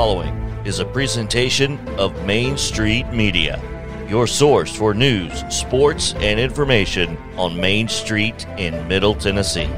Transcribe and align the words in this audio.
following 0.00 0.34
is 0.64 0.78
a 0.78 0.84
presentation 0.86 1.78
of 1.98 2.24
Main 2.24 2.56
Street 2.56 3.06
Media, 3.12 3.60
your 4.08 4.26
source 4.26 4.74
for 4.74 4.94
news, 4.94 5.44
sports, 5.54 6.14
and 6.20 6.40
information 6.40 7.18
on 7.36 7.54
Main 7.60 7.86
Street 7.86 8.46
in 8.56 8.88
Middle 8.88 9.14
Tennessee. 9.14 9.68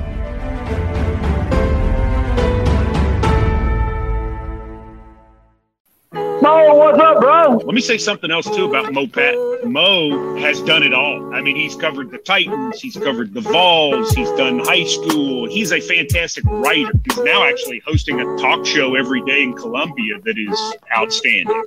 Mo, 6.69 6.77
what's 6.77 6.99
up, 7.01 7.21
bro? 7.21 7.57
Let 7.57 7.75
me 7.75 7.81
say 7.81 7.99
something 7.99 8.31
else 8.31 8.47
too 8.47 8.67
about 8.67 8.93
Mo 8.93 9.09
Pat. 9.09 9.35
Mo 9.65 10.37
has 10.37 10.63
done 10.63 10.85
it 10.85 10.95
all. 10.95 11.35
I 11.35 11.41
mean, 11.41 11.57
he's 11.57 11.75
covered 11.75 12.11
the 12.13 12.19
Titans, 12.19 12.81
he's 12.81 12.97
covered 12.97 13.35
the 13.35 13.41
Vols, 13.41 14.13
he's 14.13 14.31
done 14.33 14.61
high 14.61 14.85
school. 14.85 15.49
He's 15.49 15.73
a 15.73 15.81
fantastic 15.81 16.45
writer. 16.45 16.93
He's 17.05 17.19
now 17.19 17.43
actually 17.45 17.83
hosting 17.85 18.21
a 18.21 18.25
talk 18.39 18.65
show 18.65 18.95
every 18.95 19.23
day 19.23 19.43
in 19.43 19.55
Columbia 19.55 20.21
that 20.25 20.39
is 20.39 20.75
outstanding. 20.97 21.65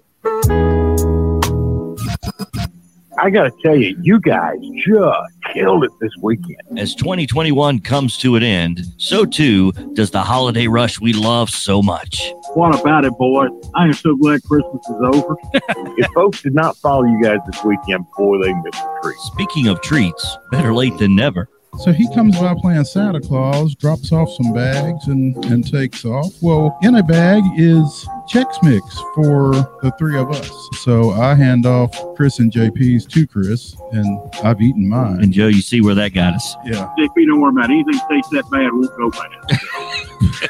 I 3.18 3.30
got 3.30 3.44
to 3.44 3.52
tell 3.64 3.76
you, 3.76 3.98
you 4.02 4.20
guys 4.20 4.58
just 4.78 5.54
killed 5.54 5.84
it 5.84 5.92
this 6.02 6.12
weekend. 6.22 6.78
As 6.78 6.94
2021 6.96 7.80
comes 7.80 8.18
to 8.18 8.36
an 8.36 8.44
end, 8.44 8.82
so 8.98 9.26
too 9.26 9.72
does 9.94 10.12
the 10.12 10.22
holiday 10.22 10.68
rush 10.68 11.00
we 11.00 11.14
love 11.14 11.50
so 11.50 11.82
much. 11.82 12.34
What 12.54 12.80
about 12.80 13.06
it, 13.06 13.14
boys? 13.14 13.52
I 13.76 13.86
am 13.86 13.94
so 13.94 14.16
glad 14.16 14.44
Christmas 14.44 14.86
is 14.88 14.96
over. 15.14 15.36
if 15.98 16.08
folks 16.14 16.42
did 16.42 16.56
not 16.56 16.78
follow 16.78 17.06
you 17.06 17.22
guys 17.23 17.40
this 17.50 17.64
weekend, 17.64 18.06
boy, 18.18 18.44
they 18.44 18.54
missed 18.54 18.76
a 18.76 19.00
treat. 19.02 19.18
Speaking 19.20 19.68
of 19.68 19.82
treats, 19.82 20.38
better 20.52 20.73
late 20.73 20.98
than 20.98 21.16
never. 21.16 21.50
So 21.80 21.92
he 21.92 22.12
comes 22.14 22.40
by 22.40 22.56
playing 22.56 22.86
Santa 22.86 23.22
Claus, 23.22 23.76
drops 23.76 24.12
off 24.12 24.30
some 24.32 24.54
bags, 24.54 25.08
and, 25.08 25.36
and 25.46 25.70
takes 25.70 26.06
off. 26.06 26.34
Well, 26.42 26.78
in 26.82 26.95
a 26.95 27.04
bag 27.04 27.44
is 27.58 28.08
Chex 28.30 28.45
Mix 28.64 29.00
for 29.14 29.54
the 29.82 29.94
three 30.00 30.17
of 30.17 30.32
us. 30.32 30.52
So 30.84 31.12
I 31.12 31.36
hand 31.36 31.66
off 31.66 31.92
Chris 32.16 32.40
and 32.40 32.52
JP's 32.52 33.06
to 33.08 33.28
Chris, 33.28 33.76
and 33.92 34.34
I've 34.44 34.62
eaten 34.62 34.88
mine. 34.88 35.22
And 35.22 35.32
Joe, 35.32 35.48
you 35.48 35.62
see 35.62 35.82
where 35.82 35.95
that 35.95 36.14
got 36.14 36.34
us. 36.34 36.56
Yeah. 36.66 36.92
JP, 36.98 37.28
don't 37.28 37.42
worry 37.42 37.52
about 37.52 37.70
it. 37.70 37.73
Anything 37.73 38.00
tastes 38.10 38.32
that 38.32 38.50
bad 38.52 38.72
we 38.72 38.88
won't 38.88 38.98
go 38.98 39.12
bad. 39.12 40.50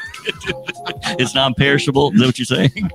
It's 1.18 1.34
non 1.34 1.54
perishable. 1.54 2.12
Is 2.12 2.18
that 2.18 2.26
what 2.26 2.38
you're 2.38 2.46
saying? 2.46 2.90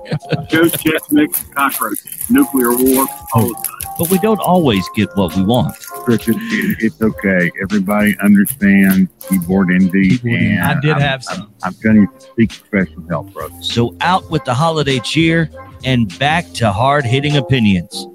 Joe's 0.48 0.72
Chex 0.72 1.10
Mix, 1.12 1.42
cockroaches, 1.44 2.30
nuclear 2.30 2.70
war, 2.70 3.06
oh. 3.08 3.26
all 3.34 3.48
the 3.48 3.54
time. 3.54 3.81
But 3.98 4.10
we 4.10 4.18
don't 4.18 4.40
always 4.40 4.88
get 4.94 5.08
what 5.14 5.34
we 5.36 5.42
want. 5.44 5.76
Cricket, 5.78 6.36
it's 6.38 7.00
okay. 7.00 7.50
Everybody 7.62 8.16
understands 8.22 9.10
keyboard 9.28 9.70
envy, 9.70 10.18
and 10.24 10.62
I 10.62 10.80
did 10.80 10.92
I'm, 10.92 11.00
have 11.00 11.24
some. 11.24 11.42
I'm, 11.42 11.54
I'm 11.62 11.74
telling 11.74 12.02
you, 12.02 12.08
seek 12.36 12.68
professional 12.68 13.06
help, 13.08 13.32
brother. 13.32 13.54
So 13.62 13.94
out 14.00 14.30
with 14.30 14.44
the 14.44 14.54
holiday 14.54 14.98
cheer 15.00 15.50
and 15.84 16.16
back 16.18 16.50
to 16.54 16.72
hard 16.72 17.04
hitting 17.04 17.36
opinions. 17.36 18.06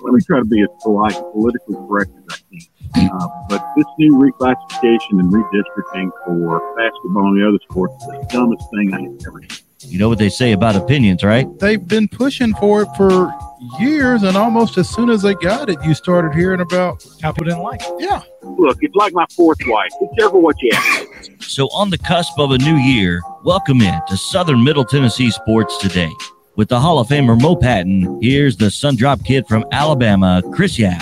Let 0.00 0.14
me 0.14 0.20
try 0.22 0.38
to 0.38 0.44
be 0.44 0.62
as 0.62 0.68
polite 0.82 1.16
and 1.16 1.32
politically 1.32 1.74
correct 1.74 2.10
as 2.30 2.42
I 2.52 2.56
can. 2.56 3.10
Uh, 3.10 3.26
but 3.48 3.66
this 3.76 3.86
new 3.98 4.14
reclassification 4.14 5.18
and 5.18 5.32
redistricting 5.32 6.10
for 6.24 6.60
basketball 6.76 7.28
and 7.28 7.40
the 7.40 7.48
other 7.48 7.58
sports 7.68 7.94
is 8.02 8.08
the 8.08 8.26
dumbest 8.30 8.64
thing 8.70 8.92
I 8.92 9.00
have 9.00 9.26
ever 9.26 9.42
seen. 9.48 9.90
You 9.90 9.98
know 9.98 10.08
what 10.08 10.18
they 10.18 10.28
say 10.28 10.52
about 10.52 10.76
opinions, 10.76 11.24
right? 11.24 11.46
They've 11.58 11.84
been 11.84 12.06
pushing 12.06 12.54
for 12.54 12.82
it 12.82 12.88
for 12.96 13.34
years, 13.80 14.22
and 14.22 14.36
almost 14.36 14.78
as 14.78 14.88
soon 14.88 15.10
as 15.10 15.22
they 15.22 15.34
got 15.34 15.68
it, 15.70 15.78
you 15.84 15.94
started 15.94 16.34
hearing 16.34 16.60
about, 16.60 17.04
How 17.22 17.32
people 17.32 17.46
didn't 17.46 17.62
like 17.62 17.80
it. 17.82 17.92
yeah, 17.98 18.22
Look, 18.42 18.78
it's 18.80 18.94
like 18.94 19.12
my 19.12 19.26
fourth 19.34 19.58
wife. 19.66 19.90
Be 20.00 20.08
careful 20.18 20.40
what 20.42 20.56
you 20.60 20.70
ask. 20.74 21.06
So, 21.40 21.66
on 21.68 21.90
the 21.90 21.98
cusp 21.98 22.38
of 22.38 22.50
a 22.50 22.58
new 22.58 22.76
year, 22.76 23.20
welcome 23.44 23.80
in 23.80 24.00
to 24.08 24.16
Southern 24.16 24.62
Middle 24.64 24.84
Tennessee 24.84 25.30
Sports 25.30 25.78
Today. 25.78 26.10
With 26.56 26.68
the 26.68 26.78
Hall 26.78 26.98
of 26.98 27.08
Famer 27.08 27.40
Mo 27.40 27.56
Patton, 27.56 28.20
here's 28.20 28.56
the 28.56 28.66
Sundrop 28.66 29.24
kid 29.24 29.46
from 29.48 29.64
Alabama, 29.72 30.42
Chris 30.52 30.78
Yao. 30.78 30.98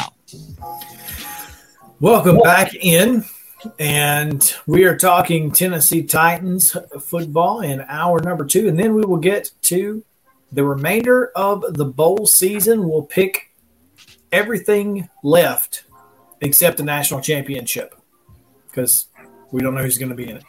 Welcome 2.00 2.38
back 2.38 2.74
in. 2.74 3.24
And 3.78 4.54
we 4.66 4.84
are 4.84 4.96
talking 4.96 5.50
Tennessee 5.50 6.02
Titans 6.02 6.74
football 7.00 7.60
in 7.60 7.82
hour 7.82 8.20
number 8.20 8.44
two. 8.46 8.68
And 8.68 8.78
then 8.78 8.94
we 8.94 9.02
will 9.04 9.18
get 9.18 9.50
to 9.62 10.02
the 10.52 10.64
remainder 10.64 11.32
of 11.36 11.74
the 11.74 11.84
bowl 11.84 12.26
season. 12.26 12.88
We'll 12.88 13.02
pick 13.02 13.52
everything 14.32 15.08
left 15.22 15.84
except 16.40 16.76
the 16.76 16.82
national 16.82 17.20
championship 17.20 17.94
because 18.66 19.08
we 19.50 19.60
don't 19.60 19.74
know 19.74 19.82
who's 19.82 19.98
going 19.98 20.10
to 20.10 20.14
be 20.14 20.30
in 20.30 20.36
it. 20.38 20.44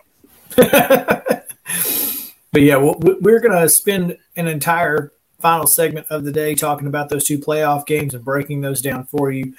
but 2.52 2.62
yeah, 2.62 2.78
we're 2.78 3.40
going 3.40 3.60
to 3.60 3.70
spend 3.70 4.18
an 4.36 4.48
entire 4.48 5.12
final 5.40 5.68
segment 5.68 6.08
of 6.10 6.24
the 6.24 6.32
day 6.32 6.56
talking 6.56 6.88
about 6.88 7.10
those 7.10 7.26
two 7.26 7.40
playoff 7.40 7.86
games 7.86 8.14
and 8.14 8.24
breaking 8.24 8.62
those 8.62 8.82
down 8.82 9.06
for 9.06 9.32
you 9.32 9.54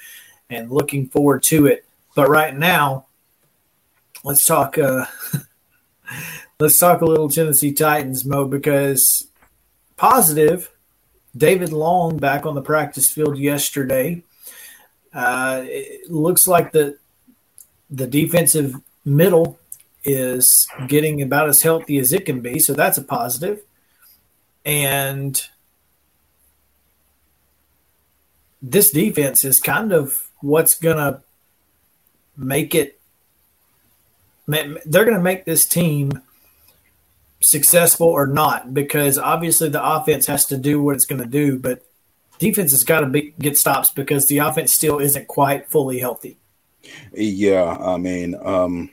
and 0.49 0.71
looking 0.71 1.07
forward 1.07 1.43
to 1.43 1.67
it. 1.67 1.85
But 2.15 2.29
right 2.29 2.55
now, 2.55 3.07
let's 4.23 4.45
talk. 4.45 4.77
Uh, 4.77 5.05
let's 6.59 6.77
talk 6.77 7.01
a 7.01 7.05
little 7.05 7.29
Tennessee 7.29 7.73
Titans, 7.73 8.23
Mo, 8.23 8.45
because 8.45 9.27
positive. 10.03 10.69
David 11.35 11.71
Long 11.71 12.17
back 12.17 12.45
on 12.45 12.55
the 12.55 12.61
practice 12.61 13.09
field 13.09 13.37
yesterday. 13.37 14.21
Uh, 15.13 15.61
it 15.63 16.11
looks 16.11 16.45
like 16.45 16.73
the 16.73 16.97
the 17.89 18.05
defensive 18.05 18.75
middle 19.05 19.57
is 20.03 20.67
getting 20.87 21.21
about 21.21 21.47
as 21.47 21.61
healthy 21.61 21.99
as 21.99 22.11
it 22.11 22.25
can 22.25 22.41
be, 22.41 22.59
so 22.59 22.73
that's 22.73 22.97
a 22.97 23.01
positive. 23.01 23.61
And 24.65 25.41
this 28.61 28.91
defense 28.91 29.45
is 29.45 29.61
kind 29.61 29.93
of 29.93 30.27
what's 30.41 30.75
going 30.75 30.97
to 30.97 31.21
make 32.35 32.75
it 32.75 32.99
they're 34.47 35.05
going 35.05 35.15
to 35.15 35.29
make 35.31 35.45
this 35.45 35.65
team 35.65 36.21
successful 37.43 38.07
or 38.07 38.25
not 38.25 38.73
because 38.73 39.17
obviously 39.17 39.69
the 39.69 39.83
offense 39.83 40.27
has 40.27 40.45
to 40.45 40.57
do 40.57 40.81
what 40.81 40.95
it's 40.95 41.05
going 41.05 41.21
to 41.21 41.27
do 41.27 41.59
but 41.59 41.83
defense 42.39 42.71
has 42.71 42.83
got 42.83 43.01
to 43.01 43.21
get 43.39 43.57
stops 43.57 43.89
because 43.89 44.27
the 44.27 44.37
offense 44.37 44.71
still 44.71 44.99
isn't 44.99 45.27
quite 45.27 45.69
fully 45.69 45.99
healthy 45.99 46.37
Yeah, 47.13 47.77
I 47.79 47.97
mean, 47.97 48.35
um, 48.41 48.89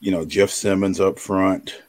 you 0.00 0.10
know, 0.10 0.24
Jeff 0.24 0.50
Simmons 0.50 1.00
up 1.00 1.18
front. 1.18 1.82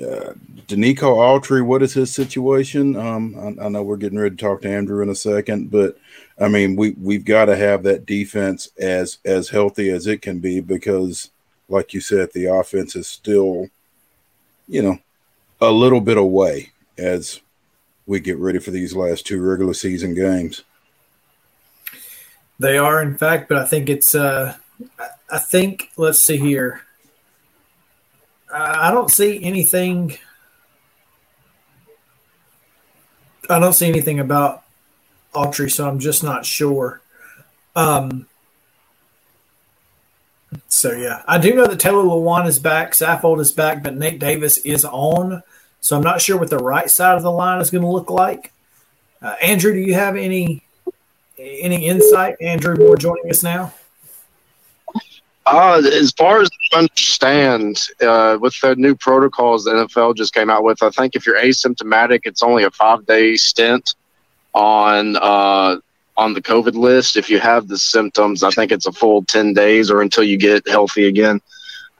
Uh, 0.00 0.32
Denico 0.68 1.16
Autry, 1.16 1.64
what 1.64 1.82
is 1.82 1.92
his 1.92 2.14
situation? 2.14 2.96
Um, 2.96 3.56
I, 3.60 3.66
I 3.66 3.68
know 3.68 3.82
we're 3.82 3.96
getting 3.96 4.18
ready 4.18 4.36
to 4.36 4.42
talk 4.42 4.62
to 4.62 4.70
Andrew 4.70 5.02
in 5.02 5.10
a 5.10 5.14
second, 5.14 5.70
but 5.70 5.98
I 6.38 6.48
mean, 6.48 6.76
we 6.76 6.92
we've 6.92 7.24
got 7.24 7.46
to 7.46 7.56
have 7.56 7.82
that 7.82 8.06
defense 8.06 8.68
as 8.78 9.18
as 9.24 9.50
healthy 9.50 9.90
as 9.90 10.06
it 10.06 10.22
can 10.22 10.40
be 10.40 10.60
because, 10.60 11.30
like 11.72 11.94
you 11.94 12.00
said, 12.00 12.30
the 12.32 12.46
offense 12.46 12.94
is 12.94 13.08
still, 13.08 13.68
you 14.68 14.82
know, 14.82 14.98
a 15.60 15.70
little 15.70 16.00
bit 16.00 16.16
away 16.18 16.70
as 16.98 17.40
we 18.06 18.20
get 18.20 18.38
ready 18.38 18.58
for 18.58 18.70
these 18.70 18.94
last 18.94 19.26
two 19.26 19.40
regular 19.42 19.74
season 19.74 20.14
games. 20.14 20.62
they 22.58 22.76
are 22.78 23.02
in 23.02 23.16
fact 23.16 23.48
but 23.48 23.58
i 23.58 23.64
think 23.64 23.88
it's 23.88 24.14
uh 24.14 24.54
I- 25.30 25.38
think 25.38 25.90
let's 25.96 26.20
see 26.24 26.36
here 26.36 26.82
I 28.54 28.90
don't 28.90 29.10
see 29.10 29.42
anything 29.42 30.16
i 33.48 33.58
don't 33.58 33.72
see 33.72 33.88
anything 33.88 34.20
about 34.20 34.62
Autry, 35.34 35.72
so 35.72 35.88
i'm 35.88 35.98
just 35.98 36.22
not 36.22 36.44
sure 36.44 37.00
um 37.74 38.26
so 40.68 40.92
yeah. 40.92 41.22
I 41.26 41.38
do 41.38 41.54
know 41.54 41.66
that 41.66 41.80
taylor 41.80 42.02
lewan 42.02 42.46
is 42.46 42.58
back 42.58 42.92
saffold 42.92 43.40
is 43.40 43.52
back 43.52 43.82
but 43.82 43.96
nate 43.96 44.18
davis 44.18 44.58
is 44.58 44.84
on. 44.84 45.42
So 45.80 45.96
i'm 45.96 46.02
not 46.02 46.20
sure 46.20 46.38
what 46.38 46.50
the 46.50 46.58
right 46.58 46.90
side 46.90 47.16
of 47.16 47.22
the 47.22 47.30
line 47.30 47.60
is 47.60 47.70
going 47.70 47.82
to 47.82 47.88
look 47.88 48.10
like. 48.10 48.52
Uh, 49.20 49.34
andrew 49.42 49.72
do 49.72 49.80
you 49.80 49.94
have 49.94 50.16
any 50.16 50.62
any 51.38 51.86
insight 51.86 52.36
andrew 52.40 52.76
moore 52.76 52.96
joining 52.96 53.30
us 53.30 53.42
now? 53.42 53.72
Uh, 55.44 55.82
as 55.84 56.12
far 56.12 56.40
as 56.40 56.48
I 56.72 56.78
understand, 56.78 57.80
uh, 58.00 58.38
with 58.40 58.54
the 58.60 58.76
new 58.76 58.94
protocols 58.94 59.64
the 59.64 59.72
NFL 59.72 60.16
just 60.16 60.32
came 60.32 60.48
out 60.48 60.62
with, 60.62 60.82
I 60.82 60.90
think 60.90 61.16
if 61.16 61.26
you're 61.26 61.38
asymptomatic, 61.38 62.20
it's 62.24 62.44
only 62.44 62.62
a 62.62 62.70
five 62.70 63.04
day 63.06 63.36
stint 63.36 63.96
on 64.54 65.16
uh, 65.16 65.78
on 66.16 66.34
the 66.34 66.42
COVID 66.42 66.74
list. 66.74 67.16
If 67.16 67.30
you 67.30 67.38
have 67.38 67.68
the 67.68 67.78
symptoms, 67.78 68.42
I 68.42 68.50
think 68.50 68.72
it's 68.72 68.86
a 68.86 68.92
full 68.92 69.24
ten 69.24 69.54
days 69.54 69.90
or 69.90 70.02
until 70.02 70.24
you 70.24 70.36
get 70.36 70.68
healthy 70.68 71.06
again. 71.06 71.40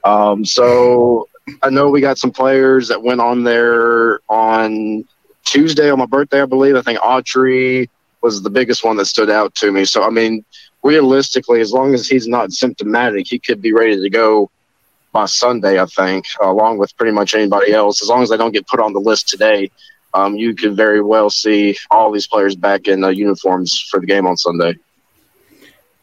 Um, 0.03 0.45
so 0.45 1.27
I 1.61 1.69
know 1.69 1.89
we 1.89 2.01
got 2.01 2.17
some 2.17 2.31
players 2.31 2.87
that 2.89 3.01
went 3.01 3.21
on 3.21 3.43
there 3.43 4.19
on 4.29 5.05
Tuesday 5.45 5.89
on 5.89 5.99
my 5.99 6.05
birthday, 6.05 6.41
I 6.41 6.45
believe. 6.45 6.75
I 6.75 6.81
think 6.81 6.99
Autry 6.99 7.89
was 8.21 8.41
the 8.41 8.49
biggest 8.49 8.83
one 8.83 8.97
that 8.97 9.05
stood 9.05 9.29
out 9.29 9.53
to 9.55 9.71
me. 9.71 9.85
So 9.85 10.03
I 10.03 10.09
mean, 10.09 10.45
realistically, 10.83 11.61
as 11.61 11.73
long 11.73 11.93
as 11.93 12.07
he's 12.07 12.27
not 12.27 12.51
symptomatic, 12.51 13.27
he 13.27 13.39
could 13.39 13.61
be 13.61 13.73
ready 13.73 13.99
to 13.99 14.09
go 14.09 14.49
by 15.11 15.25
Sunday, 15.25 15.79
I 15.79 15.85
think, 15.85 16.25
along 16.41 16.79
with 16.79 16.95
pretty 16.97 17.11
much 17.11 17.35
anybody 17.35 17.71
else. 17.71 18.01
As 18.01 18.09
long 18.09 18.23
as 18.23 18.29
they 18.29 18.37
don't 18.37 18.51
get 18.51 18.67
put 18.67 18.79
on 18.79 18.93
the 18.93 18.99
list 18.99 19.29
today, 19.29 19.69
um, 20.13 20.35
you 20.35 20.55
could 20.55 20.75
very 20.75 21.01
well 21.01 21.29
see 21.29 21.77
all 21.89 22.11
these 22.11 22.27
players 22.27 22.55
back 22.55 22.87
in 22.87 23.03
uh, 23.03 23.09
uniforms 23.09 23.79
for 23.89 23.99
the 23.99 24.05
game 24.05 24.27
on 24.27 24.37
Sunday. 24.37 24.75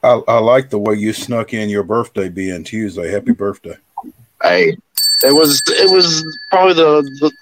I, 0.02 0.20
I 0.28 0.38
like 0.38 0.70
the 0.70 0.78
way 0.78 0.94
you 0.94 1.12
snuck 1.12 1.52
in 1.52 1.68
your 1.68 1.82
birthday 1.82 2.28
being 2.28 2.64
Tuesday. 2.64 3.10
Happy 3.10 3.32
birthday! 3.32 3.76
Hey, 4.42 4.76
it 5.22 5.32
was 5.32 5.62
it 5.68 5.90
was 5.90 6.24
probably 6.50 6.74
the, 6.74 7.02
the 7.20 7.32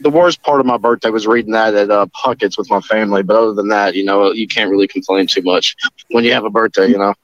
the 0.00 0.10
worst 0.10 0.42
part 0.42 0.60
of 0.60 0.66
my 0.66 0.76
birthday 0.76 1.10
was 1.10 1.26
reading 1.26 1.52
that 1.52 1.74
at 1.74 1.90
uh, 1.90 2.06
Puckett's 2.14 2.56
with 2.56 2.70
my 2.70 2.80
family. 2.80 3.22
But 3.22 3.36
other 3.36 3.52
than 3.52 3.68
that, 3.68 3.94
you 3.94 4.04
know, 4.04 4.32
you 4.32 4.46
can't 4.46 4.70
really 4.70 4.88
complain 4.88 5.26
too 5.26 5.42
much 5.42 5.76
when 6.10 6.24
you 6.24 6.32
have 6.32 6.44
a 6.44 6.50
birthday. 6.50 6.88
You 6.88 6.98
know. 6.98 7.14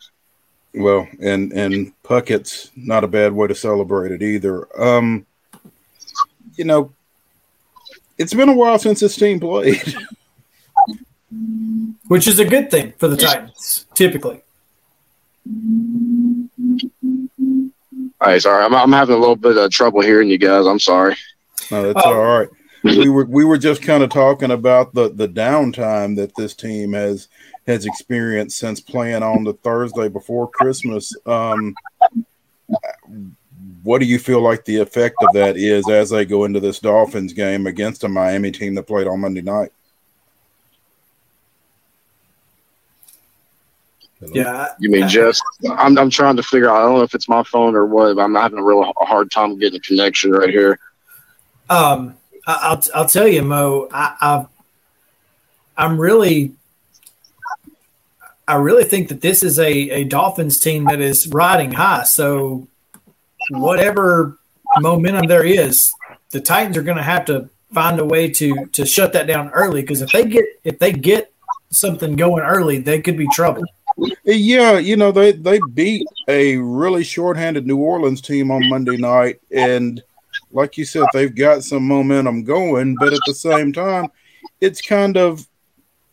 Well, 0.74 1.08
and 1.20 1.52
and 1.52 1.92
Puckett's 2.02 2.70
not 2.76 3.04
a 3.04 3.08
bad 3.08 3.32
way 3.32 3.48
to 3.48 3.54
celebrate 3.54 4.12
it 4.12 4.22
either. 4.22 4.68
Um, 4.80 5.24
you 6.56 6.64
know, 6.64 6.92
it's 8.18 8.34
been 8.34 8.48
a 8.48 8.54
while 8.54 8.78
since 8.78 9.00
this 9.00 9.16
team 9.16 9.40
played, 9.40 9.82
which 12.08 12.28
is 12.28 12.38
a 12.38 12.44
good 12.44 12.70
thing 12.70 12.92
for 12.98 13.08
the 13.08 13.16
Titans, 13.16 13.86
typically. 13.94 14.42
All 18.20 18.30
right, 18.30 18.40
sorry, 18.40 18.64
I'm, 18.64 18.74
I'm 18.74 18.92
having 18.92 19.16
a 19.16 19.18
little 19.18 19.36
bit 19.36 19.58
of 19.58 19.70
trouble 19.70 20.00
hearing 20.00 20.30
you 20.30 20.38
guys. 20.38 20.66
I'm 20.66 20.78
sorry. 20.78 21.16
No, 21.70 21.92
that's 21.92 22.06
all 22.06 22.22
right. 22.22 22.48
We 22.82 23.08
were 23.08 23.24
we 23.24 23.44
were 23.44 23.58
just 23.58 23.82
kind 23.82 24.02
of 24.02 24.10
talking 24.10 24.50
about 24.50 24.94
the 24.94 25.10
the 25.10 25.28
downtime 25.28 26.16
that 26.16 26.36
this 26.36 26.54
team 26.54 26.92
has 26.92 27.28
has 27.66 27.86
experienced 27.86 28.58
since 28.58 28.80
playing 28.80 29.22
on 29.22 29.44
the 29.44 29.54
Thursday 29.54 30.08
before 30.08 30.50
Christmas. 30.50 31.14
Um, 31.24 31.74
what 33.84 34.00
do 34.00 34.06
you 34.06 34.18
feel 34.18 34.40
like 34.40 34.64
the 34.64 34.78
effect 34.78 35.16
of 35.22 35.32
that 35.34 35.56
is 35.56 35.88
as 35.88 36.10
they 36.10 36.24
go 36.24 36.44
into 36.44 36.58
this 36.58 36.80
Dolphins 36.80 37.32
game 37.32 37.66
against 37.66 38.02
a 38.02 38.08
Miami 38.08 38.50
team 38.50 38.74
that 38.74 38.84
played 38.84 39.06
on 39.06 39.20
Monday 39.20 39.42
night? 39.42 39.70
Yeah. 44.32 44.68
You 44.80 44.90
mean 44.90 45.06
just? 45.06 45.42
I'm 45.70 45.98
I'm 45.98 46.08
trying 46.08 46.36
to 46.36 46.42
figure 46.42 46.70
out. 46.70 46.76
I 46.76 46.82
don't 46.82 46.94
know 46.94 47.02
if 47.02 47.14
it's 47.14 47.28
my 47.28 47.42
phone 47.42 47.76
or 47.76 47.84
what. 47.84 48.18
I'm 48.18 48.34
having 48.34 48.58
a 48.58 48.64
real 48.64 48.90
hard 48.96 49.30
time 49.30 49.58
getting 49.58 49.76
a 49.76 49.80
connection 49.80 50.32
right 50.32 50.48
here. 50.48 50.78
Um, 51.68 52.16
I, 52.46 52.74
will 52.74 52.82
I'll 52.94 53.08
tell 53.08 53.28
you, 53.28 53.42
Mo. 53.42 53.88
I, 53.92 54.16
I've 54.20 54.46
I'm 55.76 56.00
really 56.00 56.54
I 58.48 58.56
really 58.56 58.84
think 58.84 59.08
that 59.08 59.20
this 59.20 59.42
is 59.42 59.58
a, 59.58 59.70
a 59.70 60.04
Dolphins 60.04 60.58
team 60.58 60.84
that 60.84 61.00
is 61.00 61.28
riding 61.28 61.72
high. 61.72 62.04
So 62.04 62.66
whatever 63.50 64.38
momentum 64.80 65.26
there 65.26 65.44
is, 65.44 65.92
the 66.30 66.40
Titans 66.40 66.76
are 66.76 66.82
going 66.82 66.96
to 66.96 67.02
have 67.02 67.24
to 67.26 67.48
find 67.72 67.98
a 67.98 68.04
way 68.04 68.28
to 68.30 68.66
to 68.66 68.86
shut 68.86 69.12
that 69.12 69.26
down 69.26 69.50
early 69.50 69.82
because 69.82 70.00
if 70.00 70.10
they 70.10 70.24
get 70.24 70.44
if 70.62 70.78
they 70.78 70.92
get 70.92 71.32
something 71.70 72.16
going 72.16 72.42
early, 72.42 72.78
they 72.78 73.00
could 73.00 73.16
be 73.16 73.28
trouble. 73.32 73.64
Yeah, 74.24 74.78
you 74.78 74.96
know 74.96 75.12
they 75.12 75.32
they 75.32 75.60
beat 75.72 76.06
a 76.28 76.56
really 76.56 77.04
shorthanded 77.04 77.66
New 77.66 77.78
Orleans 77.78 78.20
team 78.20 78.50
on 78.50 78.68
Monday 78.68 78.96
night, 78.96 79.40
and 79.50 80.02
like 80.50 80.78
you 80.78 80.84
said, 80.84 81.04
they've 81.12 81.34
got 81.34 81.64
some 81.64 81.86
momentum 81.86 82.44
going, 82.44 82.96
but 82.98 83.12
at 83.12 83.20
the 83.26 83.34
same 83.34 83.72
time, 83.72 84.08
it's 84.60 84.80
kind 84.80 85.16
of 85.16 85.46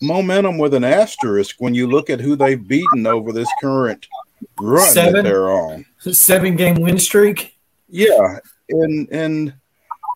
momentum 0.02 0.58
with 0.58 0.74
an 0.74 0.84
asterisk 0.84 1.56
when 1.60 1.76
you 1.76 1.88
look 1.88 2.10
at 2.10 2.20
who 2.20 2.36
they've 2.36 2.68
beaten 2.68 3.06
over 3.06 3.32
this 3.32 3.50
current 3.62 4.08
run 4.60 4.92
seven, 4.92 5.14
that 5.14 5.24
they're 5.24 5.52
on. 5.52 5.86
Seven 6.00 6.56
game 6.56 6.76
win 6.76 6.98
streak. 6.98 7.58
Yeah, 7.90 8.40
and 8.70 9.08
and 9.12 9.54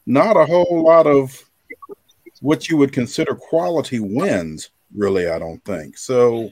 not 0.05 0.37
a 0.37 0.45
whole 0.45 0.83
lot 0.83 1.07
of 1.07 1.43
what 2.41 2.69
you 2.69 2.77
would 2.77 2.91
consider 2.91 3.35
quality 3.35 3.99
wins, 3.99 4.69
really. 4.95 5.27
I 5.27 5.39
don't 5.39 5.63
think 5.65 5.97
so. 5.97 6.51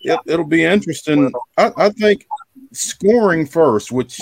It, 0.00 0.18
it'll 0.26 0.46
be 0.46 0.64
interesting. 0.64 1.32
I, 1.56 1.72
I 1.76 1.88
think 1.90 2.26
scoring 2.72 3.46
first, 3.46 3.92
which 3.92 4.20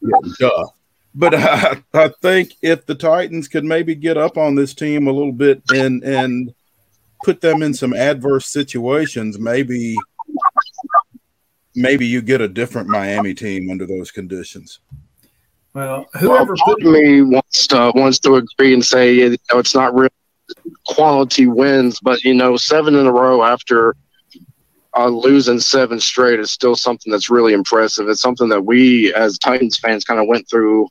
yeah, 0.00 0.30
duh. 0.38 0.66
But 1.14 1.34
I, 1.34 1.82
I 1.94 2.08
think 2.20 2.54
if 2.62 2.86
the 2.86 2.94
Titans 2.94 3.48
could 3.48 3.64
maybe 3.64 3.94
get 3.94 4.16
up 4.16 4.36
on 4.36 4.54
this 4.54 4.74
team 4.74 5.08
a 5.08 5.12
little 5.12 5.32
bit 5.32 5.62
and 5.70 6.02
and 6.04 6.54
put 7.24 7.40
them 7.40 7.62
in 7.62 7.74
some 7.74 7.94
adverse 7.94 8.46
situations, 8.46 9.38
maybe 9.38 9.96
maybe 11.78 12.06
you 12.06 12.20
get 12.20 12.40
a 12.40 12.48
different 12.48 12.88
Miami 12.88 13.34
team 13.34 13.70
under 13.70 13.86
those 13.86 14.10
conditions. 14.10 14.80
Well, 15.74 16.06
whoever 16.18 16.54
well, 16.54 16.74
put 16.74 16.80
me 16.82 17.22
wants 17.22 17.66
to 17.68 17.92
wants 17.94 18.18
to 18.20 18.36
agree 18.36 18.74
and 18.74 18.84
say 18.84 19.14
you 19.14 19.30
know, 19.30 19.58
it's 19.58 19.74
not 19.74 19.94
real 19.94 20.10
quality 20.86 21.46
wins, 21.46 22.00
but 22.00 22.22
you 22.24 22.34
know, 22.34 22.56
seven 22.56 22.94
in 22.94 23.06
a 23.06 23.12
row 23.12 23.44
after 23.44 23.94
uh, 24.96 25.08
losing 25.08 25.60
seven 25.60 26.00
straight 26.00 26.40
is 26.40 26.50
still 26.50 26.74
something 26.74 27.10
that's 27.10 27.30
really 27.30 27.52
impressive. 27.52 28.08
It's 28.08 28.20
something 28.20 28.48
that 28.48 28.64
we 28.64 29.14
as 29.14 29.38
Titans 29.38 29.78
fans 29.78 30.04
kind 30.04 30.20
of 30.20 30.26
went 30.26 30.48
through 30.48 30.88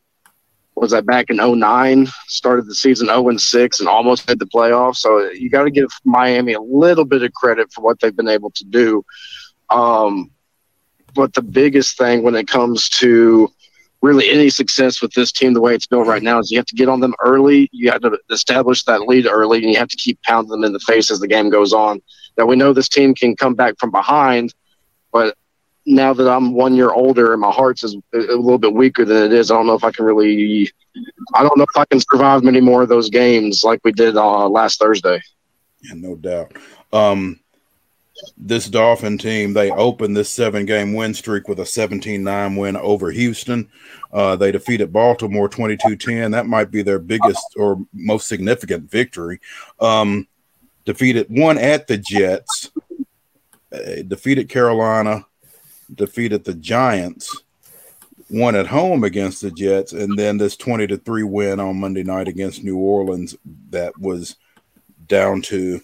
was 0.76 0.92
that 0.92 1.08
back 1.08 1.32
in 1.32 1.38
09 1.38 2.06
started 2.28 2.68
the 2.68 2.76
season 2.76 3.08
0 3.08 3.30
and 3.30 3.42
6 3.42 3.80
and 3.80 3.90
almost 3.90 4.28
made 4.28 4.38
the 4.38 4.46
playoffs 4.46 4.98
so 4.98 5.32
you 5.32 5.50
got 5.50 5.64
to 5.64 5.72
give 5.72 5.90
miami 6.06 6.54
a 6.54 6.62
little 6.62 7.04
bit 7.04 7.24
of 7.24 7.34
credit 7.34 7.74
for 7.74 7.82
what 7.82 8.00
they've 8.00 8.16
been 8.16 8.28
able 8.28 8.52
to 8.52 8.64
do 8.64 9.04
um, 9.72 10.30
but 11.18 11.34
the 11.34 11.42
biggest 11.42 11.98
thing 11.98 12.24
when 12.24 12.36
it 12.36 12.48
comes 12.48 12.88
to 12.88 13.52
really 14.02 14.30
any 14.30 14.50
success 14.50 15.02
with 15.02 15.12
this 15.14 15.32
team 15.32 15.54
the 15.54 15.62
way 15.62 15.74
it's 15.76 15.88
built 15.88 16.08
right 16.08 16.24
now 16.24 16.40
is 16.40 16.52
you 16.52 16.58
have 16.58 16.66
to 16.66 16.76
get 16.76 16.88
on 16.88 17.00
them 17.00 17.16
early 17.22 17.68
you 17.74 17.92
have 17.92 18.02
to 18.02 18.18
establish 18.30 18.84
that 18.84 19.02
lead 19.02 19.26
early 19.26 19.62
and 19.64 19.72
you 19.72 19.78
have 19.78 19.90
to 19.90 19.98
keep 19.98 20.22
pounding 20.22 20.52
them 20.52 20.64
in 20.64 20.72
the 20.72 20.80
face 20.80 21.12
as 21.12 21.20
the 21.20 21.28
game 21.28 21.50
goes 21.50 21.74
on 21.74 22.00
now 22.38 22.46
we 22.46 22.56
know 22.56 22.72
this 22.72 22.88
team 22.88 23.14
can 23.14 23.36
come 23.36 23.56
back 23.56 23.74
from 23.80 23.92
behind 23.92 24.54
but 25.12 25.36
now 25.88 26.14
that 26.14 26.30
I'm 26.30 26.54
one 26.54 26.76
year 26.76 26.92
older 26.92 27.32
and 27.32 27.42
my 27.42 27.50
heart's 27.50 27.84
is 27.84 27.96
a 28.14 28.18
little 28.18 28.58
bit 28.58 28.74
weaker 28.74 29.06
than 29.06 29.24
it 29.24 29.34
is, 29.34 29.50
I 29.50 29.56
don't 29.56 29.66
know 29.66 29.74
if 29.74 29.86
I 29.86 29.92
can 29.92 30.06
really, 30.06 30.70
I 31.34 31.42
don't 31.42 31.58
know 31.58 31.64
if 31.64 31.78
I 31.78 31.86
can 31.86 32.02
survive 32.02 32.44
many 32.44 32.60
more 32.60 32.84
of 32.84 32.90
those 32.90 33.10
games 33.10 33.64
like 33.64 33.80
we 33.86 33.94
did 33.94 34.18
uh, 34.18 34.50
last 34.50 34.80
Thursday. 34.80 35.22
Yeah, 35.82 35.94
no 35.96 36.16
doubt. 36.16 36.52
Um, 36.92 37.40
this 38.38 38.70
Dolphin 38.70 39.18
team, 39.18 39.54
they 39.54 39.72
opened 39.72 40.16
this 40.16 40.30
seven 40.30 40.66
game 40.66 40.94
win 40.94 41.14
streak 41.14 41.48
with 41.48 41.60
a 41.60 41.66
17 41.66 42.24
9 42.24 42.56
win 42.56 42.78
over 42.78 43.12
Houston. 43.12 43.70
Uh, 44.12 44.36
they 44.36 44.52
defeated 44.52 44.94
Baltimore 44.94 45.50
22 45.50 45.96
10. 45.96 46.32
That 46.32 46.48
might 46.48 46.72
be 46.72 46.82
their 46.82 47.00
biggest 47.00 47.46
or 47.58 47.80
most 47.94 48.28
significant 48.28 48.90
victory. 48.90 49.40
Um, 49.80 50.28
defeated 50.86 51.28
one 51.30 51.58
at 51.58 51.88
the 51.88 51.98
Jets, 51.98 52.72
uh, 53.72 54.02
defeated 54.08 54.50
Carolina, 54.50 55.26
defeated 55.94 56.44
the 56.44 56.54
Giants, 56.54 57.44
won 58.30 58.56
at 58.56 58.68
home 58.68 59.04
against 59.04 59.42
the 59.42 59.52
Jets, 59.52 59.94
and 59.94 60.18
then 60.18 60.38
this 60.38 60.56
20 60.56 60.88
to 60.88 60.98
3 60.98 61.24
win 61.24 61.60
on 61.60 61.80
Monday 61.80 62.04
night 62.04 62.28
against 62.28 62.64
New 62.64 62.78
Orleans 62.78 63.36
that 63.70 63.98
was 64.00 64.38
down 65.08 65.42
to, 65.44 65.82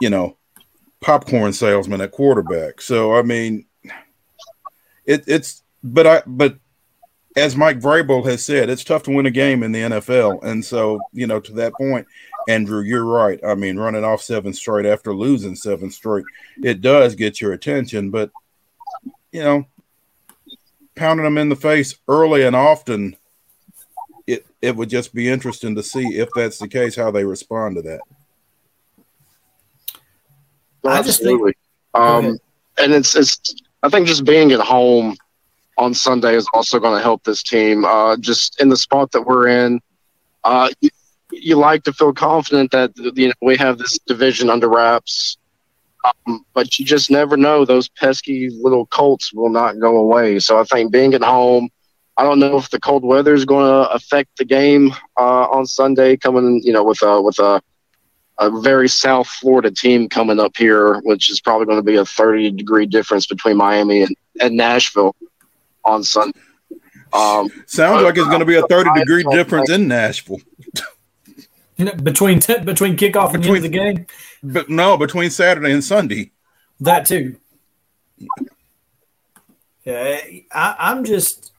you 0.00 0.10
know, 0.10 0.36
popcorn 1.00 1.52
salesman 1.52 2.00
at 2.00 2.12
quarterback. 2.12 2.80
So 2.80 3.14
I 3.14 3.22
mean 3.22 3.66
it, 5.06 5.24
it's 5.26 5.62
but 5.82 6.06
I 6.06 6.22
but 6.26 6.58
as 7.36 7.56
Mike 7.56 7.78
Vrabel 7.78 8.24
has 8.26 8.44
said, 8.44 8.68
it's 8.68 8.84
tough 8.84 9.04
to 9.04 9.10
win 9.10 9.26
a 9.26 9.30
game 9.30 9.62
in 9.62 9.72
the 9.72 9.80
NFL. 9.80 10.42
And 10.42 10.64
so, 10.64 11.00
you 11.12 11.28
know, 11.28 11.38
to 11.38 11.52
that 11.52 11.72
point, 11.74 12.06
Andrew, 12.48 12.82
you're 12.82 13.04
right. 13.04 13.38
I 13.46 13.54
mean, 13.54 13.78
running 13.78 14.04
off 14.04 14.20
seven 14.22 14.52
straight 14.52 14.86
after 14.86 15.14
losing 15.14 15.54
seven 15.54 15.90
straight, 15.90 16.24
it 16.62 16.80
does 16.80 17.14
get 17.14 17.40
your 17.40 17.52
attention. 17.52 18.10
But 18.10 18.30
you 19.32 19.42
know, 19.42 19.66
pounding 20.96 21.24
them 21.24 21.38
in 21.38 21.48
the 21.48 21.56
face 21.56 21.94
early 22.08 22.42
and 22.42 22.56
often, 22.56 23.16
it 24.26 24.46
it 24.60 24.74
would 24.74 24.90
just 24.90 25.14
be 25.14 25.28
interesting 25.28 25.74
to 25.76 25.82
see 25.82 26.18
if 26.18 26.28
that's 26.34 26.58
the 26.58 26.68
case, 26.68 26.96
how 26.96 27.10
they 27.10 27.24
respond 27.24 27.76
to 27.76 27.82
that. 27.82 28.00
Just 31.04 31.22
think, 31.22 31.56
um, 31.94 32.38
and 32.78 32.92
it's 32.92 33.14
it's. 33.16 33.54
I 33.82 33.88
think 33.88 34.06
just 34.06 34.24
being 34.24 34.52
at 34.52 34.60
home 34.60 35.16
on 35.78 35.94
Sunday 35.94 36.34
is 36.34 36.46
also 36.52 36.78
going 36.78 36.96
to 36.96 37.02
help 37.02 37.24
this 37.24 37.42
team. 37.42 37.84
Uh, 37.84 38.16
just 38.18 38.60
in 38.60 38.68
the 38.68 38.76
spot 38.76 39.10
that 39.12 39.22
we're 39.22 39.48
in, 39.48 39.80
uh, 40.44 40.68
you, 40.80 40.90
you, 41.32 41.56
like 41.56 41.82
to 41.84 41.92
feel 41.92 42.12
confident 42.12 42.70
that 42.72 42.92
you 43.16 43.28
know 43.28 43.34
we 43.40 43.56
have 43.56 43.78
this 43.78 43.98
division 44.06 44.50
under 44.50 44.68
wraps. 44.68 45.38
Um, 46.04 46.44
but 46.54 46.78
you 46.78 46.84
just 46.84 47.10
never 47.10 47.36
know; 47.36 47.64
those 47.64 47.88
pesky 47.88 48.50
little 48.50 48.86
Colts 48.86 49.32
will 49.32 49.50
not 49.50 49.78
go 49.78 49.96
away. 49.96 50.38
So 50.38 50.58
I 50.58 50.64
think 50.64 50.92
being 50.92 51.14
at 51.14 51.22
home, 51.22 51.68
I 52.16 52.22
don't 52.22 52.38
know 52.38 52.56
if 52.58 52.70
the 52.70 52.80
cold 52.80 53.04
weather 53.04 53.34
is 53.34 53.44
going 53.44 53.66
to 53.66 53.90
affect 53.90 54.36
the 54.36 54.44
game 54.44 54.92
uh, 55.18 55.46
on 55.48 55.66
Sunday. 55.66 56.16
Coming, 56.16 56.60
you 56.62 56.72
know, 56.72 56.84
with 56.84 57.02
a 57.02 57.20
with 57.20 57.38
a 57.38 57.62
a 58.40 58.50
very 58.60 58.88
South 58.88 59.28
Florida 59.28 59.70
team 59.70 60.08
coming 60.08 60.40
up 60.40 60.56
here, 60.56 60.98
which 61.00 61.30
is 61.30 61.40
probably 61.40 61.66
going 61.66 61.78
to 61.78 61.82
be 61.82 61.96
a 61.96 62.04
30 62.04 62.50
degree 62.52 62.86
difference 62.86 63.26
between 63.26 63.56
Miami 63.56 64.02
and, 64.02 64.16
and 64.40 64.56
Nashville 64.56 65.14
on 65.84 66.02
Sunday. 66.02 66.40
Um, 67.12 67.50
Sounds 67.66 68.02
like 68.02 68.16
it's 68.16 68.26
going 68.26 68.40
to 68.40 68.46
be 68.46 68.56
a 68.56 68.66
30 68.66 68.98
degree 68.98 69.24
difference 69.30 69.70
in 69.70 69.88
Nashville. 69.88 70.40
between 72.02 72.40
t- 72.40 72.58
between 72.60 72.96
kickoff 72.96 73.34
and 73.34 73.42
between, 73.42 73.62
the, 73.62 73.68
the 73.68 73.74
game. 73.76 74.06
But 74.42 74.70
no, 74.70 74.96
between 74.96 75.30
Saturday 75.30 75.72
and 75.72 75.84
Sunday. 75.84 76.30
That 76.80 77.06
too. 77.06 77.36
Yeah, 79.84 80.18
I, 80.52 80.76
I'm 80.78 81.04
just 81.04 81.52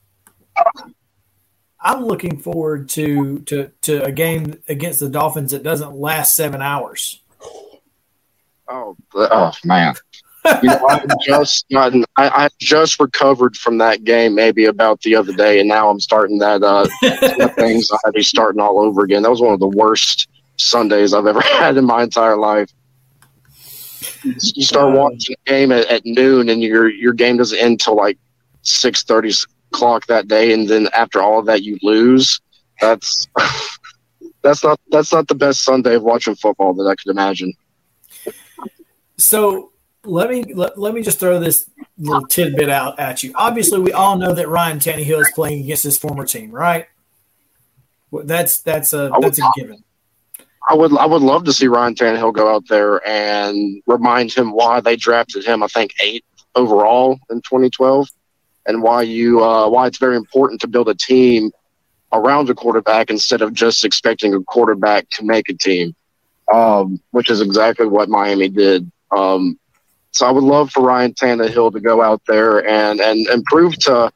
I'm 1.82 2.04
looking 2.04 2.38
forward 2.38 2.88
to 2.90 3.40
to 3.40 3.70
to 3.82 4.04
a 4.04 4.12
game 4.12 4.62
against 4.68 5.00
the 5.00 5.08
Dolphins 5.08 5.50
that 5.50 5.62
doesn't 5.62 5.94
last 5.94 6.36
seven 6.36 6.62
hours. 6.62 7.20
Oh, 8.68 8.96
oh 9.14 9.52
man! 9.64 9.94
you 10.62 10.68
know, 10.68 10.86
I've 10.88 11.06
just 11.20 11.66
gotten, 11.70 12.04
I, 12.16 12.28
I 12.28 12.48
just 12.58 12.98
recovered 13.00 13.56
from 13.56 13.78
that 13.78 14.04
game 14.04 14.34
maybe 14.34 14.64
about 14.64 15.00
the 15.02 15.14
other 15.14 15.32
day, 15.32 15.60
and 15.60 15.68
now 15.68 15.88
I'm 15.88 16.00
starting 16.00 16.38
that 16.38 16.62
uh, 16.62 16.86
things 17.54 17.88
I 17.92 17.98
had 18.04 18.14
to 18.14 18.22
starting 18.22 18.60
all 18.60 18.80
over 18.80 19.02
again. 19.02 19.22
That 19.22 19.30
was 19.30 19.40
one 19.40 19.54
of 19.54 19.60
the 19.60 19.68
worst 19.68 20.28
Sundays 20.56 21.14
I've 21.14 21.26
ever 21.26 21.40
had 21.58 21.76
in 21.76 21.84
my 21.84 22.02
entire 22.02 22.36
life. 22.36 22.70
You 24.24 24.64
start 24.64 24.94
watching 24.96 25.36
a 25.46 25.50
game 25.50 25.72
at, 25.72 25.86
at 25.86 26.04
noon, 26.04 26.48
and 26.48 26.62
your 26.62 26.88
your 26.88 27.12
game 27.12 27.36
doesn't 27.36 27.58
end 27.58 27.80
till 27.80 27.96
like 27.96 28.18
six 28.62 29.02
thirty 29.02 29.32
o'clock 29.72 30.06
that 30.06 30.28
day, 30.28 30.52
and 30.52 30.68
then 30.68 30.88
after 30.94 31.20
all 31.20 31.38
of 31.38 31.46
that, 31.46 31.62
you 31.62 31.78
lose. 31.82 32.40
That's 32.80 33.28
that's 34.42 34.64
not 34.64 34.80
that's 34.90 35.12
not 35.12 35.28
the 35.28 35.34
best 35.34 35.62
Sunday 35.62 35.94
of 35.94 36.02
watching 36.02 36.34
football 36.34 36.74
that 36.74 36.84
I 36.84 36.94
could 36.94 37.10
imagine. 37.10 37.52
So 39.16 39.72
let 40.04 40.30
me 40.30 40.42
let, 40.54 40.78
let 40.78 40.94
me 40.94 41.02
just 41.02 41.20
throw 41.20 41.38
this 41.38 41.68
little 41.98 42.26
tidbit 42.26 42.68
out 42.68 42.98
at 42.98 43.22
you. 43.22 43.32
Obviously, 43.34 43.78
we 43.78 43.92
all 43.92 44.16
know 44.16 44.34
that 44.34 44.48
Ryan 44.48 44.78
Tannehill 44.78 45.20
is 45.20 45.30
playing 45.34 45.64
against 45.64 45.84
his 45.84 45.98
former 45.98 46.26
team, 46.26 46.50
right? 46.50 46.86
That's 48.12 48.60
that's 48.60 48.92
a 48.92 49.10
that's 49.20 49.38
a 49.38 49.50
given. 49.56 49.82
I 50.68 50.74
would 50.74 50.96
I 50.96 51.06
would 51.06 51.22
love 51.22 51.44
to 51.44 51.52
see 51.52 51.68
Ryan 51.68 51.94
Tannehill 51.94 52.34
go 52.34 52.52
out 52.52 52.68
there 52.68 53.06
and 53.06 53.82
remind 53.86 54.32
him 54.32 54.52
why 54.52 54.80
they 54.80 54.96
drafted 54.96 55.44
him. 55.44 55.62
I 55.62 55.66
think 55.68 55.94
eight 56.02 56.24
overall 56.54 57.18
in 57.30 57.38
2012, 57.38 58.08
and 58.66 58.82
why 58.82 59.02
you 59.02 59.44
uh, 59.44 59.68
why 59.68 59.86
it's 59.86 59.98
very 59.98 60.16
important 60.16 60.60
to 60.60 60.68
build 60.68 60.88
a 60.88 60.94
team 60.94 61.50
around 62.12 62.50
a 62.50 62.54
quarterback 62.54 63.10
instead 63.10 63.42
of 63.42 63.52
just 63.52 63.84
expecting 63.84 64.34
a 64.34 64.42
quarterback 64.42 65.08
to 65.10 65.24
make 65.24 65.48
a 65.48 65.54
team, 65.54 65.94
um, 66.52 67.00
which 67.10 67.30
is 67.30 67.40
exactly 67.40 67.86
what 67.86 68.08
Miami 68.08 68.48
did. 68.48 68.90
Um, 69.10 69.58
so 70.12 70.26
I 70.26 70.30
would 70.30 70.44
love 70.44 70.70
for 70.70 70.82
Ryan 70.82 71.14
Tannehill 71.14 71.72
to 71.72 71.80
go 71.80 72.02
out 72.02 72.22
there 72.28 72.66
and 72.68 73.00
and 73.00 73.26
and 73.28 73.44
prove 73.44 73.76
to 73.80 74.12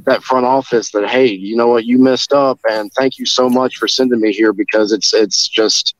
that 0.00 0.22
front 0.22 0.46
office 0.46 0.90
that 0.92 1.08
hey, 1.08 1.26
you 1.26 1.56
know 1.56 1.68
what, 1.68 1.84
you 1.84 1.98
messed 1.98 2.32
up, 2.32 2.58
and 2.70 2.90
thank 2.94 3.18
you 3.18 3.26
so 3.26 3.48
much 3.48 3.76
for 3.76 3.86
sending 3.86 4.20
me 4.20 4.32
here 4.32 4.52
because 4.52 4.92
it's 4.92 5.12
it's 5.12 5.48
just 5.48 5.94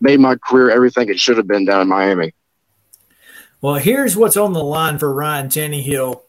made 0.00 0.20
my 0.20 0.36
career 0.36 0.70
everything 0.70 1.08
it 1.08 1.18
should 1.18 1.36
have 1.36 1.46
been 1.46 1.64
down 1.64 1.82
in 1.82 1.88
Miami. 1.88 2.32
Well, 3.60 3.76
here's 3.76 4.16
what's 4.16 4.36
on 4.36 4.52
the 4.52 4.62
line 4.62 4.98
for 4.98 5.12
Ryan 5.12 5.48
Tannehill. 5.48 6.22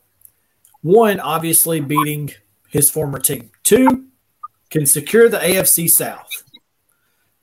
One, 0.88 1.20
obviously 1.20 1.82
beating 1.82 2.32
his 2.70 2.90
former 2.90 3.20
team. 3.20 3.52
Two, 3.64 4.06
can 4.70 4.86
secure 4.86 5.28
the 5.28 5.38
AFC 5.38 5.90
South. 5.90 6.30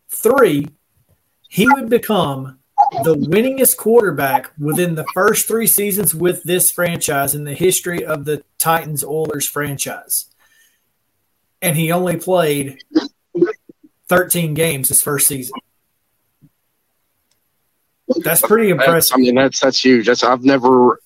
Three, 0.08 0.68
he 1.50 1.68
would 1.68 1.90
become 1.90 2.58
the 3.02 3.14
winningest 3.14 3.76
quarterback 3.76 4.50
within 4.58 4.94
the 4.94 5.04
first 5.12 5.46
three 5.46 5.66
seasons 5.66 6.14
with 6.14 6.42
this 6.44 6.70
franchise 6.70 7.34
in 7.34 7.44
the 7.44 7.52
history 7.52 8.02
of 8.02 8.24
the 8.24 8.42
Titans 8.56 9.04
Oilers 9.04 9.46
franchise. 9.46 10.24
And 11.60 11.76
he 11.76 11.92
only 11.92 12.16
played 12.16 12.78
13 14.08 14.54
games 14.54 14.88
his 14.88 15.02
first 15.02 15.26
season. 15.26 15.58
That's 18.22 18.40
pretty 18.40 18.70
impressive. 18.70 19.16
I 19.16 19.20
mean, 19.20 19.34
that's 19.34 19.60
that's 19.60 19.84
huge. 19.84 20.06
That's 20.06 20.22
I've 20.22 20.44
never. 20.44 20.98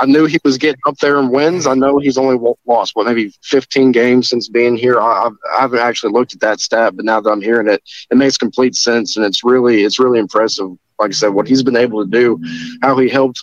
I 0.00 0.06
knew 0.06 0.24
he 0.24 0.38
was 0.44 0.56
getting 0.58 0.80
up 0.86 0.96
there 0.98 1.18
in 1.18 1.30
wins. 1.30 1.66
I 1.66 1.74
know 1.74 1.98
he's 1.98 2.18
only 2.18 2.38
lost 2.66 2.96
what 2.96 3.06
maybe 3.06 3.32
15 3.42 3.92
games 3.92 4.28
since 4.30 4.48
being 4.48 4.76
here. 4.76 4.98
I, 4.98 5.26
I've, 5.26 5.32
I 5.56 5.60
haven't 5.60 5.80
actually 5.80 6.12
looked 6.12 6.32
at 6.32 6.40
that 6.40 6.60
stat, 6.60 6.96
but 6.96 7.04
now 7.04 7.20
that 7.20 7.30
I'm 7.30 7.42
hearing 7.42 7.68
it, 7.68 7.82
it 8.10 8.16
makes 8.16 8.38
complete 8.38 8.74
sense, 8.74 9.16
and 9.16 9.26
it's 9.26 9.44
really 9.44 9.84
it's 9.84 9.98
really 9.98 10.18
impressive 10.18 10.70
like 11.00 11.10
I 11.10 11.12
said, 11.12 11.28
what 11.28 11.48
he's 11.48 11.62
been 11.62 11.76
able 11.76 12.04
to 12.04 12.10
do, 12.10 12.38
how 12.82 12.96
he 12.98 13.08
helped 13.08 13.42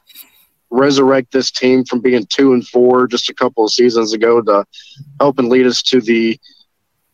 resurrect 0.69 1.31
this 1.31 1.49
team 1.49 1.83
from 1.83 1.99
being 1.99 2.25
two 2.27 2.53
and 2.53 2.65
four 2.67 3.07
just 3.07 3.29
a 3.29 3.33
couple 3.33 3.65
of 3.65 3.71
seasons 3.71 4.13
ago 4.13 4.41
to 4.41 4.63
helping 5.19 5.49
lead 5.49 5.65
us 5.65 5.81
to 5.81 5.99
the 5.99 6.39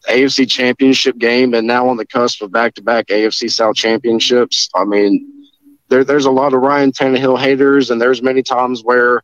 AFC 0.10 0.50
championship 0.50 1.18
game 1.18 1.54
and 1.54 1.66
now 1.66 1.88
on 1.88 1.96
the 1.96 2.06
cusp 2.06 2.42
of 2.42 2.52
back 2.52 2.74
to 2.74 2.82
back 2.82 3.08
AFC 3.08 3.50
South 3.50 3.76
championships. 3.76 4.70
I 4.76 4.84
mean, 4.84 5.48
there, 5.88 6.04
there's 6.04 6.26
a 6.26 6.32
lot 6.32 6.54
of 6.54 6.62
Ryan 6.62 6.92
Tannehill 6.92 7.40
haters, 7.40 7.90
and 7.90 8.02
there's 8.02 8.22
many 8.22 8.44
times 8.44 8.82
where, 8.84 9.22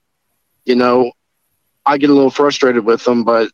you 0.70 0.76
know, 0.76 1.12
I 1.86 1.98
get 1.98 2.12
a 2.12 2.14
little 2.14 2.30
frustrated 2.30 2.86
with 2.86 3.04
them, 3.04 3.24
but 3.24 3.52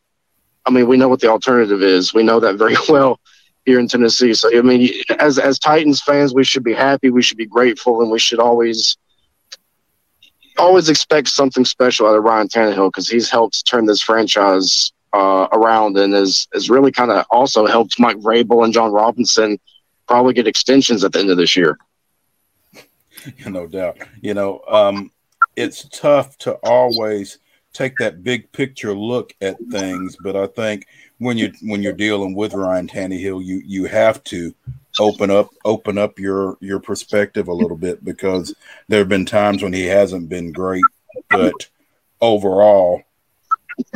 I 0.66 0.70
mean, 0.70 0.86
we 0.86 0.98
know 0.98 1.08
what 1.08 1.20
the 1.20 1.28
alternative 1.28 1.82
is. 1.82 2.12
We 2.12 2.22
know 2.22 2.38
that 2.40 2.56
very 2.56 2.76
well 2.88 3.18
here 3.64 3.80
in 3.80 3.88
Tennessee. 3.88 4.34
So 4.34 4.56
I 4.56 4.60
mean, 4.60 4.92
as 5.18 5.38
as 5.38 5.58
Titans 5.58 6.02
fans, 6.02 6.34
we 6.34 6.44
should 6.44 6.62
be 6.62 6.74
happy, 6.74 7.08
we 7.08 7.22
should 7.22 7.38
be 7.38 7.46
grateful, 7.46 8.02
and 8.02 8.10
we 8.10 8.18
should 8.18 8.38
always 8.38 8.98
always 10.58 10.88
expect 10.88 11.28
something 11.28 11.64
special 11.64 12.06
out 12.06 12.16
of 12.16 12.24
Ryan 12.24 12.48
Tannehill 12.48 12.88
because 12.88 13.08
he's 13.08 13.30
helped 13.30 13.66
turn 13.66 13.86
this 13.86 14.02
franchise 14.02 14.92
uh, 15.14 15.48
around 15.52 15.96
and 15.96 16.12
has 16.12 16.46
has 16.52 16.68
really 16.68 16.92
kind 16.92 17.10
of 17.10 17.24
also 17.30 17.66
helped 17.66 17.98
Mike 17.98 18.18
Vrabel 18.18 18.62
and 18.62 18.74
Jon 18.74 18.92
Robinson 18.92 19.58
probably 20.06 20.34
get 20.34 20.46
extensions 20.46 21.02
at 21.02 21.12
the 21.12 21.20
end 21.20 21.30
of 21.30 21.38
this 21.38 21.56
year. 21.56 21.78
No 23.44 23.66
doubt. 23.66 23.96
You 24.20 24.34
know, 24.34 24.60
um, 24.68 25.10
it's 25.56 25.88
tough 25.88 26.36
to 26.38 26.52
always 26.62 27.38
take 27.72 27.96
that 27.98 28.22
big 28.22 28.50
picture 28.52 28.94
look 28.94 29.34
at 29.40 29.56
things, 29.70 30.16
but 30.22 30.36
I 30.36 30.46
think 30.46 30.86
when 31.18 31.36
you 31.36 31.52
when 31.62 31.82
you're 31.82 31.92
dealing 31.92 32.34
with 32.34 32.54
Ryan 32.54 32.86
Tannehill, 32.86 33.44
you 33.44 33.62
you 33.64 33.84
have 33.86 34.22
to 34.24 34.54
open 34.98 35.30
up 35.30 35.50
open 35.64 35.98
up 35.98 36.18
your 36.18 36.56
your 36.60 36.80
perspective 36.80 37.48
a 37.48 37.52
little 37.52 37.76
bit 37.76 38.04
because 38.04 38.54
there 38.88 39.00
have 39.00 39.08
been 39.08 39.26
times 39.26 39.62
when 39.62 39.72
he 39.72 39.84
hasn't 39.84 40.28
been 40.28 40.52
great, 40.52 40.84
but 41.30 41.68
overall, 42.20 43.02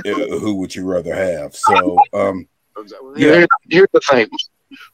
uh, 0.04 0.12
who 0.38 0.56
would 0.56 0.74
you 0.74 0.84
rather 0.84 1.14
have? 1.14 1.54
So, 1.56 1.98
um, 2.12 2.48
yeah. 3.16 3.46
Here's 3.68 3.88
the 3.92 4.00
thing: 4.10 4.28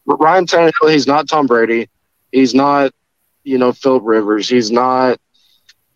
Ryan 0.04 0.46
Tannehill, 0.46 0.92
he's 0.92 1.06
not 1.06 1.28
Tom 1.28 1.46
Brady, 1.46 1.88
he's 2.32 2.54
not 2.54 2.92
you 3.42 3.58
know 3.58 3.72
Philip 3.72 4.02
Rivers, 4.04 4.48
he's 4.48 4.70
not 4.70 5.20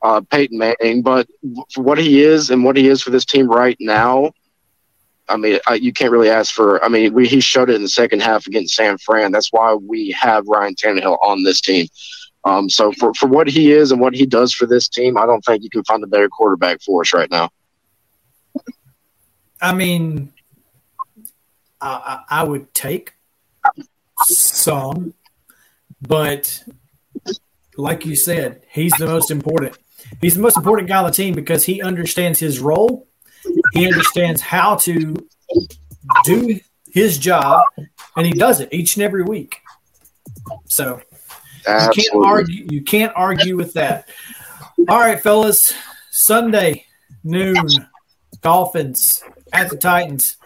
uh, 0.03 0.21
Peyton 0.31 0.59
Manning, 0.59 1.03
but 1.03 1.29
for 1.73 1.83
what 1.83 1.99
he 1.99 2.23
is 2.23 2.51
and 2.51 2.65
what 2.65 2.77
he 2.77 2.89
is 2.89 3.03
for 3.03 3.11
this 3.11 3.25
team 3.25 3.49
right 3.49 3.77
now, 3.81 4.33
I 5.29 5.37
mean, 5.37 5.61
I, 5.67 5.75
you 5.75 5.93
can't 5.93 6.11
really 6.11 6.31
ask 6.31 6.53
for. 6.53 6.83
I 6.85 6.89
mean, 6.89 7.15
we, 7.15 7.29
he 7.29 7.41
showed 7.41 7.71
it 7.71 7.77
in 7.77 7.83
the 7.83 7.89
second 7.89 8.21
half 8.21 8.47
against 8.47 8.75
San 8.75 8.99
Fran. 8.99 9.31
That's 9.31 9.53
why 9.53 9.75
we 9.75 10.11
have 10.19 10.47
Ryan 10.49 10.75
Tannehill 10.75 11.19
on 11.23 11.45
this 11.45 11.61
team. 11.61 11.87
Um, 12.45 12.69
so 12.69 12.91
for, 12.93 13.15
for 13.15 13.29
what 13.29 13.47
he 13.47 13.71
is 13.71 13.93
and 13.93 14.01
what 14.01 14.15
he 14.15 14.27
does 14.27 14.53
for 14.53 14.67
this 14.67 14.89
team, 14.89 15.17
I 15.17 15.27
don't 15.27 15.43
think 15.43 15.63
you 15.63 15.71
can 15.71 15.85
find 15.85 16.03
a 16.03 16.07
better 16.07 16.29
quarterback 16.29 16.83
for 16.83 17.03
us 17.03 17.13
right 17.13 17.31
now. 17.31 17.51
I 19.61 19.75
mean, 19.75 20.33
I, 21.81 22.21
I 22.29 22.43
would 22.45 22.73
take 22.75 23.13
some, 24.25 25.15
but 26.01 26.65
like 27.77 28.05
you 28.05 28.17
said, 28.17 28.63
he's 28.71 28.93
the 28.93 29.07
most 29.07 29.31
important. 29.31 29.77
He's 30.21 30.35
the 30.35 30.43
most 30.43 30.57
important 30.57 30.89
guy 30.89 30.99
on 30.99 31.05
the 31.05 31.11
team 31.11 31.35
because 31.35 31.65
he 31.65 31.83
understands 31.83 32.39
his 32.39 32.61
role 32.61 33.09
he 33.73 33.87
understands 33.87 34.41
how 34.41 34.77
to 34.77 35.15
do 36.25 36.61
his 36.91 37.19
job, 37.19 37.63
and 38.17 38.27
he 38.27 38.33
does 38.33 38.61
it 38.61 38.69
each 38.73 38.97
and 38.97 39.03
every 39.03 39.23
week. 39.23 39.61
So 40.67 41.01
Absolutely. 41.67 42.03
you 42.03 42.11
can't 42.11 42.27
argue. 42.27 42.67
You 42.71 42.83
can't 42.83 43.13
argue 43.15 43.57
with 43.57 43.73
that. 43.75 44.09
All 44.89 44.99
right, 44.99 45.21
fellas. 45.21 45.73
Sunday 46.11 46.85
noon, 47.23 47.67
Dolphins 48.43 49.23
at 49.53 49.71
the 49.71 49.77
Titans. 49.77 50.37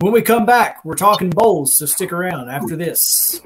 When 0.00 0.12
we 0.12 0.20
come 0.20 0.44
back, 0.44 0.84
we're 0.84 0.96
talking 0.96 1.30
bowls, 1.30 1.76
so 1.76 1.86
stick 1.86 2.12
around 2.12 2.50
after 2.50 2.74
this. 2.74 3.40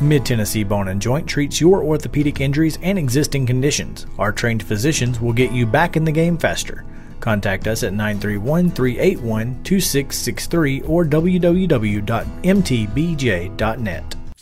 Mid 0.00 0.26
Tennessee 0.26 0.64
Bone 0.64 0.88
and 0.88 1.00
Joint 1.00 1.28
treats 1.28 1.60
your 1.60 1.82
orthopedic 1.82 2.40
injuries 2.40 2.78
and 2.82 2.98
existing 2.98 3.46
conditions. 3.46 4.06
Our 4.18 4.32
trained 4.32 4.62
physicians 4.62 5.20
will 5.20 5.32
get 5.32 5.52
you 5.52 5.66
back 5.66 5.96
in 5.96 6.04
the 6.04 6.12
game 6.12 6.36
faster. 6.36 6.84
Contact 7.20 7.66
us 7.66 7.82
at 7.84 7.92
931 7.92 8.70
381 8.70 9.62
2663 9.62 10.82
or 10.82 11.04
www.mtbj.net. 11.04 12.04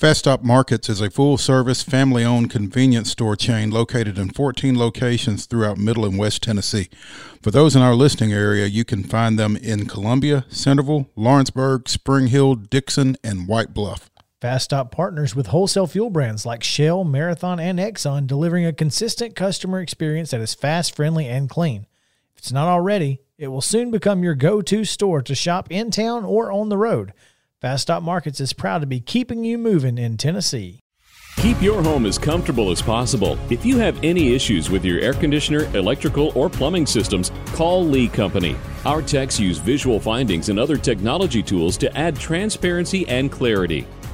Fast 0.02 0.18
Stop 0.18 0.42
Markets 0.42 0.88
is 0.88 1.00
a 1.00 1.11
full 1.11 1.38
service, 1.38 1.85
family 1.85 2.25
owned 2.25 2.50
convenience 2.50 3.12
store 3.12 3.37
chain 3.37 3.71
located 3.71 4.18
in 4.18 4.30
14 4.30 4.76
locations 4.76 5.47
throughout 5.47 5.78
Middle 5.78 6.04
and 6.04 6.18
West 6.18 6.42
Tennessee. 6.42 6.88
For 7.40 7.52
those 7.52 7.76
in 7.76 7.82
our 7.82 7.94
listening 7.94 8.32
area, 8.32 8.66
you 8.66 8.85
can 8.85 9.04
find 9.04 9.38
them 9.38 9.56
in 9.56 9.87
Columbia, 9.87 10.44
Centerville, 10.49 11.09
Lawrenceburg, 11.14 11.88
Spring 11.88 12.26
Hill, 12.26 12.56
Dickson, 12.56 13.16
and 13.23 13.47
White 13.47 13.73
Bluff. 13.73 14.11
Fast 14.43 14.65
Stop 14.65 14.91
partners 14.91 15.37
with 15.37 15.47
wholesale 15.47 15.87
fuel 15.87 16.11
brands 16.11 16.45
like 16.45 16.65
Shell, 16.65 17.05
Marathon, 17.05 17.61
and 17.61 17.79
Exxon, 17.79 18.27
delivering 18.27 18.67
a 18.67 18.73
consistent 18.73 19.37
customer 19.37 19.81
experience 19.81 20.33
that 20.33 20.41
is 20.41 20.53
fast, 20.53 20.97
friendly, 20.97 21.29
and 21.29 21.49
clean. 21.49 21.87
If 22.33 22.39
it's 22.39 22.51
not 22.51 22.67
already, 22.67 23.21
it 23.39 23.47
will 23.47 23.61
soon 23.61 23.93
become 23.93 24.25
your 24.25 24.35
go 24.35 24.61
to 24.61 24.85
store 24.85 25.23
to 25.23 25.37
shop 25.37 25.71
in 25.71 25.93
town 25.93 26.25
or 26.25 26.51
on 26.51 26.71
the 26.71 26.77
road. 26.77 27.13
Fast 27.61 27.83
Stop 27.83 28.03
Markets 28.03 28.41
is 28.41 28.53
proud 28.53 28.81
to 28.81 28.87
be 28.89 28.99
keeping 28.99 29.45
you 29.45 29.59
moving 29.59 29.97
in 29.97 30.17
Tennessee. 30.17 30.81
Keep 31.37 31.63
your 31.63 31.81
home 31.81 32.05
as 32.05 32.19
comfortable 32.19 32.73
as 32.73 32.83
possible. 32.83 33.39
If 33.49 33.65
you 33.65 33.79
have 33.79 34.03
any 34.03 34.35
issues 34.35 34.71
with 34.71 34.85
your 34.85 34.99
air 34.99 35.15
conditioner, 35.15 35.67
electrical, 35.77 36.33
or 36.35 36.51
plumbing 36.51 36.87
systems, 36.87 37.31
call 37.53 37.87
Lee 37.87 38.09
Company. 38.09 38.57
Our 38.85 39.03
techs 39.03 39.39
use 39.39 39.59
visual 39.59 40.01
findings 40.01 40.49
and 40.49 40.59
other 40.59 40.77
technology 40.77 41.45
tools 41.45 41.77
to 41.77 41.97
add 41.97 42.17
transparency 42.19 43.09
and 43.09 43.31
clarity. 43.31 43.87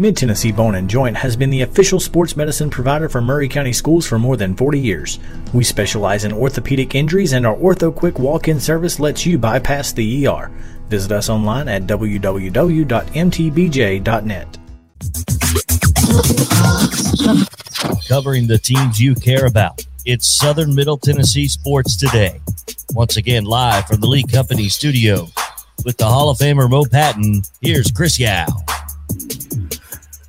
Mid 0.00 0.16
Tennessee 0.16 0.52
Bone 0.52 0.76
and 0.76 0.88
Joint 0.88 1.16
has 1.16 1.34
been 1.34 1.50
the 1.50 1.62
official 1.62 1.98
sports 1.98 2.36
medicine 2.36 2.70
provider 2.70 3.08
for 3.08 3.20
Maury 3.20 3.48
County 3.48 3.72
Schools 3.72 4.06
for 4.06 4.16
more 4.16 4.36
than 4.36 4.54
40 4.54 4.78
years. 4.78 5.18
We 5.52 5.64
specialize 5.64 6.22
in 6.22 6.32
orthopedic 6.32 6.94
injuries, 6.94 7.32
and 7.32 7.44
our 7.44 7.56
Ortho 7.56 7.92
Quick 7.92 8.20
walk 8.20 8.46
in 8.46 8.60
service 8.60 9.00
lets 9.00 9.26
you 9.26 9.38
bypass 9.38 9.90
the 9.90 10.24
ER. 10.28 10.52
Visit 10.86 11.10
us 11.10 11.28
online 11.28 11.66
at 11.66 11.88
www.mtbj.net. 11.88 12.18
Covering 18.08 18.46
the 18.46 18.58
teams 18.58 19.02
you 19.02 19.16
care 19.16 19.46
about. 19.46 19.84
It's 20.04 20.28
Southern 20.28 20.76
Middle 20.76 20.98
Tennessee 20.98 21.48
Sports 21.48 21.96
Today. 21.96 22.40
Once 22.92 23.16
again, 23.16 23.42
live 23.42 23.88
from 23.88 23.98
the 23.98 24.06
Lee 24.06 24.22
Company 24.22 24.68
studio 24.68 25.26
with 25.84 25.96
the 25.96 26.06
Hall 26.06 26.30
of 26.30 26.38
Famer 26.38 26.70
Mo 26.70 26.84
Patton. 26.84 27.42
Here's 27.60 27.90
Chris 27.90 28.20
Yao. 28.20 28.46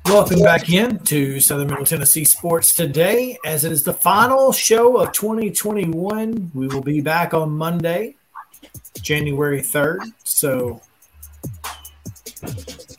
Welcome 0.06 0.40
back 0.40 0.68
in 0.68 0.98
to 1.00 1.40
Southern 1.40 1.68
Middle 1.68 1.84
Tennessee 1.84 2.24
Sports 2.24 2.74
today, 2.74 3.38
as 3.44 3.64
it 3.64 3.70
is 3.70 3.84
the 3.84 3.92
final 3.92 4.52
show 4.52 4.96
of 4.96 5.12
2021. 5.12 6.50
We 6.54 6.66
will 6.66 6.80
be 6.80 7.00
back 7.00 7.32
on 7.32 7.50
Monday, 7.50 8.16
January 9.02 9.60
3rd. 9.60 10.00
So 10.24 10.80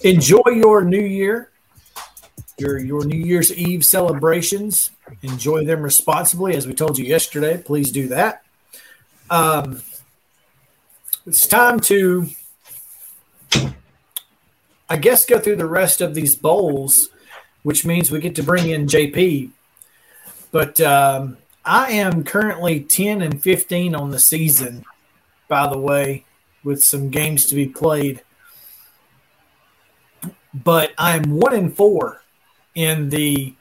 enjoy 0.02 0.50
your 0.54 0.84
new 0.84 1.02
year, 1.02 1.50
your 2.58 2.78
your 2.78 3.04
New 3.04 3.20
Year's 3.20 3.54
Eve 3.54 3.84
celebrations. 3.84 4.92
Enjoy 5.22 5.66
them 5.66 5.82
responsibly, 5.82 6.56
as 6.56 6.66
we 6.66 6.74
told 6.74 6.98
you 6.98 7.06
yesterday. 7.06 7.58
Please 7.58 7.92
do 7.92 8.08
that. 8.10 8.44
Um, 9.30 9.82
it's 11.26 11.48
time 11.48 11.80
to 11.82 12.28
I 14.92 14.98
guess 14.98 15.26
go 15.26 15.40
through 15.40 15.56
the 15.56 15.66
rest 15.66 16.02
of 16.02 16.16
these 16.16 16.36
bowls, 16.36 17.12
which 17.64 17.86
means 17.86 18.12
we 18.12 18.20
get 18.20 18.36
to 18.36 18.44
bring 18.44 18.70
in 18.70 18.88
JP. 18.88 19.52
But 20.52 20.82
um, 20.82 21.38
I 21.64 21.94
am 21.94 22.26
currently 22.26 22.82
10 22.82 23.22
and 23.22 23.42
15 23.42 23.96
on 23.96 24.12
the 24.12 24.20
season, 24.20 24.84
by 25.48 25.70
the 25.70 25.78
way, 25.78 26.26
with 26.66 26.84
some 26.84 27.10
games 27.10 27.46
to 27.46 27.56
be 27.56 27.68
played. 27.68 28.22
But 30.54 30.92
I'm 30.98 31.40
one 31.40 31.56
and 31.56 31.74
four 31.74 32.22
in 32.76 33.12
the 33.12 33.56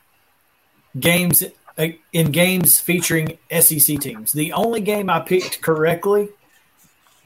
games 0.99 1.45
in 1.77 2.33
games 2.33 2.81
featuring 2.81 3.39
SEC 3.57 4.01
teams. 4.01 4.33
The 4.33 4.53
only 4.53 4.81
game 4.81 5.09
I 5.09 5.21
picked 5.21 5.63
correctly 5.63 6.31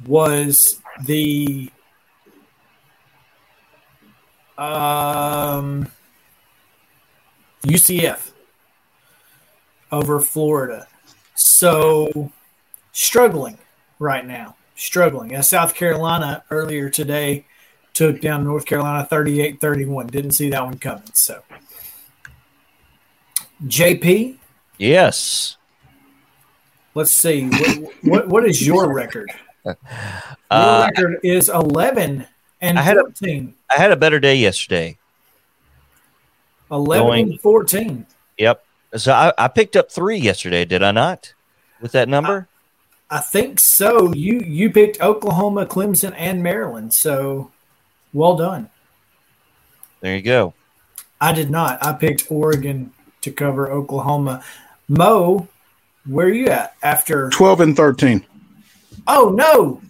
was 0.06 0.78
the 1.02 1.70
um, 4.58 5.88
UCF 7.66 8.32
over 9.90 10.20
Florida. 10.20 10.86
So 11.34 12.30
struggling 12.92 13.58
right 13.98 14.26
now. 14.26 14.56
Struggling. 14.76 15.34
As 15.34 15.48
South 15.48 15.74
Carolina 15.74 16.44
earlier 16.50 16.90
today 16.90 17.46
took 17.92 18.20
down 18.20 18.44
North 18.44 18.66
Carolina 18.66 19.06
38 19.06 19.60
31. 19.60 20.08
Didn't 20.08 20.32
see 20.32 20.50
that 20.50 20.64
one 20.64 20.78
coming. 20.78 21.04
So, 21.14 21.42
JP? 23.64 24.36
Yes. 24.78 25.56
Let's 26.94 27.12
see. 27.12 27.48
What, 27.48 27.92
what, 28.02 28.28
what 28.28 28.44
is 28.44 28.66
your 28.66 28.92
record? 28.92 29.30
Your 29.64 29.76
uh, 30.50 30.90
record 30.94 31.20
is 31.24 31.48
11 31.48 32.26
and 32.64 32.78
I 32.78 32.82
had 32.82 32.96
14. 32.96 33.54
A, 33.70 33.74
I 33.74 33.78
had 33.78 33.92
a 33.92 33.96
better 33.96 34.18
day 34.18 34.36
yesterday. 34.36 34.98
11 36.70 37.06
Going, 37.06 37.30
and 37.32 37.40
14. 37.40 38.06
Yep. 38.38 38.64
So 38.96 39.12
I, 39.12 39.32
I, 39.36 39.48
picked 39.48 39.76
up 39.76 39.90
three 39.90 40.16
yesterday, 40.16 40.64
did 40.64 40.82
I 40.82 40.92
not? 40.92 41.34
With 41.80 41.92
that 41.92 42.08
number? 42.08 42.48
I, 43.10 43.18
I, 43.18 43.20
think 43.20 43.60
so. 43.60 44.12
You 44.14 44.40
you 44.40 44.70
picked 44.70 45.00
Oklahoma, 45.00 45.66
Clemson, 45.66 46.14
and 46.16 46.42
Maryland. 46.42 46.94
So 46.94 47.50
well 48.12 48.36
done. 48.36 48.70
There 50.00 50.14
you 50.14 50.22
go. 50.22 50.54
I 51.20 51.32
did 51.32 51.50
not. 51.50 51.84
I 51.84 51.92
picked 51.92 52.30
Oregon 52.30 52.92
to 53.22 53.30
cover 53.30 53.70
Oklahoma. 53.70 54.44
Mo, 54.88 55.48
where 56.06 56.26
are 56.26 56.30
you 56.30 56.48
at 56.48 56.76
after 56.82 57.30
12 57.30 57.60
and 57.60 57.76
13? 57.76 58.24
Oh, 59.06 59.30
no. 59.30 59.80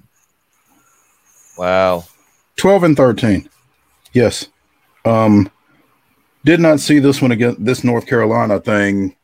Wow. 1.58 2.04
12 2.56 2.82
and 2.84 2.96
13. 2.96 3.48
Yes. 4.12 4.48
Um, 5.04 5.50
did 6.44 6.60
not 6.60 6.80
see 6.80 6.98
this 6.98 7.20
one 7.20 7.32
again, 7.32 7.56
this 7.58 7.84
North 7.84 8.06
Carolina 8.06 8.60
thing 8.60 9.16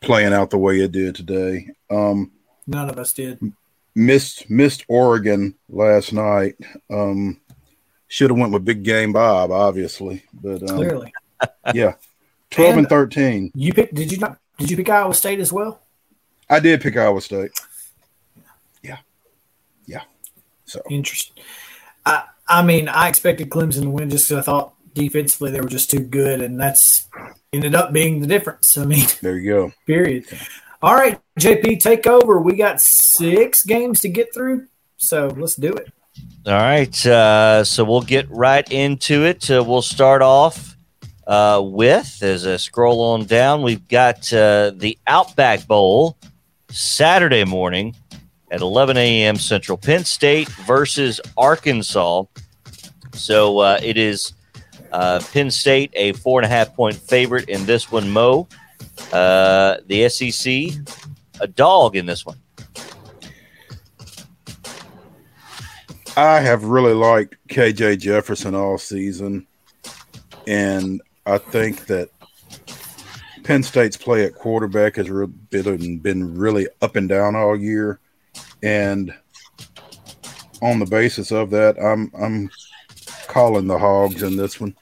playing 0.00 0.32
out 0.32 0.50
the 0.50 0.58
way 0.58 0.80
it 0.80 0.92
did 0.92 1.14
today. 1.14 1.68
Um, 1.90 2.32
None 2.66 2.90
of 2.90 2.98
us 2.98 3.12
did. 3.12 3.40
Missed 3.94 4.50
missed 4.50 4.84
Oregon 4.88 5.54
last 5.68 6.12
night. 6.12 6.56
Um, 6.90 7.40
should 8.08 8.30
have 8.30 8.38
went 8.38 8.52
with 8.52 8.64
Big 8.64 8.82
Game 8.82 9.12
Bob, 9.12 9.50
obviously, 9.50 10.24
but 10.34 10.62
um, 10.68 10.76
clearly, 10.76 11.12
yeah, 11.74 11.94
twelve 12.50 12.72
and, 12.72 12.80
and, 12.80 12.88
thirteen. 12.88 13.50
You 13.54 13.72
pick? 13.72 13.94
Did 13.94 14.12
you 14.12 14.18
not? 14.18 14.38
Did 14.58 14.70
you 14.70 14.76
pick 14.76 14.90
Iowa 14.90 15.14
State 15.14 15.40
as 15.40 15.50
well? 15.50 15.80
I 16.50 16.60
did 16.60 16.82
pick 16.82 16.96
Iowa 16.96 17.22
State. 17.22 17.52
Yeah, 18.82 18.98
yeah. 19.86 20.02
So 20.66 20.82
interesting. 20.90 21.42
I 22.04 22.24
I 22.48 22.62
mean, 22.62 22.88
I 22.88 23.08
expected 23.08 23.50
Clemson 23.50 23.82
to 23.82 23.90
win 23.90 24.10
just 24.10 24.28
because 24.28 24.42
I 24.42 24.44
thought 24.44 24.74
defensively 24.94 25.50
they 25.50 25.60
were 25.60 25.68
just 25.68 25.90
too 25.90 26.00
good, 26.00 26.40
and 26.40 26.60
that's 26.60 27.08
ended 27.52 27.74
up 27.74 27.92
being 27.92 28.20
the 28.20 28.26
difference. 28.26 28.76
I 28.78 28.84
mean, 28.84 29.06
there 29.22 29.36
you 29.36 29.52
go. 29.52 29.72
Period. 29.86 30.24
All 30.82 30.94
right, 30.94 31.20
JP, 31.40 31.80
take 31.80 32.06
over. 32.06 32.40
We 32.40 32.54
got 32.54 32.80
six 32.80 33.64
games 33.64 34.00
to 34.00 34.08
get 34.08 34.32
through, 34.32 34.66
so 34.96 35.28
let's 35.28 35.56
do 35.56 35.72
it. 35.72 35.92
All 36.46 36.54
right, 36.54 37.06
uh, 37.06 37.64
so 37.64 37.84
we'll 37.84 38.02
get 38.02 38.30
right 38.30 38.70
into 38.70 39.24
it. 39.24 39.50
Uh, 39.50 39.64
we'll 39.66 39.82
start 39.82 40.22
off 40.22 40.76
uh, 41.26 41.60
with, 41.64 42.22
as 42.22 42.46
I 42.46 42.56
scroll 42.56 43.00
on 43.02 43.24
down, 43.24 43.62
we've 43.62 43.86
got 43.88 44.32
uh, 44.32 44.70
the 44.74 44.96
Outback 45.06 45.66
Bowl 45.66 46.16
Saturday 46.70 47.44
morning 47.44 47.96
at 48.50 48.60
11 48.60 48.96
a.m. 48.96 49.36
Central. 49.36 49.76
Penn 49.78 50.04
State 50.04 50.48
versus 50.66 51.20
Arkansas. 51.36 52.24
So 53.12 53.58
uh, 53.58 53.78
it 53.82 53.96
is 53.96 54.32
Uh, 54.92 55.20
Penn 55.32 55.50
State, 55.50 55.90
a 55.94 56.12
four 56.12 56.40
and 56.40 56.46
a 56.46 56.48
half 56.48 56.74
point 56.74 56.96
favorite 56.96 57.48
in 57.48 57.66
this 57.66 57.90
one. 57.90 58.08
Mo, 58.10 58.48
uh, 59.12 59.76
the 59.88 60.08
SEC, 60.08 60.46
a 61.40 61.46
dog 61.46 61.96
in 61.96 62.06
this 62.06 62.24
one. 62.24 62.38
I 66.16 66.40
have 66.40 66.64
really 66.64 66.94
liked 66.94 67.36
KJ 67.48 67.98
Jefferson 67.98 68.54
all 68.54 68.78
season, 68.78 69.46
and 70.46 71.02
I 71.26 71.36
think 71.38 71.86
that 71.86 72.08
Penn 73.44 73.62
State's 73.62 73.98
play 73.98 74.24
at 74.24 74.34
quarterback 74.34 74.96
has 74.96 75.08
been 75.50 75.98
been 75.98 76.38
really 76.38 76.68
up 76.80 76.96
and 76.96 77.08
down 77.08 77.36
all 77.36 77.54
year, 77.56 78.00
and 78.66 79.14
on 80.60 80.80
the 80.80 80.86
basis 80.86 81.30
of 81.30 81.50
that, 81.50 81.78
I'm 81.78 82.10
I'm 82.18 82.50
calling 83.28 83.68
the 83.68 83.78
Hogs 83.78 84.22
in 84.24 84.36
this 84.36 84.60
one. 84.60 84.74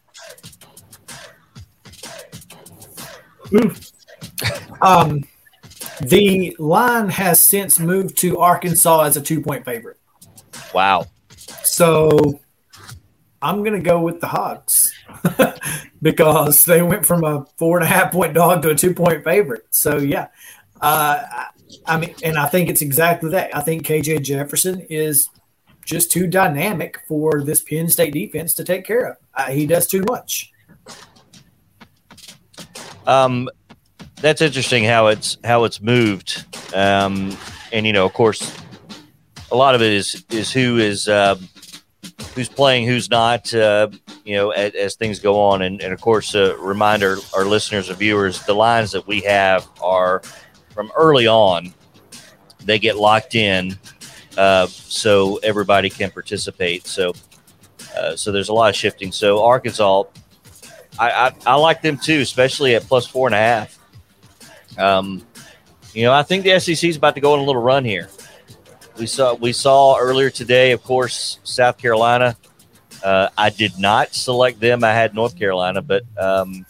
Um, 4.80 5.24
the 6.00 6.56
line 6.58 7.10
has 7.10 7.46
since 7.46 7.78
moved 7.78 8.16
to 8.18 8.38
Arkansas 8.38 9.02
as 9.02 9.16
a 9.18 9.20
two 9.20 9.42
point 9.42 9.66
favorite. 9.66 9.98
Wow. 10.72 11.06
So 11.62 12.40
I'm 13.42 13.58
going 13.62 13.74
to 13.74 13.80
go 13.80 14.00
with 14.00 14.20
the 14.20 14.28
Hogs 14.28 14.94
because 16.02 16.64
they 16.64 16.80
went 16.80 17.04
from 17.04 17.22
a 17.22 17.46
four 17.58 17.76
and 17.76 17.84
a 17.84 17.88
half 17.88 18.12
point 18.12 18.32
dog 18.32 18.62
to 18.62 18.70
a 18.70 18.74
two 18.74 18.94
point 18.94 19.24
favorite. 19.24 19.66
So, 19.70 19.98
yeah. 19.98 20.28
Uh, 20.80 21.22
I 21.86 21.98
mean, 21.98 22.14
and 22.22 22.36
I 22.36 22.46
think 22.46 22.68
it's 22.68 22.82
exactly 22.82 23.30
that. 23.30 23.54
I 23.56 23.60
think 23.60 23.86
KJ 23.86 24.22
Jefferson 24.22 24.80
is 24.90 25.28
just 25.84 26.10
too 26.10 26.26
dynamic 26.26 27.00
for 27.06 27.42
this 27.42 27.60
Penn 27.60 27.88
State 27.88 28.12
defense 28.12 28.54
to 28.54 28.64
take 28.64 28.84
care 28.84 29.10
of. 29.10 29.16
Uh, 29.34 29.50
he 29.50 29.66
does 29.66 29.86
too 29.86 30.04
much. 30.08 30.50
Um, 33.06 33.50
that's 34.16 34.40
interesting 34.40 34.84
how 34.84 35.08
it's 35.08 35.36
how 35.44 35.64
it's 35.64 35.80
moved. 35.80 36.44
Um, 36.74 37.36
and 37.72 37.86
you 37.86 37.92
know, 37.92 38.06
of 38.06 38.12
course, 38.12 38.56
a 39.52 39.56
lot 39.56 39.74
of 39.74 39.82
it 39.82 39.92
is 39.92 40.24
is 40.30 40.52
who 40.52 40.78
is 40.78 41.08
uh, 41.08 41.36
who's 42.34 42.48
playing, 42.48 42.86
who's 42.86 43.10
not. 43.10 43.52
Uh, 43.52 43.88
you 44.24 44.36
know, 44.36 44.50
as, 44.50 44.74
as, 44.74 44.94
things 44.96 45.18
go 45.20 45.38
on, 45.38 45.60
and, 45.60 45.82
and 45.82 45.92
of 45.92 46.00
course, 46.00 46.34
a 46.34 46.54
uh, 46.54 46.56
reminder 46.56 47.18
our 47.36 47.44
listeners 47.44 47.90
and 47.90 47.98
viewers: 47.98 48.42
the 48.46 48.54
lines 48.54 48.92
that 48.92 49.06
we 49.06 49.20
have 49.20 49.68
are 49.82 50.22
from 50.74 50.92
early 50.96 51.26
on. 51.26 51.72
They 52.64 52.78
get 52.78 52.96
locked 52.96 53.34
in, 53.34 53.78
uh, 54.36 54.66
so 54.66 55.36
everybody 55.42 55.88
can 55.88 56.10
participate. 56.10 56.86
So, 56.86 57.12
uh, 57.96 58.16
so 58.16 58.32
there's 58.32 58.48
a 58.48 58.52
lot 58.52 58.70
of 58.70 58.76
shifting. 58.76 59.12
So 59.12 59.42
Arkansas, 59.44 60.04
I, 60.98 61.10
I, 61.10 61.32
I 61.46 61.54
like 61.54 61.82
them 61.82 61.98
too, 61.98 62.20
especially 62.20 62.74
at 62.74 62.82
plus 62.82 63.06
four 63.06 63.28
and 63.28 63.34
a 63.34 63.38
half. 63.38 63.78
Um, 64.78 65.24
you 65.92 66.02
know, 66.02 66.12
I 66.12 66.22
think 66.22 66.44
the 66.44 66.58
SEC 66.58 66.88
is 66.88 66.96
about 66.96 67.14
to 67.14 67.20
go 67.20 67.34
on 67.34 67.38
a 67.38 67.44
little 67.44 67.62
run 67.62 67.84
here. 67.84 68.08
We 68.98 69.06
saw 69.06 69.34
we 69.34 69.52
saw 69.52 69.96
earlier 69.98 70.30
today, 70.30 70.72
of 70.72 70.82
course, 70.82 71.38
South 71.44 71.78
Carolina. 71.78 72.36
Uh, 73.02 73.28
I 73.36 73.50
did 73.50 73.78
not 73.78 74.14
select 74.14 74.60
them. 74.60 74.82
I 74.82 74.92
had 74.92 75.14
North 75.14 75.38
Carolina, 75.38 75.82
but 75.82 76.04
um, 76.16 76.64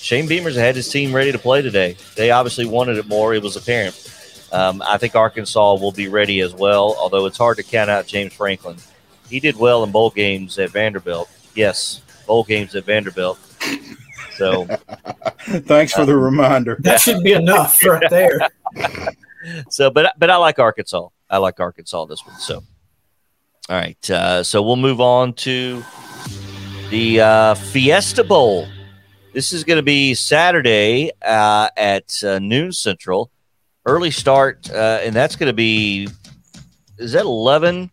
Shane 0.00 0.28
Beamer's 0.28 0.56
had 0.56 0.76
his 0.76 0.88
team 0.88 1.14
ready 1.14 1.32
to 1.32 1.38
play 1.38 1.60
today. 1.60 1.96
They 2.16 2.30
obviously 2.30 2.66
wanted 2.66 2.98
it 2.98 3.06
more. 3.06 3.34
It 3.34 3.42
was 3.42 3.56
apparent. 3.56 4.14
Um, 4.52 4.82
I 4.86 4.96
think 4.96 5.14
Arkansas 5.14 5.74
will 5.74 5.92
be 5.92 6.08
ready 6.08 6.40
as 6.40 6.54
well, 6.54 6.96
although 6.98 7.26
it's 7.26 7.36
hard 7.36 7.56
to 7.58 7.62
count 7.62 7.90
out 7.90 8.06
James 8.06 8.32
Franklin. 8.32 8.76
He 9.28 9.40
did 9.40 9.56
well 9.56 9.84
in 9.84 9.90
bowl 9.90 10.10
games 10.10 10.58
at 10.58 10.70
Vanderbilt. 10.70 11.28
Yes, 11.54 12.00
bowl 12.26 12.44
games 12.44 12.74
at 12.74 12.84
Vanderbilt. 12.84 13.38
So, 14.36 14.64
thanks 15.40 15.92
for 15.92 16.06
the 16.06 16.16
reminder. 16.16 16.76
That 16.80 17.00
should 17.00 17.22
be 17.22 17.32
enough 17.32 17.84
right 17.84 18.08
there. 18.08 18.48
so, 19.68 19.90
but 19.90 20.14
but 20.16 20.30
I 20.30 20.36
like 20.36 20.58
Arkansas. 20.58 21.08
I 21.28 21.38
like 21.38 21.60
Arkansas 21.60 22.06
this 22.06 22.24
one. 22.24 22.38
So, 22.38 22.62
all 23.68 23.76
right. 23.76 24.10
Uh, 24.10 24.42
so 24.42 24.62
we'll 24.62 24.76
move 24.76 25.00
on 25.00 25.34
to 25.34 25.84
the 26.90 27.20
uh, 27.20 27.54
Fiesta 27.54 28.24
Bowl. 28.24 28.66
This 29.32 29.52
is 29.52 29.62
going 29.62 29.76
to 29.76 29.82
be 29.82 30.14
Saturday 30.14 31.12
uh, 31.22 31.68
at 31.76 32.12
uh, 32.24 32.38
noon 32.38 32.72
Central. 32.72 33.30
Early 33.84 34.10
start, 34.10 34.70
uh, 34.70 35.00
and 35.02 35.14
that's 35.14 35.36
going 35.36 35.48
to 35.48 35.54
be. 35.54 36.08
Is 36.98 37.12
that 37.12 37.24
eleven? 37.24 37.90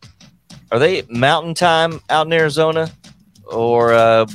Are 0.72 0.80
they 0.80 1.04
Mountain 1.10 1.54
Time 1.54 2.02
out 2.10 2.26
in 2.26 2.34
Arizona, 2.34 2.92
or 3.46 3.94
uh, 3.94 4.26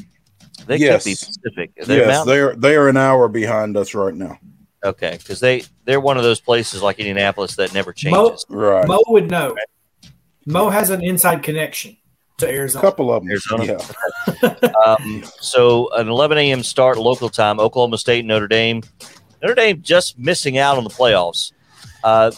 they 0.67 0.77
yes. 0.77 1.05
could 1.05 1.11
be 1.11 1.15
Pacific? 1.17 1.71
Are 1.81 1.85
they 1.87 1.97
yes, 1.99 2.07
mountain? 2.09 2.35
they 2.35 2.41
are. 2.41 2.55
They 2.55 2.77
are 2.77 2.89
an 2.89 2.97
hour 2.97 3.29
behind 3.29 3.77
us 3.77 3.95
right 3.95 4.15
now. 4.15 4.39
Okay, 4.85 5.17
because 5.19 5.41
they 5.41 5.65
they're 5.85 6.01
one 6.01 6.17
of 6.17 6.23
those 6.23 6.41
places 6.41 6.83
like 6.83 6.99
Indianapolis 6.99 7.57
that 7.57 7.75
never 7.75 7.93
changes. 7.93 8.47
Mo, 8.49 8.57
right. 8.57 8.87
Mo 8.87 9.03
would 9.09 9.31
know. 9.31 9.57
Mo 10.47 10.71
has 10.71 10.91
an 10.91 11.03
inside 11.03 11.43
connection 11.43 11.97
to 12.41 12.49
Arizona. 12.49 12.81
A 12.81 12.91
couple 12.91 13.13
of 13.13 13.23
them. 13.23 13.31
Arizona. 13.31 13.79
Yeah. 14.43 14.49
um, 14.87 15.25
so 15.41 15.93
an 15.95 16.09
11 16.09 16.39
a.m. 16.39 16.63
start 16.63 16.99
local 16.99 17.29
time. 17.29 17.61
Oklahoma 17.61 17.99
State, 17.99 18.25
Notre 18.25 18.49
Dame. 18.49 18.83
Notre 19.43 19.55
Dame 19.55 19.81
just 19.83 20.19
missing 20.19 20.59
out 20.59 20.77
on 20.77 20.85
the 20.85 20.91
playoffs. 20.91 21.53
Uh, 22.05 22.31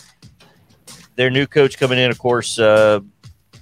their 1.17 1.31
new 1.31 1.47
coach 1.47 1.79
coming 1.79 1.99
in, 1.99 2.11
of 2.11 2.19
course, 2.19 2.59
uh, 2.59 3.01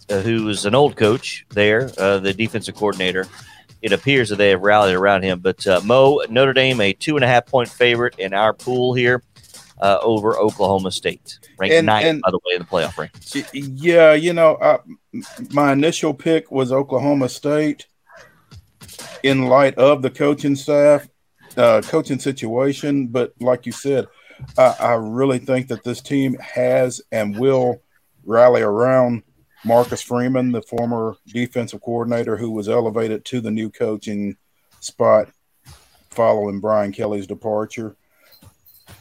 uh, 0.09 0.21
who 0.21 0.49
is 0.49 0.67
an 0.67 0.75
old 0.75 0.97
coach 0.97 1.47
there, 1.51 1.91
uh, 1.99 2.19
the 2.19 2.35
defensive 2.35 2.75
coordinator 2.75 3.27
it 3.83 3.93
appears 3.93 4.29
that 4.29 4.37
they 4.37 4.51
have 4.51 4.61
rallied 4.61 4.95
around 4.95 5.23
him. 5.23 5.41
But 5.41 5.67
uh, 5.67 5.81
Mo, 5.85 6.23
Notre 6.29 6.53
Dame, 6.53 6.81
a 6.81 6.93
two 6.93 7.17
and 7.17 7.25
a 7.25 7.29
half 7.29 7.47
point 7.47 7.69
favorite 7.69 8.19
in 8.19 8.35
our 8.35 8.53
pool 8.53 8.95
here 8.95 9.23
uh, 9.81 9.99
over 10.03 10.37
Oklahoma 10.39 10.91
State, 10.91 11.39
ranked 11.59 11.75
and, 11.75 11.87
ninth, 11.87 12.07
and, 12.07 12.21
by 12.23 12.31
the 12.31 12.39
way, 12.45 12.55
in 12.55 12.61
the 12.61 12.67
playoff 12.67 12.95
rankings. 12.95 13.49
Yeah, 13.53 14.13
you 14.13 14.33
know, 14.33 14.55
uh, 14.57 14.79
my 15.51 15.73
initial 15.73 16.15
pick 16.15 16.51
was 16.51 16.73
Oklahoma 16.73 17.29
State 17.29 17.87
in 19.23 19.47
light 19.47 19.75
of 19.77 20.03
the 20.03 20.11
coaching 20.11 20.57
staff, 20.57 21.09
uh, 21.57 21.83
coaching 21.85 22.19
situation. 22.19 23.07
But 23.07 23.35
like 23.41 23.67
you 23.67 23.73
said, 23.73 24.07
I, 24.57 24.75
I 24.79 24.93
really 24.93 25.39
think 25.39 25.69
that 25.69 25.85
this 25.85 26.01
team 26.01 26.37
has 26.39 27.01
and 27.11 27.39
will 27.39 27.83
rally 28.25 28.63
around 28.63 29.23
Marcus 29.65 30.03
Freeman, 30.03 30.53
the 30.53 30.63
former 30.63 31.17
defensive 31.27 31.83
coordinator 31.83 32.37
who 32.37 32.51
was 32.51 32.69
elevated 32.69 33.25
to 33.27 33.41
the 33.41 33.51
new 33.51 33.71
coaching 33.71 34.37
spot 34.81 35.29
following 36.11 36.61
Brian 36.61 36.93
Kelly's 36.93 37.27
departure. 37.27 37.97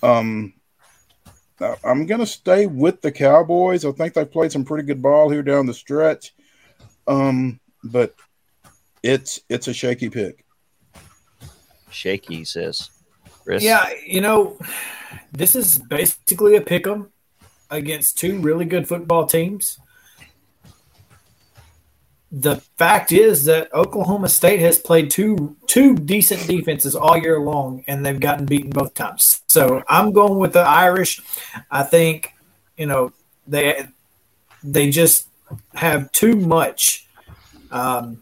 Um, 0.04 0.54
I'm 1.84 2.06
going 2.06 2.20
to 2.20 2.26
stay 2.26 2.66
with 2.66 3.02
the 3.02 3.12
Cowboys. 3.12 3.86
I 3.86 3.92
think 3.92 4.14
they 4.14 4.26
played 4.26 4.52
some 4.52 4.66
pretty 4.66 4.86
good 4.86 5.02
ball 5.02 5.30
here 5.30 5.44
down 5.44 5.66
the 5.66 5.74
stretch. 5.74 6.34
Um, 7.08 7.60
but 7.84 8.16
it's 9.04 9.42
it's 9.50 9.68
a 9.68 9.74
shaky 9.74 10.10
pick. 10.10 10.46
Shaky, 11.90 12.38
he 12.38 12.44
says. 12.46 12.90
Chris? 13.44 13.64
Yeah, 13.64 13.90
you 14.06 14.22
know, 14.22 14.60
this 15.32 15.56
is 15.56 15.78
basically 15.78 16.56
a 16.56 16.62
pick 16.62 16.86
'em 16.86 17.12
against 17.70 18.18
two 18.18 18.40
really 18.40 18.66
good 18.66 18.88
football 18.88 19.26
teams 19.26 19.80
the 22.32 22.58
fact 22.78 23.12
is 23.12 23.46
that 23.46 23.74
Oklahoma 23.74 24.30
State 24.30 24.60
has 24.60 24.78
played 24.78 25.10
two 25.10 25.56
two 25.66 25.96
decent 25.96 26.48
defenses 26.48 26.96
all 26.96 27.18
year 27.18 27.40
long, 27.40 27.84
and 27.88 28.06
they've 28.06 28.20
gotten 28.20 28.46
beaten 28.46 28.70
both 28.70 28.94
times. 28.94 29.42
So 29.48 29.84
I'm 29.88 30.12
going 30.12 30.38
with 30.38 30.54
the 30.54 30.62
Irish. 30.62 31.22
I 31.72 31.84
think 31.84 32.34
you 32.78 32.86
know 32.86 33.14
they 33.48 33.88
they 34.64 34.92
just 34.92 35.28
have 35.74 36.12
too 36.12 36.36
much 36.36 37.08
um, 37.72 38.22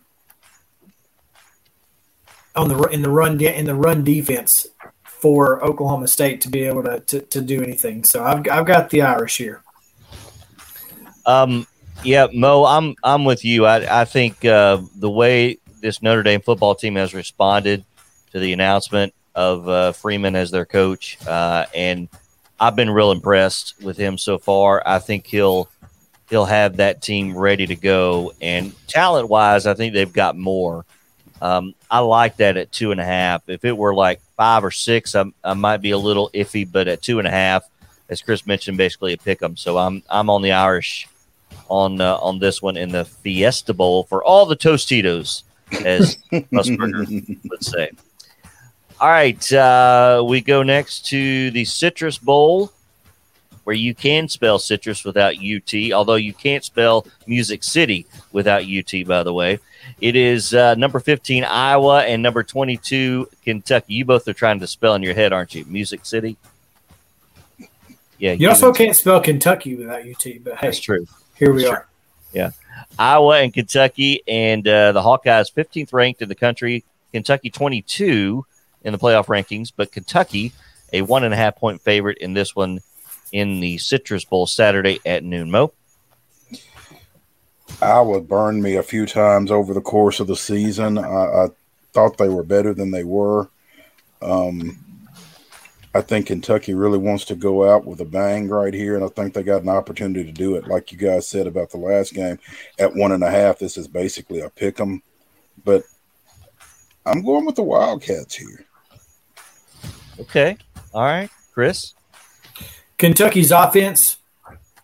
on 2.56 2.70
the 2.70 2.82
in 2.84 3.02
the 3.02 3.10
run 3.10 3.42
in 3.42 3.66
the 3.66 3.76
run 3.76 4.06
defense 4.06 4.68
for 5.04 5.64
Oklahoma 5.64 6.08
State 6.08 6.40
to 6.42 6.50
be 6.50 6.64
able 6.64 6.84
to 6.84 7.02
to, 7.02 7.20
to 7.20 7.42
do 7.42 7.62
anything. 7.62 8.06
So 8.06 8.24
I've 8.24 8.48
I've 8.50 8.66
got 8.66 8.90
the 8.90 9.02
Irish 9.02 9.38
here. 9.38 9.64
Um, 11.26 11.68
yeah, 12.04 12.28
Mo, 12.34 12.66
I'm 12.66 12.96
I'm 13.04 13.26
with 13.26 13.44
you. 13.44 13.66
I 13.66 14.02
I 14.02 14.06
think 14.06 14.44
uh, 14.46 14.82
the 14.96 15.10
way 15.10 15.58
this 15.82 16.02
Notre 16.02 16.24
Dame 16.24 16.42
football 16.42 16.76
team 16.76 16.96
has 16.96 17.14
responded 17.14 17.84
to 18.32 18.40
the 18.40 18.54
announcement 18.54 19.14
of 19.36 19.68
uh, 19.70 19.92
Freeman 19.92 20.36
as 20.36 20.52
their 20.52 20.66
coach, 20.66 21.18
uh, 21.28 21.66
and 21.76 22.08
I've 22.60 22.76
been 22.76 22.90
real 22.90 23.12
impressed 23.12 23.76
with 23.82 23.98
him 23.98 24.18
so 24.18 24.38
far. 24.38 24.82
I 24.86 25.00
think 25.00 25.28
he'll 25.28 25.70
he'll 26.30 26.46
have 26.46 26.78
that 26.78 27.02
team 27.02 27.38
ready 27.38 27.68
to 27.68 27.76
go, 27.76 28.34
and 28.42 28.74
talent 28.88 29.30
wise, 29.30 29.66
I 29.68 29.74
think 29.74 29.94
they've 29.94 30.12
got 30.12 30.38
more. 30.38 30.86
Um, 31.42 31.76
I 31.92 32.00
like 32.00 32.38
that 32.38 32.58
at 32.58 32.72
two 32.72 32.92
and 32.92 33.00
a 33.00 33.06
half. 33.06 33.48
If 33.48 33.64
it 33.64 33.78
were 33.78 33.94
like 33.94 34.22
five 34.36 34.64
or 34.64 34.72
six, 34.72 35.14
I, 35.14 35.26
I 35.44 35.54
might 35.54 35.78
be 35.78 35.92
a 35.92 35.98
little 35.98 36.32
iffy, 36.34 36.70
but 36.70 36.88
at 36.88 37.04
two 37.04 37.20
and 37.20 37.28
a 37.28 37.32
half, 37.32 37.64
as 38.10 38.24
Chris 38.24 38.48
mentioned, 38.48 38.78
basically 38.78 39.14
a 39.14 39.18
pick 39.18 39.44
'em. 39.44 39.56
So 39.56 39.78
I'm 39.78 40.02
I'm 40.10 40.30
on 40.30 40.42
the 40.42 40.54
Irish 40.54 41.08
on 41.70 42.02
uh, 42.02 42.18
on 42.18 42.40
this 42.40 42.62
one 42.62 42.78
in 42.78 42.90
the 42.90 43.06
Fiesta 43.06 43.74
Bowl 43.74 44.04
for 44.04 44.24
all 44.24 44.46
the 44.46 44.56
Tostitos 44.56 45.44
as 45.86 46.18
Musburger 46.32 47.50
would 47.50 47.64
say. 47.64 47.92
All 49.00 49.10
right, 49.10 49.54
uh, 49.54 50.24
we 50.28 50.42
go 50.42 50.64
next 50.64 51.06
to 51.08 51.52
the 51.52 51.66
Citrus 51.66 52.18
Bowl, 52.18 52.72
where 53.64 53.76
you 53.76 53.94
can 53.94 54.28
spell 54.28 54.58
citrus 54.58 55.04
without 55.04 55.36
UT, 55.36 55.92
although 55.94 56.16
you 56.16 56.34
can't 56.34 56.64
spell 56.64 57.06
Music 57.28 57.64
City 57.64 58.08
without 58.32 58.64
UT, 58.64 59.06
by 59.06 59.22
the 59.22 59.34
way. 59.34 59.60
It 60.02 60.16
is 60.16 60.54
uh, 60.54 60.74
number 60.76 61.00
15, 61.00 61.44
Iowa, 61.44 62.04
and 62.06 62.24
number 62.24 62.42
22, 62.44 63.30
Kentucky. 63.44 63.94
You 63.94 64.06
both 64.06 64.28
are 64.28 64.34
trying 64.34 64.60
to 64.62 64.68
spell 64.68 64.96
in 64.96 65.04
your 65.04 65.14
head, 65.14 65.32
aren't 65.32 65.54
you? 65.54 65.64
Music 65.66 66.06
City? 66.06 66.38
Yeah. 68.18 68.34
You 68.34 68.50
also 68.50 68.74
can't 68.74 68.96
spell 68.96 69.22
Kentucky 69.22 69.76
without 69.76 70.02
UT, 70.02 70.44
but 70.44 70.56
hey, 70.56 70.68
that's 70.68 70.80
true. 70.80 71.06
Here 71.38 71.54
we 71.54 71.64
that's 71.64 71.74
are. 71.74 71.88
Yeah. 72.34 72.52
Iowa 73.00 73.40
and 73.40 73.54
Kentucky, 73.54 74.22
and 74.28 74.68
uh, 74.68 74.92
the 74.92 75.02
Hawkeyes 75.02 75.54
15th 75.54 75.94
ranked 75.94 76.22
in 76.22 76.30
the 76.30 76.36
country. 76.36 76.84
Kentucky 77.12 77.50
22 77.50 78.46
in 78.84 78.92
the 78.92 79.00
playoff 79.00 79.26
rankings, 79.26 79.72
but 79.76 79.92
Kentucky 79.92 80.52
a 80.94 81.02
one 81.02 81.24
and 81.24 81.34
a 81.34 81.38
half 81.38 81.56
point 81.56 81.82
favorite 81.82 82.18
in 82.20 82.34
this 82.34 82.56
one 82.56 82.80
in 83.32 83.60
the 83.60 83.78
Citrus 83.78 84.26
Bowl 84.26 84.48
Saturday 84.48 85.00
at 85.06 85.24
noon. 85.24 85.52
Mo. 85.52 85.74
Iowa 87.82 88.22
burned 88.22 88.64
me 88.64 88.76
a 88.76 88.84
few 88.84 89.06
times 89.06 89.52
over 89.52 89.74
the 89.74 89.82
course 89.82 90.20
of 90.20 90.28
the 90.28 90.36
season. 90.36 90.98
I, 90.98 91.02
I 91.04 91.48
thought 91.94 92.18
they 92.18 92.30
were 92.30 92.44
better 92.44 92.74
than 92.74 92.92
they 92.92 93.04
were. 93.04 93.50
Um, 94.22 94.80
I 95.94 96.02
think 96.02 96.28
Kentucky 96.28 96.74
really 96.74 96.98
wants 96.98 97.26
to 97.26 97.36
go 97.36 97.70
out 97.70 97.86
with 97.86 98.02
a 98.02 98.06
bang 98.06 98.48
right 98.50 98.74
here, 98.74 98.96
and 98.96 99.04
I 99.04 99.08
think 99.08 99.34
they 99.34 99.44
got 99.44 99.64
an 99.64 99.70
opportunity 99.70 100.24
to 100.26 100.32
do 100.32 100.56
it. 100.56 100.68
Like 100.68 100.92
you 100.92 100.98
guys 100.98 101.28
said 101.28 101.48
about 101.48 101.72
the 101.72 101.78
last 101.78 102.14
game, 102.14 102.38
at 102.78 102.96
one 102.96 103.12
and 103.12 103.24
a 103.24 103.32
half, 103.32 103.60
this 103.60 103.78
is 103.78 103.88
basically 103.88 104.42
a 104.42 104.50
pick 104.50 104.80
'em. 104.80 105.02
But 105.64 105.84
I'm 107.06 107.24
going 107.24 107.46
with 107.46 107.56
the 107.56 107.64
Wildcats 107.64 108.36
here. 108.36 108.66
Okay, 110.20 110.58
all 110.94 111.04
right, 111.04 111.30
Chris. 111.54 111.94
Kentucky's 112.98 113.52
offense 113.52 114.18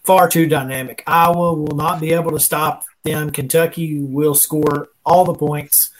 far 0.04 0.28
too 0.28 0.48
dynamic. 0.48 1.04
Iowa 1.08 1.54
will 1.54 1.76
not 1.76 2.00
be 2.00 2.14
able 2.14 2.32
to 2.32 2.40
stop 2.40 2.86
them. 3.04 3.32
Kentucky 3.32 4.02
will 4.02 4.36
score 4.36 4.90
all 5.06 5.26
the 5.26 5.34
points, 5.34 5.92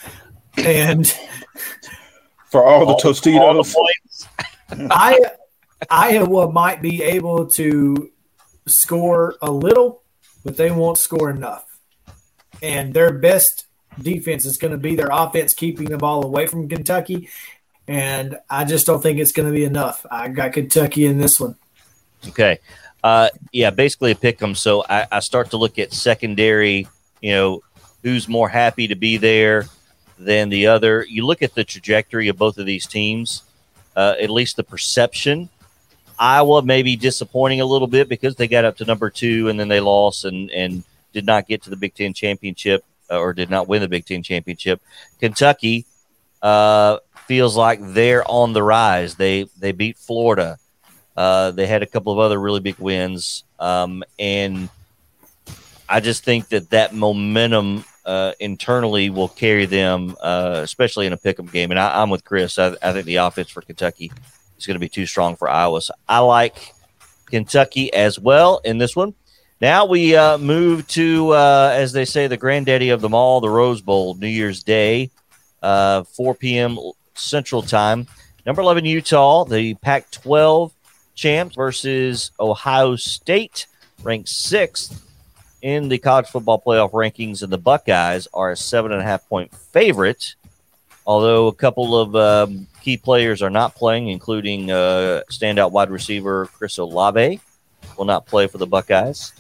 and 0.58 1.08
for 2.50 2.66
all 2.66 2.86
the 2.86 2.96
Tostitos. 2.96 3.40
All 3.40 3.64
the 3.64 3.64
I 4.70 5.20
Iowa 5.90 6.52
might 6.52 6.82
be 6.82 7.04
able 7.04 7.48
to 7.52 8.12
score 8.66 9.36
a 9.42 9.52
little, 9.52 10.04
but 10.44 10.58
they 10.58 10.72
won't 10.72 10.98
score 10.98 11.30
enough. 11.30 11.66
And 12.62 12.94
their 12.94 13.12
best 13.14 13.66
defense 14.02 14.46
is 14.46 14.58
going 14.58 14.72
to 14.72 14.78
be 14.78 14.96
their 14.96 15.10
offense 15.12 15.54
keeping 15.54 15.90
the 15.90 15.98
ball 15.98 16.26
away 16.26 16.48
from 16.48 16.70
Kentucky. 16.70 17.30
And 17.88 18.38
I 18.50 18.64
just 18.64 18.86
don't 18.86 19.02
think 19.02 19.20
it's 19.20 19.34
going 19.34 19.48
to 19.48 19.54
be 19.54 19.66
enough. 19.66 20.06
I 20.10 20.30
got 20.30 20.54
Kentucky 20.54 21.06
in 21.06 21.18
this 21.18 21.40
one. 21.40 21.58
Okay. 22.30 22.60
Uh, 23.04 23.30
yeah, 23.52 23.70
basically 23.70 24.12
a 24.12 24.16
pick 24.16 24.42
'em. 24.42 24.56
So 24.56 24.86
I, 24.90 25.06
I 25.12 25.20
start 25.20 25.50
to 25.50 25.58
look 25.58 25.78
at 25.78 25.92
secondary, 25.92 26.88
you 27.22 27.32
know, 27.32 27.62
who's 28.02 28.30
more 28.30 28.48
happy 28.48 28.88
to 28.88 28.96
be 28.96 29.18
there 29.18 29.66
than 30.18 30.48
the 30.48 30.68
other. 30.68 31.06
You 31.10 31.26
look 31.26 31.42
at 31.42 31.54
the 31.54 31.66
trajectory 31.66 32.30
of 32.30 32.38
both 32.38 32.58
of 32.58 32.66
these 32.66 32.86
teams 32.86 33.44
uh, 33.96 34.16
at 34.20 34.30
least 34.30 34.56
the 34.56 34.64
perception. 34.64 35.50
Iowa 36.18 36.62
may 36.62 36.84
be 36.84 36.96
disappointing 36.96 37.62
a 37.62 37.66
little 37.66 37.88
bit 37.88 38.08
because 38.08 38.36
they 38.36 38.48
got 38.48 38.66
up 38.66 38.78
to 38.78 38.86
number 38.86 39.10
two 39.10 39.50
and 39.50 39.60
then 39.60 39.68
they 39.68 39.80
lost 39.80 40.26
and, 40.26 40.52
and 40.52 40.84
did 41.12 41.26
not 41.26 41.48
get 41.48 41.64
to 41.64 41.70
the 41.70 41.76
Big 41.76 41.94
Ten 41.94 42.14
championship 42.14 42.84
uh, 43.10 43.20
or 43.20 43.34
did 43.34 43.50
not 43.50 43.68
win 43.68 43.82
the 43.82 43.88
Big 43.88 44.06
Ten 44.06 44.24
championship. 44.24 44.82
Kentucky 45.20 45.86
uh, 46.42 46.98
feels 47.26 47.56
like 47.56 47.80
they're 47.82 48.30
on 48.30 48.54
the 48.54 48.64
rise. 48.64 49.16
They 49.16 49.46
they 49.60 49.72
beat 49.72 49.98
Florida. 49.98 50.58
Uh, 51.16 51.52
they 51.52 51.68
had 51.68 51.84
a 51.84 51.88
couple 51.88 52.12
of 52.12 52.20
other 52.20 52.40
really 52.40 52.60
big 52.60 52.78
wins, 52.80 53.44
um, 53.60 54.04
and 54.18 54.68
I 55.88 56.00
just 56.00 56.24
think 56.24 56.50
that 56.50 56.72
that 56.72 56.94
momentum 56.94 57.86
uh, 58.06 58.34
internally 58.40 59.10
will 59.10 59.30
carry 59.30 59.66
them, 59.66 60.16
uh, 60.22 60.60
especially 60.64 61.06
in 61.06 61.14
a 61.14 61.18
pick'em 61.18 61.52
game. 61.52 61.72
And 61.72 61.80
I, 61.80 62.02
am 62.02 62.10
with 62.10 62.24
Chris. 62.24 62.60
I, 62.60 62.76
I, 62.82 62.92
think 62.94 63.06
the 63.06 63.18
offense 63.18 63.50
for 63.50 63.62
Kentucky 63.62 64.12
is 64.58 64.66
going 64.66 64.76
to 64.76 64.80
be 64.80 64.90
too 64.90 65.06
strong 65.06 65.36
for 65.36 65.50
Iowa. 65.50 65.82
So 65.82 65.94
I 66.08 66.20
like 66.20 66.74
Kentucky 67.28 67.94
as 67.94 68.20
well 68.20 68.60
in 68.66 68.78
this 68.78 68.96
one. 68.96 69.14
Now 69.62 69.86
we 69.86 70.16
uh, 70.16 70.38
move 70.38 70.88
to, 70.90 71.30
uh, 71.30 71.72
as 71.74 71.94
they 71.94 72.04
say, 72.04 72.28
the 72.28 72.36
granddaddy 72.36 72.90
of 72.90 73.00
them 73.00 73.14
all, 73.14 73.40
the 73.40 73.50
Rose 73.50 73.82
Bowl, 73.82 74.16
New 74.16 74.28
Year's 74.28 74.64
Day, 74.64 75.10
uh, 75.62 76.04
4 76.04 76.36
p.m. 76.36 76.78
Central 77.14 77.62
Time. 77.62 78.08
Number 78.46 78.62
11, 78.62 78.84
Utah, 78.84 79.46
the 79.46 79.76
Pac 79.76 80.12
12 80.12 80.74
champs 81.16 81.56
versus 81.56 82.32
Ohio 82.42 82.98
State, 82.98 83.68
ranked 84.04 84.28
sixth 84.28 85.02
in 85.64 85.88
the 85.88 85.98
college 85.98 86.28
football 86.28 86.62
playoff 86.62 86.92
rankings, 86.92 87.42
and 87.42 87.52
the 87.52 87.58
Buckeyes 87.58 88.28
are 88.34 88.52
a 88.52 88.56
seven 88.56 88.92
and 88.92 89.02
a 89.02 89.04
half 89.04 89.28
point 89.28 89.52
favorite. 89.56 90.36
Although 91.08 91.48
a 91.48 91.54
couple 91.54 92.00
of 92.00 92.16
um, 92.16 92.68
key 92.82 92.98
players 92.98 93.42
are 93.42 93.50
not 93.50 93.76
playing, 93.76 94.10
including 94.10 94.72
uh, 94.72 95.22
standout 95.32 95.72
wide 95.72 95.90
receiver 95.90 96.46
Chris 96.48 96.78
Olave, 96.78 97.40
will 97.98 98.06
not 98.06 98.26
play 98.26 98.48
for 98.48 98.58
the 98.58 98.68
Buckeyes. 98.68 99.34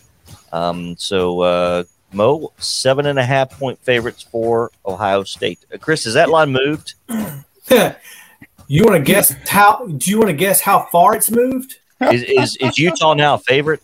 Um, 0.52 0.96
so, 0.98 1.42
uh, 1.42 1.84
Mo, 2.14 2.54
seven 2.58 3.06
and 3.06 3.20
a 3.20 3.24
half 3.24 3.58
point 3.58 3.80
favorites 3.80 4.24
for 4.24 4.72
Ohio 4.86 5.24
State. 5.24 5.66
Uh, 5.74 5.78
Chris, 5.78 6.06
is 6.06 6.14
that 6.14 6.30
line 6.30 6.52
moved? 6.52 6.96
you 7.10 8.84
want 8.84 8.96
to 8.96 9.02
guess 9.04 9.36
how? 9.48 9.86
Do 9.86 10.10
you 10.10 10.20
want 10.20 10.30
to 10.30 10.36
guess 10.36 10.62
how 10.62 10.88
far 10.92 11.16
it's 11.16 11.32
moved? 11.32 11.80
Is, 12.02 12.24
is, 12.24 12.58
is 12.58 12.78
Utah 12.78 13.14
now 13.14 13.36
a 13.36 13.40
favorite? 13.40 13.82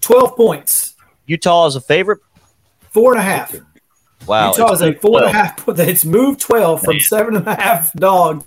Twelve 0.00 0.36
points. 0.36 0.89
Utah 1.30 1.66
is 1.66 1.76
a 1.76 1.80
favorite. 1.80 2.18
Four 2.90 3.12
and 3.12 3.20
a 3.20 3.22
half. 3.22 3.54
Wow. 4.26 4.50
Utah 4.50 4.72
is 4.72 4.82
a 4.82 4.92
four 4.94 5.22
and 5.22 5.26
a 5.28 5.32
half. 5.32 5.68
It's 5.68 6.04
moved 6.04 6.40
12 6.40 6.82
from 6.82 6.94
Man. 6.94 7.00
seven 7.00 7.36
and 7.36 7.46
a 7.46 7.54
half 7.54 7.92
dogs 7.92 8.44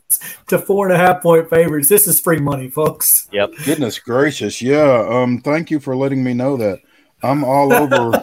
to 0.47 0.59
four 0.59 0.89
and 0.91 0.93
a 0.93 0.97
half 0.97 1.21
point 1.21 1.49
favorites. 1.49 1.87
This 1.87 2.07
is 2.07 2.19
free 2.19 2.39
money, 2.39 2.69
folks. 2.69 3.29
Yep. 3.31 3.51
Goodness 3.63 3.99
gracious. 3.99 4.61
Yeah. 4.61 5.07
Um, 5.09 5.39
thank 5.39 5.71
you 5.71 5.79
for 5.79 5.95
letting 5.95 6.25
me 6.25 6.33
know 6.33 6.57
that. 6.57 6.79
I'm 7.21 7.45
all 7.45 7.71
over. 7.83 8.21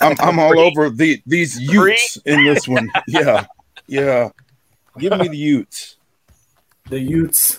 I'm, 0.00 0.16
I'm 0.20 0.38
all 0.38 0.60
over 0.60 0.88
the 0.88 1.20
these 1.26 1.58
Utes 1.60 2.16
in 2.24 2.44
this 2.44 2.68
one. 2.68 2.88
Yeah. 3.08 3.46
Yeah. 3.88 4.28
Give 5.00 5.18
me 5.18 5.26
the 5.26 5.36
Utes. 5.36 5.96
The 6.88 7.00
Utes. 7.00 7.58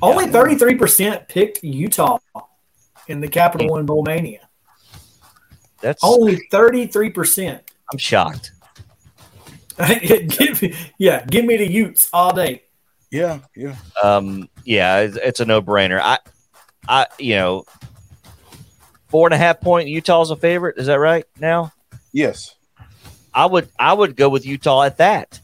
Only 0.00 0.24
33% 0.24 1.28
picked 1.28 1.62
Utah 1.62 2.18
in 3.08 3.20
the 3.20 3.28
Capital 3.28 3.68
One 3.68 3.84
Bowl 3.84 4.02
Mania. 4.02 4.45
That's 5.86 6.02
only 6.02 6.48
thirty 6.50 6.88
three 6.88 7.10
percent. 7.10 7.62
I'm 7.92 7.98
shocked. 7.98 8.50
give 10.00 10.60
me, 10.60 10.74
yeah, 10.98 11.24
give 11.24 11.44
me 11.44 11.56
the 11.56 11.70
Utes 11.70 12.10
all 12.12 12.34
day. 12.34 12.64
Yeah, 13.12 13.38
yeah, 13.54 13.76
um, 14.02 14.48
yeah. 14.64 14.98
It's, 15.02 15.16
it's 15.16 15.40
a 15.40 15.44
no 15.44 15.62
brainer. 15.62 16.00
I, 16.02 16.18
I, 16.88 17.06
you 17.20 17.36
know, 17.36 17.66
four 19.06 19.28
and 19.28 19.34
a 19.34 19.38
half 19.38 19.60
point. 19.60 19.88
Utah's 19.88 20.32
a 20.32 20.36
favorite. 20.36 20.76
Is 20.76 20.88
that 20.88 20.98
right 20.98 21.24
now? 21.38 21.72
Yes. 22.12 22.56
I 23.32 23.46
would 23.46 23.68
I 23.78 23.92
would 23.92 24.16
go 24.16 24.28
with 24.28 24.44
Utah 24.44 24.82
at 24.82 24.96
that. 24.96 25.38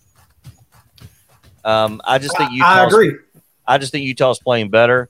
Um, 1.65 2.01
I 2.05 2.19
just 2.19 2.37
think 2.37 2.51
Utah. 2.51 2.67
I 2.67 2.87
agree. 2.87 3.15
I 3.65 3.79
just 3.79 3.93
think 3.93 4.07
Utah's 4.07 4.41
playing 4.41 4.71
better. 4.71 5.09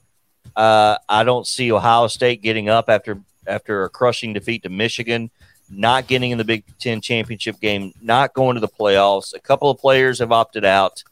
Uh, 0.55 0.97
I 1.09 1.23
don't 1.23 1.47
see 1.47 1.71
Ohio 1.71 2.05
State 2.05 2.43
getting 2.43 2.69
up 2.69 2.87
after 2.87 3.19
after 3.47 3.83
a 3.83 3.89
crushing 3.89 4.33
defeat 4.33 4.63
to 4.63 4.69
Michigan, 4.69 5.29
not 5.69 6.07
getting 6.07 6.31
in 6.31 6.37
the 6.37 6.43
Big 6.43 6.63
Ten 6.79 7.01
championship 7.01 7.59
game, 7.59 7.93
not 8.01 8.33
going 8.33 8.55
to 8.55 8.61
the 8.61 8.67
playoffs. 8.67 9.33
A 9.33 9.39
couple 9.39 9.69
of 9.69 9.79
players 9.79 10.19
have 10.19 10.31
opted 10.31 10.65
out. 10.65 11.03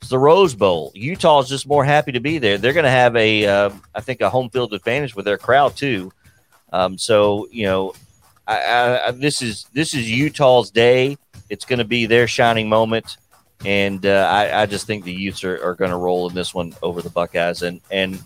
It's 0.00 0.10
the 0.10 0.18
Rose 0.18 0.54
Bowl. 0.54 0.92
Utah's 0.94 1.48
just 1.48 1.66
more 1.66 1.84
happy 1.84 2.12
to 2.12 2.20
be 2.20 2.38
there. 2.38 2.56
They're 2.58 2.72
going 2.72 2.84
to 2.84 2.90
have 2.90 3.16
a, 3.16 3.46
uh, 3.46 3.70
I 3.94 4.00
think, 4.00 4.20
a 4.20 4.30
home 4.30 4.48
field 4.50 4.72
advantage 4.72 5.16
with 5.16 5.24
their 5.24 5.38
crowd 5.38 5.76
too. 5.76 6.12
Um, 6.72 6.98
so 6.98 7.48
you 7.50 7.64
know, 7.64 7.94
I, 8.46 9.00
I, 9.06 9.10
this 9.10 9.42
is 9.42 9.66
this 9.72 9.94
is 9.94 10.10
Utah's 10.10 10.70
day. 10.70 11.16
It's 11.50 11.64
going 11.64 11.78
to 11.78 11.84
be 11.84 12.06
their 12.06 12.28
shining 12.28 12.68
moment, 12.68 13.16
and 13.64 14.04
uh, 14.04 14.28
I, 14.30 14.62
I, 14.62 14.66
just 14.66 14.86
think 14.86 15.04
the 15.04 15.12
Utes 15.12 15.44
are, 15.44 15.62
are 15.64 15.74
going 15.74 15.90
to 15.90 15.96
roll 15.96 16.28
in 16.28 16.34
this 16.34 16.52
one 16.52 16.74
over 16.82 17.00
the 17.02 17.10
Buckeyes, 17.10 17.62
and 17.62 17.80
and 17.90 18.22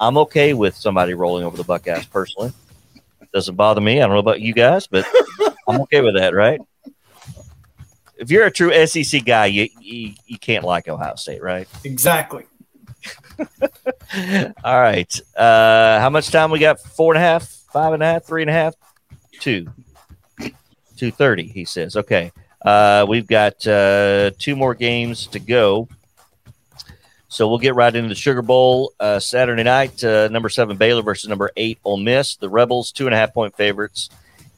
I'm 0.00 0.16
okay 0.18 0.54
with 0.54 0.76
somebody 0.76 1.14
rolling 1.14 1.44
over 1.44 1.56
the 1.56 1.64
Buckeyes 1.64 2.06
personally. 2.06 2.52
Doesn't 3.34 3.56
bother 3.56 3.80
me. 3.80 4.00
I 4.00 4.06
don't 4.06 4.12
know 4.14 4.20
about 4.20 4.40
you 4.40 4.54
guys, 4.54 4.86
but 4.86 5.04
I'm 5.68 5.80
okay 5.82 6.00
with 6.00 6.14
that, 6.14 6.34
right? 6.34 6.60
If 8.16 8.30
you're 8.30 8.46
a 8.46 8.50
true 8.50 8.86
SEC 8.86 9.24
guy, 9.24 9.46
you 9.46 9.68
you, 9.80 10.12
you 10.24 10.38
can't 10.38 10.64
like 10.64 10.86
Ohio 10.86 11.16
State, 11.16 11.42
right? 11.42 11.66
Exactly. 11.82 12.44
All 14.64 14.80
right. 14.80 15.20
Uh, 15.36 15.98
how 15.98 16.10
much 16.10 16.30
time 16.30 16.52
we 16.52 16.60
got? 16.60 16.78
Four 16.78 17.14
and 17.14 17.22
a 17.22 17.26
half, 17.26 17.48
five 17.72 17.92
and 17.92 18.04
a 18.04 18.06
half, 18.06 18.24
three 18.24 18.42
and 18.42 18.50
a 18.50 18.54
half, 18.54 18.76
two. 19.40 19.66
Two 20.96 21.10
thirty, 21.10 21.48
he 21.48 21.64
says. 21.64 21.96
Okay. 21.96 22.30
Uh, 22.64 23.04
we've 23.08 23.26
got 23.26 23.66
uh, 23.66 24.30
two 24.38 24.54
more 24.54 24.76
games 24.76 25.26
to 25.26 25.40
go. 25.40 25.88
So 27.34 27.48
we'll 27.48 27.58
get 27.58 27.74
right 27.74 27.94
into 27.94 28.08
the 28.08 28.14
Sugar 28.14 28.42
Bowl 28.42 28.92
uh, 29.00 29.18
Saturday 29.18 29.64
night. 29.64 30.02
Uh, 30.04 30.28
number 30.28 30.48
seven 30.48 30.76
Baylor 30.76 31.02
versus 31.02 31.28
number 31.28 31.50
eight 31.56 31.78
Ole 31.84 31.96
Miss. 31.96 32.36
The 32.36 32.48
Rebels 32.48 32.92
two 32.92 33.06
and 33.06 33.14
a 33.14 33.18
half 33.18 33.34
point 33.34 33.56
favorites 33.56 34.08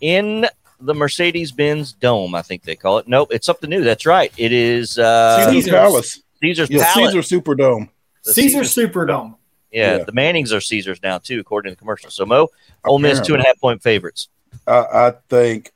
in 0.03 0.47
the 0.79 0.93
Mercedes 0.95 1.53
Benz 1.53 1.93
Dome. 1.95 2.35
I 2.35 2.43
think 2.43 2.65
they 2.65 2.77
call 2.77 2.99
it. 2.99 3.09
Nope, 3.09 3.29
it's 3.33 3.47
something 3.47 3.71
new. 3.71 3.83
That's 3.83 4.05
right. 4.05 4.31
It 4.37 4.53
is 4.53 4.99
uh, 4.99 5.51
Caesar's 5.51 5.71
Palace. 5.73 6.23
Caesar's 6.43 6.69
Yeah, 6.71 6.93
Palace. 6.93 7.13
Caesar 7.15 7.41
Superdome. 7.41 7.89
The 8.27 8.35
Caesar 8.35 8.65
Caesars- 8.65 8.91
Superdome. 8.93 9.37
Yeah, 9.73 9.97
Yeah. 9.97 10.05
the 10.05 10.13
Mannings 10.13 10.53
are 10.53 10.61
Caesars 10.61 11.01
now 11.03 11.17
too, 11.17 11.41
according 11.41 11.71
to 11.71 11.77
the 11.77 11.79
commercial. 11.79 12.11
So 12.11 12.27
Mo, 12.27 12.49
Ole 12.85 12.99
Miss 12.99 13.21
two 13.23 13.33
and 13.33 13.43
a 13.43 13.47
half 13.47 13.59
point 13.59 13.83
favorites. 13.83 14.29
I, 14.67 14.79
I 14.79 15.13
think 15.31 15.73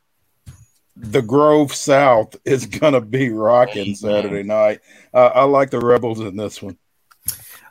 the 0.97 1.23
Grove 1.23 1.73
South 1.75 2.37
is 2.45 2.67
going 2.67 2.93
to 2.93 3.01
be 3.01 3.31
rocking 3.31 3.95
Saturday 3.95 4.43
night. 4.43 4.81
Uh, 5.15 5.31
I 5.35 5.45
like 5.45 5.71
the 5.71 5.81
Rebels 5.81 6.21
in 6.21 6.37
this 6.37 6.61
one. 6.61 6.77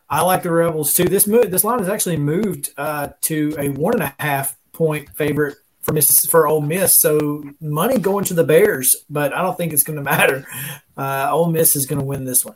I 0.10 0.22
like 0.22 0.44
the 0.44 0.52
Rebels 0.52 0.94
too. 0.94 1.06
This 1.06 1.28
move, 1.28 1.52
this 1.52 1.64
line 1.64 1.80
has 1.80 1.90
actually 1.90 2.18
moved 2.18 2.72
uh, 2.78 3.10
to 3.22 3.56
a 3.60 3.70
one 3.70 3.94
and 3.94 4.04
a 4.04 4.16
half 4.20 4.58
point 4.74 5.10
favorite 5.16 5.58
for 5.82 5.94
Miss 5.94 6.26
for 6.26 6.48
Ole 6.48 6.62
Miss. 6.62 7.00
So 7.00 7.44
money 7.62 8.00
going 8.00 8.26
to 8.26 8.34
the 8.34 8.44
Bears, 8.44 8.96
but 9.10 9.34
I 9.34 9.42
don't 9.42 9.58
think 9.58 9.74
it's 9.74 9.84
going 9.84 9.98
to 10.04 10.04
matter. 10.04 10.46
Uh, 10.98 11.30
Ole 11.32 11.52
Miss 11.52 11.76
is 11.76 11.86
going 11.86 12.00
to 12.00 12.06
win 12.06 12.26
this 12.26 12.44
one. 12.44 12.56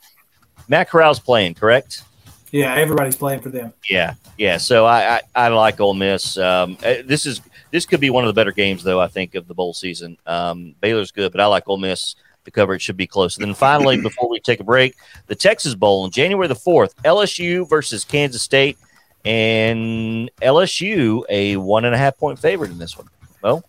Matt 0.67 0.89
Corral's 0.89 1.19
playing, 1.19 1.55
correct? 1.55 2.03
Yeah, 2.51 2.75
everybody's 2.75 3.15
playing 3.15 3.41
for 3.41 3.49
them. 3.49 3.73
Yeah, 3.89 4.13
yeah. 4.37 4.57
So 4.57 4.85
I 4.85 5.15
I, 5.15 5.21
I 5.35 5.47
like 5.49 5.79
Ole 5.79 5.93
Miss. 5.93 6.37
Um, 6.37 6.77
uh, 6.83 6.95
this 7.05 7.25
is 7.25 7.41
this 7.71 7.87
could 7.87 7.99
be 7.99 8.11
one 8.11 8.23
of 8.23 8.27
the 8.27 8.39
better 8.39 8.51
games, 8.51 8.83
though. 8.83 9.01
I 9.01 9.07
think 9.07 9.33
of 9.33 9.47
the 9.47 9.55
bowl 9.55 9.73
season. 9.73 10.17
Um, 10.27 10.75
Baylor's 10.79 11.11
good, 11.11 11.31
but 11.31 11.41
I 11.41 11.47
like 11.47 11.67
Ole 11.67 11.77
Miss. 11.77 12.15
The 12.45 12.51
coverage 12.51 12.81
should 12.81 12.97
be 12.97 13.07
close. 13.07 13.37
And 13.37 13.45
then 13.45 13.53
finally, 13.53 14.01
before 14.01 14.29
we 14.29 14.39
take 14.39 14.59
a 14.59 14.63
break, 14.63 14.95
the 15.27 15.35
Texas 15.35 15.75
Bowl 15.75 16.03
on 16.03 16.11
January 16.11 16.47
the 16.47 16.55
fourth, 16.55 16.95
LSU 17.03 17.67
versus 17.69 18.03
Kansas 18.03 18.41
State, 18.41 18.77
and 19.25 20.29
LSU 20.41 21.23
a 21.29 21.57
one 21.57 21.85
and 21.85 21.95
a 21.95 21.97
half 21.97 22.17
point 22.17 22.39
favorite 22.39 22.71
in 22.71 22.77
this 22.77 22.97
one. 22.97 23.07
Well, 23.41 23.63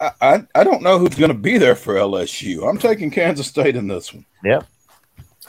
I, 0.00 0.10
I, 0.20 0.46
I 0.54 0.64
don't 0.64 0.82
know 0.82 0.98
who's 0.98 1.14
going 1.14 1.30
to 1.30 1.38
be 1.38 1.58
there 1.58 1.76
for 1.76 1.94
LSU. 1.94 2.68
I'm 2.68 2.78
taking 2.78 3.10
Kansas 3.10 3.46
State 3.46 3.76
in 3.76 3.88
this 3.88 4.12
one. 4.14 4.24
yeah. 4.44 4.62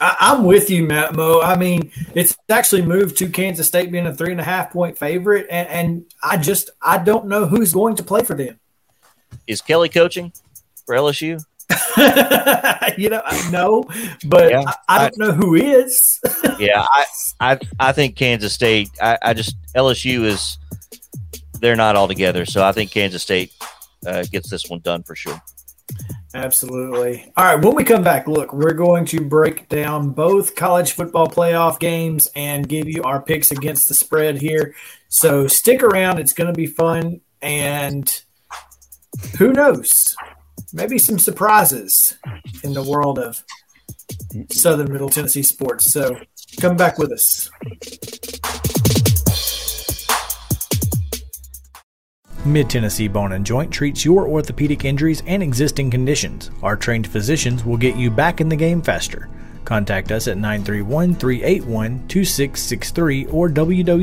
I, 0.00 0.16
I'm 0.20 0.44
with 0.44 0.68
you, 0.68 0.84
Matt 0.84 1.14
Mo. 1.14 1.40
I 1.40 1.56
mean, 1.56 1.92
it's 2.14 2.36
actually 2.48 2.82
moved 2.82 3.16
to 3.18 3.28
Kansas 3.28 3.68
State 3.68 3.92
being 3.92 4.06
a 4.06 4.14
three 4.14 4.32
and 4.32 4.40
a 4.40 4.44
half 4.44 4.72
point 4.72 4.98
favorite, 4.98 5.46
and, 5.50 5.68
and 5.68 6.04
I 6.22 6.36
just 6.36 6.70
I 6.80 6.98
don't 6.98 7.26
know 7.26 7.46
who's 7.46 7.72
going 7.72 7.96
to 7.96 8.02
play 8.02 8.24
for 8.24 8.34
them. 8.34 8.58
Is 9.46 9.60
Kelly 9.62 9.88
coaching 9.88 10.32
for 10.86 10.94
LSU? 10.94 11.42
you 12.98 13.08
know, 13.08 13.22
I 13.24 13.50
know, 13.50 13.84
but 14.26 14.50
Yeah, 14.50 14.64
I, 14.66 14.74
I 14.88 14.98
don't 15.08 15.18
know 15.18 15.32
who 15.32 15.54
is. 15.54 16.20
yeah, 16.58 16.84
I, 16.92 17.04
I 17.40 17.58
I 17.80 17.92
think 17.92 18.16
Kansas 18.16 18.52
State. 18.52 18.90
I, 19.00 19.18
I 19.22 19.34
just 19.34 19.56
LSU 19.74 20.24
is 20.24 20.58
they're 21.60 21.76
not 21.76 21.96
all 21.96 22.08
together, 22.08 22.44
so 22.44 22.64
I 22.64 22.72
think 22.72 22.90
Kansas 22.90 23.22
State 23.22 23.52
uh, 24.06 24.24
gets 24.30 24.50
this 24.50 24.68
one 24.68 24.80
done 24.80 25.02
for 25.02 25.14
sure. 25.14 25.40
Absolutely. 26.34 27.30
All 27.36 27.44
right. 27.44 27.62
When 27.62 27.74
we 27.74 27.84
come 27.84 28.02
back, 28.02 28.26
look, 28.26 28.54
we're 28.54 28.72
going 28.72 29.04
to 29.06 29.20
break 29.20 29.68
down 29.68 30.10
both 30.10 30.54
college 30.54 30.92
football 30.92 31.28
playoff 31.28 31.78
games 31.78 32.28
and 32.34 32.66
give 32.66 32.88
you 32.88 33.02
our 33.02 33.20
picks 33.20 33.50
against 33.50 33.88
the 33.88 33.94
spread 33.94 34.40
here. 34.40 34.74
So 35.08 35.46
stick 35.46 35.82
around. 35.82 36.18
It's 36.18 36.32
going 36.32 36.46
to 36.46 36.56
be 36.56 36.66
fun. 36.66 37.20
And 37.42 38.22
who 39.38 39.52
knows? 39.52 40.16
Maybe 40.72 40.98
some 40.98 41.18
surprises 41.18 42.16
in 42.62 42.72
the 42.72 42.82
world 42.82 43.18
of 43.18 43.44
Southern 44.50 44.92
Middle 44.92 45.10
Tennessee 45.10 45.42
sports. 45.42 45.92
So 45.92 46.16
come 46.60 46.76
back 46.76 46.98
with 46.98 47.12
us. 47.12 47.50
Mid 52.44 52.68
Tennessee 52.68 53.06
Bone 53.06 53.32
and 53.32 53.46
Joint 53.46 53.72
treats 53.72 54.04
your 54.04 54.26
orthopedic 54.26 54.84
injuries 54.84 55.22
and 55.26 55.42
existing 55.42 55.90
conditions. 55.90 56.50
Our 56.62 56.76
trained 56.76 57.06
physicians 57.06 57.64
will 57.64 57.76
get 57.76 57.96
you 57.96 58.10
back 58.10 58.40
in 58.40 58.48
the 58.48 58.56
game 58.56 58.82
faster. 58.82 59.28
Contact 59.64 60.10
us 60.10 60.26
at 60.26 60.38
931 60.38 61.14
381 61.14 62.08
2663 62.08 63.26
or 63.26 63.48
www.mtbj.net. 63.48 64.02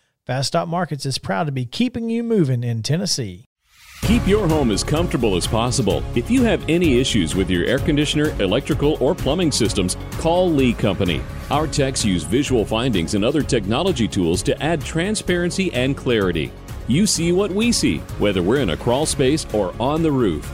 Fast 0.27 0.49
Stop 0.49 0.67
Markets 0.67 1.03
is 1.07 1.17
proud 1.17 1.45
to 1.45 1.51
be 1.51 1.65
keeping 1.65 2.07
you 2.07 2.21
moving 2.21 2.63
in 2.63 2.83
Tennessee. 2.83 3.45
Keep 4.03 4.27
your 4.27 4.47
home 4.47 4.69
as 4.69 4.83
comfortable 4.83 5.35
as 5.35 5.47
possible. 5.47 6.03
If 6.13 6.29
you 6.29 6.43
have 6.43 6.63
any 6.69 6.99
issues 6.99 7.33
with 7.33 7.49
your 7.49 7.65
air 7.65 7.79
conditioner, 7.79 8.29
electrical, 8.39 8.97
or 9.03 9.15
plumbing 9.15 9.51
systems, 9.51 9.97
call 10.19 10.51
Lee 10.51 10.73
Company. 10.73 11.23
Our 11.49 11.65
techs 11.65 12.05
use 12.05 12.21
visual 12.21 12.65
findings 12.65 13.15
and 13.15 13.25
other 13.25 13.41
technology 13.41 14.07
tools 14.07 14.43
to 14.43 14.61
add 14.61 14.81
transparency 14.81 15.73
and 15.73 15.97
clarity. 15.97 16.51
You 16.87 17.07
see 17.07 17.31
what 17.31 17.51
we 17.51 17.71
see, 17.71 17.97
whether 18.19 18.43
we're 18.43 18.61
in 18.61 18.69
a 18.69 18.77
crawl 18.77 19.07
space 19.07 19.47
or 19.55 19.73
on 19.81 20.03
the 20.03 20.11
roof. 20.11 20.53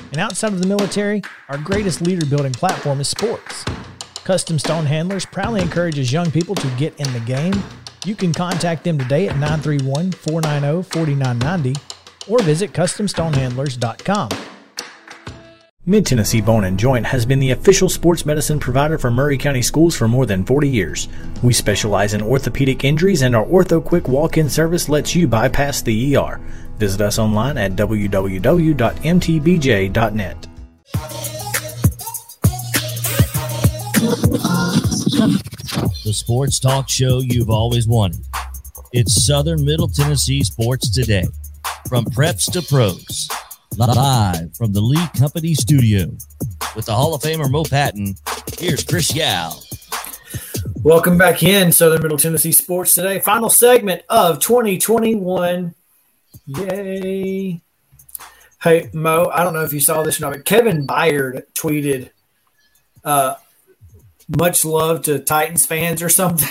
And 0.11 0.19
outside 0.19 0.53
of 0.53 0.61
the 0.61 0.67
military, 0.67 1.21
our 1.49 1.57
greatest 1.57 2.01
leader 2.01 2.25
building 2.25 2.51
platform 2.53 2.99
is 2.99 3.07
sports. 3.07 3.63
Custom 4.23 4.59
Stone 4.59 4.85
Handlers 4.85 5.25
proudly 5.25 5.61
encourages 5.61 6.11
young 6.11 6.29
people 6.29 6.55
to 6.55 6.67
get 6.77 6.99
in 6.99 7.11
the 7.13 7.19
game. 7.21 7.53
You 8.05 8.15
can 8.15 8.33
contact 8.33 8.83
them 8.83 8.97
today 8.97 9.27
at 9.27 9.35
931 9.37 10.11
490 10.11 10.89
4990 10.89 11.81
or 12.27 12.41
visit 12.43 12.73
CustomStonehandlers.com. 12.73 14.29
Mid 15.87 16.05
Tennessee 16.05 16.41
Bone 16.41 16.65
and 16.65 16.77
Joint 16.77 17.07
has 17.07 17.25
been 17.25 17.39
the 17.39 17.51
official 17.51 17.89
sports 17.89 18.23
medicine 18.23 18.59
provider 18.59 18.99
for 18.99 19.09
Maury 19.09 19.37
County 19.37 19.63
Schools 19.63 19.95
for 19.95 20.07
more 20.07 20.27
than 20.27 20.45
40 20.45 20.69
years. 20.69 21.07
We 21.41 21.53
specialize 21.53 22.13
in 22.13 22.21
orthopedic 22.21 22.83
injuries, 22.83 23.23
and 23.23 23.35
our 23.35 23.45
Ortho 23.45 23.83
Quick 23.83 24.07
walk 24.07 24.37
in 24.37 24.47
service 24.47 24.89
lets 24.89 25.15
you 25.15 25.27
bypass 25.27 25.81
the 25.81 26.15
ER. 26.15 26.39
Visit 26.81 27.01
us 27.01 27.19
online 27.19 27.59
at 27.59 27.73
www.mtbj.net. 27.73 28.37
the 36.03 36.11
sports 36.11 36.59
talk 36.59 36.89
show 36.89 37.19
you've 37.19 37.51
always 37.51 37.87
wanted. 37.87 38.25
It's 38.93 39.27
Southern 39.27 39.63
Middle 39.63 39.89
Tennessee 39.89 40.43
Sports 40.43 40.89
Today. 40.89 41.27
From 41.87 42.05
preps 42.05 42.51
to 42.53 42.63
pros. 42.63 43.29
Live 43.77 44.57
from 44.57 44.73
the 44.73 44.81
Lee 44.81 45.07
Company 45.15 45.53
studio. 45.53 46.07
With 46.75 46.87
the 46.87 46.95
Hall 46.95 47.13
of 47.13 47.21
Famer 47.21 47.51
Mo 47.51 47.63
Patton, 47.63 48.15
here's 48.57 48.83
Chris 48.83 49.13
Yao. 49.13 49.53
Welcome 50.81 51.19
back 51.19 51.43
in 51.43 51.71
Southern 51.71 52.01
Middle 52.01 52.17
Tennessee 52.17 52.51
Sports 52.51 52.95
today. 52.95 53.19
Final 53.19 53.51
segment 53.51 54.01
of 54.09 54.39
2021. 54.39 55.75
Yay. 56.45 57.61
Hey, 58.61 58.89
Mo, 58.93 59.29
I 59.33 59.43
don't 59.43 59.53
know 59.53 59.63
if 59.63 59.73
you 59.73 59.79
saw 59.79 60.03
this 60.03 60.19
or 60.19 60.25
not, 60.25 60.33
but 60.33 60.45
Kevin 60.45 60.85
Byard 60.85 61.43
tweeted, 61.53 62.11
uh, 63.03 63.35
much 64.27 64.63
love 64.63 65.03
to 65.03 65.19
Titans 65.19 65.65
fans 65.65 66.01
or 66.01 66.09
something, 66.09 66.49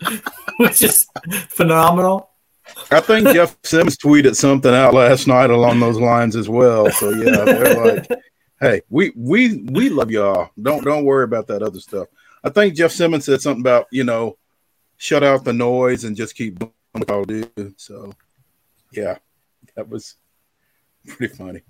which 0.58 0.82
is 0.82 1.06
phenomenal. 1.48 2.30
I 2.90 3.00
think 3.00 3.28
Jeff 3.28 3.56
Simmons 3.62 3.96
tweeted 3.96 4.34
something 4.34 4.72
out 4.72 4.94
last 4.94 5.26
night 5.26 5.50
along 5.50 5.80
those 5.80 5.98
lines 5.98 6.36
as 6.36 6.48
well. 6.48 6.90
So 6.90 7.10
yeah, 7.10 7.44
they're 7.44 7.94
like, 7.94 8.08
Hey, 8.62 8.82
we 8.88 9.12
we 9.16 9.64
we 9.72 9.88
love 9.88 10.12
y'all. 10.12 10.50
Don't 10.62 10.84
don't 10.84 11.04
worry 11.04 11.24
about 11.24 11.48
that 11.48 11.64
other 11.64 11.80
stuff. 11.80 12.06
I 12.44 12.50
think 12.50 12.76
Jeff 12.76 12.92
Simmons 12.92 13.24
said 13.24 13.40
something 13.40 13.60
about 13.60 13.88
you 13.90 14.04
know, 14.04 14.38
shut 14.98 15.24
out 15.24 15.42
the 15.42 15.52
noise 15.52 16.04
and 16.04 16.16
just 16.16 16.36
keep 16.36 16.62
what 16.92 17.08
y'all 17.08 17.24
do. 17.24 17.48
So, 17.76 18.12
yeah, 18.92 19.18
that 19.74 19.88
was 19.88 20.16
pretty 21.06 21.34
funny. 21.34 21.62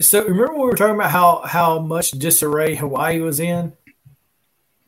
So 0.00 0.24
remember 0.24 0.54
we 0.54 0.64
were 0.64 0.74
talking 0.74 0.96
about 0.96 1.10
how 1.12 1.42
how 1.44 1.78
much 1.78 2.10
disarray 2.12 2.74
Hawaii 2.74 3.20
was 3.20 3.38
in. 3.38 3.74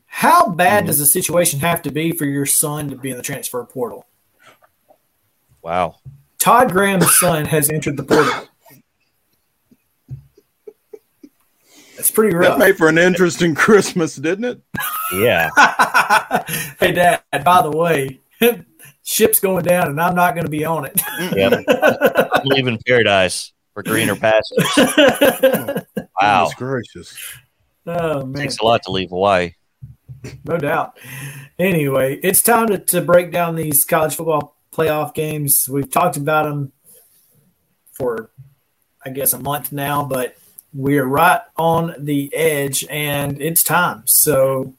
How 0.07 0.49
bad 0.49 0.80
Mm-hmm. 0.80 0.86
does 0.88 0.99
the 0.99 1.07
situation 1.07 1.61
have 1.61 1.82
to 1.82 1.92
be 1.92 2.11
for 2.11 2.24
your 2.24 2.47
son 2.47 2.88
to 2.90 2.97
be 2.97 3.11
in 3.11 3.16
the 3.16 3.22
transfer 3.22 3.62
portal? 3.64 4.07
Wow. 5.62 5.97
Todd 6.38 6.72
Graham's 6.72 7.16
son 7.18 7.44
has 7.47 7.70
entered 7.70 7.97
the 7.97 8.03
portal. 8.03 8.49
That's 11.97 12.11
pretty 12.11 12.36
That 12.36 12.59
made 12.59 12.76
for 12.76 12.88
an 12.88 12.99
interesting 12.99 13.55
Christmas, 13.55 14.16
didn't 14.16 14.44
it? 14.44 14.61
Yeah. 15.14 15.51
hey, 16.78 16.92
Dad. 16.92 17.22
By 17.44 17.62
the 17.62 17.70
way, 17.70 18.20
ship's 19.07 19.40
going 19.40 19.64
down, 19.64 19.88
and 19.88 20.00
I'm 20.00 20.14
not 20.14 20.34
going 20.34 20.44
to 20.44 20.50
be 20.50 20.64
on 20.64 20.84
it. 20.84 21.00
Yep. 21.34 21.64
I'm 22.34 22.40
leaving 22.44 22.78
paradise 22.86 23.52
for 23.72 23.82
greener 23.82 24.16
pastures. 24.26 25.84
Wow. 26.20 26.46
Goodness 26.46 26.54
gracious. 26.94 27.18
oh 27.86 28.24
man, 28.24 28.40
Takes 28.44 28.59
a 28.59 28.64
lot 28.64 28.82
to 28.84 28.90
leave 28.90 29.11
Hawaii. 29.11 29.52
no 30.46 30.57
doubt. 30.57 30.98
Anyway, 31.59 32.18
it's 32.22 32.42
time 32.42 32.68
to, 32.68 32.78
to 32.78 33.02
break 33.02 33.30
down 33.30 33.54
these 33.54 33.84
college 33.84 34.14
football 34.14 34.57
playoff 34.72 35.12
games. 35.12 35.68
We've 35.70 35.90
talked 35.90 36.16
about 36.16 36.44
them 36.44 36.72
for, 37.92 38.30
I 39.04 39.11
guess, 39.11 39.34
a 39.34 39.38
month 39.38 39.72
now, 39.72 40.04
but 40.04 40.38
we're 40.72 41.04
right 41.04 41.42
on 41.59 41.94
the 41.98 42.34
edge, 42.34 42.86
and 42.88 43.38
it's 43.42 43.62
time. 43.62 44.04
So 44.07 44.72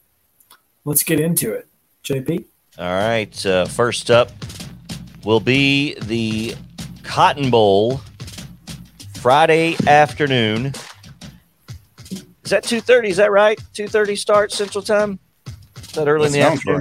let's 0.84 1.04
get 1.04 1.20
into 1.20 1.52
it. 1.52 1.68
JP. 2.02 2.46
All 2.78 2.86
right. 2.86 3.46
Uh, 3.46 3.66
first 3.66 4.10
up 4.10 4.30
will 5.24 5.40
be 5.40 5.94
the 6.02 6.54
Cotton 7.02 7.50
Bowl 7.50 8.00
Friday 9.16 9.76
afternoon. 9.86 10.66
Is 12.10 12.50
that 12.50 12.64
2.30? 12.64 13.04
Is 13.08 13.16
that 13.16 13.32
right? 13.32 13.58
2.30 13.74 14.16
start 14.16 14.52
Central 14.52 14.82
Time? 14.82 15.18
Is 15.76 15.92
that 15.92 16.06
early 16.08 16.28
That 16.28 16.36
in 16.36 16.40
the 16.40 16.46
afternoon? 16.46 16.76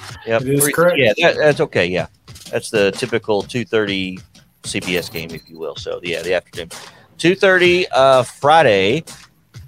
right. 0.00 0.16
Yep. 0.26 0.42
It 0.42 0.48
is 0.48 0.62
Three- 0.64 0.72
correct. 0.72 0.98
Yeah, 0.98 1.12
that, 1.18 1.36
that's 1.36 1.60
okay. 1.60 1.86
Yeah. 1.86 2.06
That's 2.50 2.70
the 2.70 2.90
typical 2.92 3.42
2.30 3.42 4.20
CBS 4.62 5.12
game, 5.12 5.30
if 5.32 5.48
you 5.48 5.58
will. 5.58 5.76
So, 5.76 6.00
yeah, 6.02 6.22
the 6.22 6.34
afternoon. 6.34 6.70
2.30 7.18 7.86
uh, 7.92 8.22
Friday. 8.22 9.04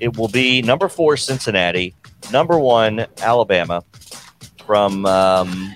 It 0.01 0.17
will 0.17 0.29
be 0.29 0.61
number 0.61 0.89
four 0.89 1.17
Cincinnati, 1.17 1.95
number 2.33 2.59
one 2.59 3.07
Alabama 3.23 3.85
from 4.67 5.07
um, 5.07 5.75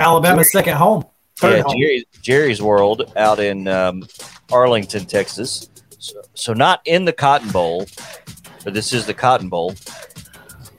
Alabama's 0.00 0.52
second 0.52 0.76
home. 0.76 1.04
Yeah, 1.42 1.62
home. 1.62 1.74
Jerry, 1.78 2.06
Jerry's 2.22 2.62
World 2.62 3.12
out 3.16 3.40
in 3.40 3.68
um, 3.68 4.06
Arlington, 4.50 5.04
Texas. 5.06 5.68
So, 5.98 6.22
so 6.34 6.52
not 6.52 6.80
in 6.84 7.04
the 7.04 7.12
Cotton 7.12 7.50
Bowl, 7.50 7.86
but 8.64 8.74
this 8.74 8.92
is 8.92 9.06
the 9.06 9.14
Cotton 9.14 9.48
Bowl. 9.48 9.74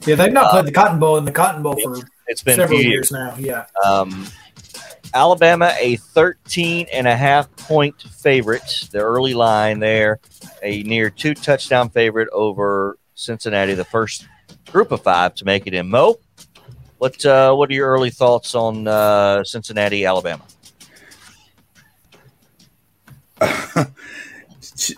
Yeah, 0.06 0.16
they've 0.16 0.32
not 0.32 0.52
played 0.52 0.66
the 0.66 0.72
Cotton 0.72 1.00
Bowl 1.00 1.18
in 1.18 1.26
the 1.26 1.32
Cotton 1.32 1.62
Bowl 1.62 1.76
for 1.82 1.98
Uh, 1.98 2.02
It's 2.28 2.42
been 2.42 2.56
several 2.56 2.80
few 2.80 2.90
years 2.90 3.12
now. 3.12 3.36
Yeah. 3.38 3.66
Um, 3.86 4.26
Alabama, 5.14 5.74
a 5.80 5.98
13 5.98 6.88
and 6.94 7.08
a 7.08 7.16
half 7.16 7.54
point 7.56 8.02
favorite. 8.02 8.88
The 8.92 9.00
early 9.00 9.34
line 9.34 9.80
there, 9.80 10.20
a 10.64 10.84
near 10.84 11.10
two 11.10 11.34
touchdown 11.34 11.90
favorite 11.90 12.30
over 12.32 12.98
Cincinnati, 13.16 13.74
the 13.74 13.86
first 13.86 14.28
group 14.72 14.92
of 14.92 15.02
five 15.02 15.36
to 15.36 15.46
make 15.46 15.68
it 15.68 15.74
in. 15.74 15.90
Mo, 15.90 16.16
what 16.98 17.26
uh, 17.26 17.54
what 17.54 17.70
are 17.70 17.74
your 17.74 17.90
early 17.90 18.10
thoughts 18.10 18.56
on 18.56 18.88
uh, 18.88 19.44
Cincinnati, 19.44 20.06
Alabama? 20.06 20.44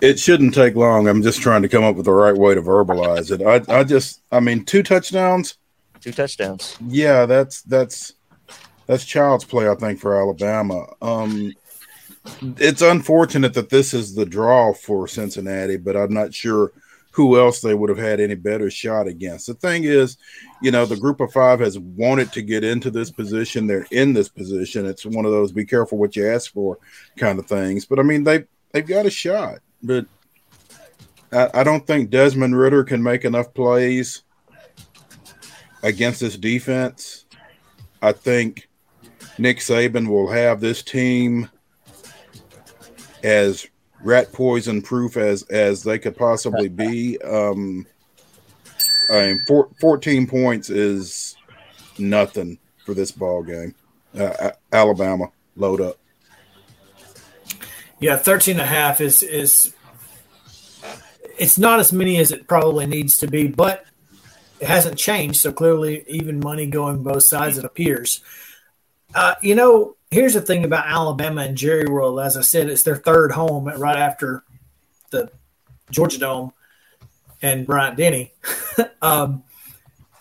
it 0.02 0.20
shouldn't 0.20 0.54
take 0.54 0.76
long. 0.76 1.08
I'm 1.08 1.22
just 1.22 1.41
trying 1.41 1.62
to 1.62 1.70
come 1.70 1.84
up 1.84 1.95
with 1.95 2.06
the 2.06 2.12
right 2.12 2.36
way 2.36 2.56
to 2.56 2.62
verbalize 2.62 3.32
it. 3.32 3.41
I, 3.41 3.80
I 3.80 3.84
just, 3.84 4.22
I 4.32 4.39
mean, 4.39 4.66
two 4.66 4.84
touchdowns. 4.84 5.56
Two 6.02 6.12
touchdowns. 6.12 6.78
Yeah, 6.88 7.26
that's 7.26 7.62
that's 7.64 8.14
that's 8.86 9.06
child's 9.06 9.45
play. 9.45 9.70
I 9.70 9.76
think 9.76 10.00
for 10.00 10.20
Alabama. 10.20 10.88
Um, 11.02 11.54
it's 12.58 12.82
unfortunate 12.82 13.54
that 13.56 13.70
this 13.70 13.93
is 13.93 14.16
the 14.16 14.26
draw 14.26 14.74
for 14.74 15.08
Cincinnati, 15.08 15.78
but 15.78 15.97
I'm 15.97 16.14
not 16.14 16.34
sure 16.34 16.72
who 17.12 17.39
else 17.39 17.62
they 17.62 17.74
would 17.74 17.89
have 17.89 17.97
had 17.97 18.20
any 18.20 18.36
better 18.36 18.70
shot 18.70 19.07
against. 19.07 19.47
The 19.47 19.55
thing 19.55 19.84
is, 19.84 20.18
you 20.62 20.72
know, 20.72 20.86
the 20.86 20.97
group 20.97 21.20
of 21.22 21.32
five 21.32 21.60
has 21.60 21.80
wanted 21.80 22.32
to 22.34 22.41
get 22.41 22.64
into 22.64 22.91
this 22.91 23.12
position. 23.12 23.68
They're 23.68 23.88
in 23.91 24.14
this 24.14 24.30
position. 24.30 24.86
It's 24.86 25.05
one 25.05 25.26
of 25.26 25.32
those 25.32 25.51
be 25.51 25.66
careful 25.66 25.97
what 25.97 26.16
you 26.16 26.28
ask 26.28 26.53
for 26.53 26.78
kind 27.18 27.39
of 27.39 27.47
things. 27.47 27.86
But 27.86 27.99
I 27.99 28.03
mean, 28.03 28.24
they 28.24 28.45
they've 28.72 28.86
got 28.86 29.05
a 29.05 29.12
shot. 29.12 29.60
But 29.82 30.05
I, 31.32 31.49
I 31.55 31.64
don't 31.64 31.86
think 31.86 32.10
Desmond 32.10 32.57
Ridder 32.57 32.84
can 32.84 33.01
make 33.01 33.26
enough 33.26 33.53
plays 33.53 34.24
against 35.84 36.20
this 36.20 36.38
defense. 36.38 37.26
I 38.01 38.12
think 38.12 38.70
Nick 39.38 39.57
Saban 39.57 40.07
will 40.07 40.30
have 40.30 40.60
this 40.62 40.84
team 40.84 41.49
as 43.24 43.68
rat 44.04 44.32
poison 44.32 44.82
proof 44.82 45.18
as 45.18 45.43
as 45.43 45.84
they 45.84 46.00
could 46.00 46.18
possibly 46.18 46.70
be. 46.70 47.20
Um, 47.22 47.86
I 49.12 49.28
mean, 49.28 49.43
four, 49.47 49.70
14 49.82 50.28
points 50.28 50.70
is 50.70 51.36
nothing 51.97 52.60
for 52.86 52.93
this 52.93 53.12
ball 53.12 53.43
game. 53.43 53.74
Uh, 54.18 54.52
Alabama, 54.72 55.32
load 55.56 55.82
up. 55.82 55.97
Yeah, 58.00 58.18
13 58.18 58.54
and 58.54 58.62
a 58.62 58.66
half 58.66 59.02
is 59.02 59.24
is 59.24 59.74
it's 61.38 61.58
not 61.58 61.80
as 61.80 61.91
many 61.91 62.18
as 62.18 62.32
it 62.32 62.47
probably 62.47 62.86
needs 62.86 63.18
to 63.18 63.28
be, 63.28 63.47
but 63.47 63.86
it 64.60 64.68
hasn't 64.68 64.97
changed. 64.97 65.41
So 65.41 65.52
clearly, 65.52 66.04
even 66.08 66.39
money 66.39 66.66
going 66.68 67.04
both 67.04 67.24
sides, 67.24 67.58
it 67.58 67.66
appears. 67.66 68.22
Uh, 69.16 69.36
you 69.41 69.56
know, 69.56 69.95
here's 70.12 70.34
the 70.34 70.41
thing 70.41 70.64
about 70.66 70.88
Alabama 70.88 71.41
and 71.41 71.57
Jerry 71.57 71.86
World. 71.86 72.20
As 72.20 72.36
I 72.38 72.41
said, 72.41 72.70
it's 72.70 72.84
their 72.84 72.95
third 72.95 73.32
home 73.32 73.66
right 73.68 73.97
after 73.97 74.43
the 75.12 75.32
Georgia 75.91 76.20
Dome 76.20 76.53
and 77.41 77.66
Bryant 77.66 77.97
Denny. 77.97 78.34
um, 79.01 79.43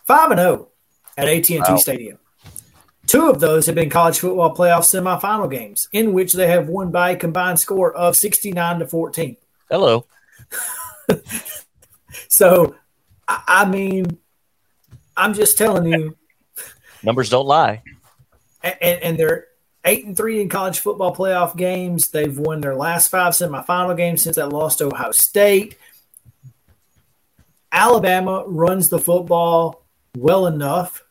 Five 0.05 0.31
and 0.31 0.41
zero 0.41 0.69
at 1.19 1.29
AT 1.29 1.51
and 1.51 1.61
Wow. 1.61 1.75
T 1.77 1.81
Stadium. 1.83 2.19
Two 3.07 3.29
of 3.29 3.41
those 3.41 3.67
have 3.67 3.75
been 3.75 3.91
college 3.91 4.19
football 4.19 4.55
playoff 4.55 4.81
semifinal 4.81 5.51
games, 5.51 5.89
in 5.93 6.13
which 6.13 6.33
they 6.33 6.47
have 6.47 6.69
won 6.69 6.91
by 6.91 7.11
a 7.11 7.17
combined 7.17 7.61
score 7.61 7.93
of 7.95 8.17
69 8.17 8.79
to 8.81 8.87
14. 8.87 9.37
Hello. 9.71 10.07
So, 12.29 12.75
I, 13.27 13.43
I 13.47 13.65
mean, 13.69 14.19
I'm 15.17 15.35
just 15.35 15.59
telling 15.59 15.87
you, 15.87 16.17
Numbers 17.03 17.31
don't 17.31 17.47
lie. 17.47 17.83
and, 18.63 18.77
and 19.03 19.19
they're 19.19 19.48
eight 19.89 20.05
and 20.05 20.17
three 20.17 20.41
in 20.41 20.49
college 20.49 20.81
football 20.81 21.15
playoff 21.15 21.57
games. 21.57 22.09
They've 22.09 22.39
won 22.39 22.61
their 22.61 22.77
last 22.77 23.09
five 23.09 23.33
semifinal 23.33 23.97
games 23.97 24.23
since 24.23 24.37
that 24.37 24.51
lost 24.51 24.79
to 24.79 24.87
Ohio 24.87 25.13
State. 25.13 25.79
Alabama 27.73 28.45
runs 28.47 28.89
the 28.89 28.99
football 28.99 29.83
well 30.17 30.47
enough 30.47 31.03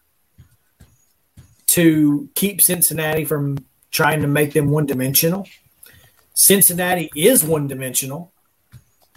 to 1.68 2.30
keep 2.36 2.62
Cincinnati 2.62 3.26
from 3.26 3.58
trying 3.92 4.22
to 4.22 4.28
make 4.28 4.54
them 4.54 4.70
one 4.70 4.86
dimensional. 4.86 5.48
Cincinnati 6.34 7.12
is 7.16 7.44
one 7.44 7.68
dimensional. 7.68 8.32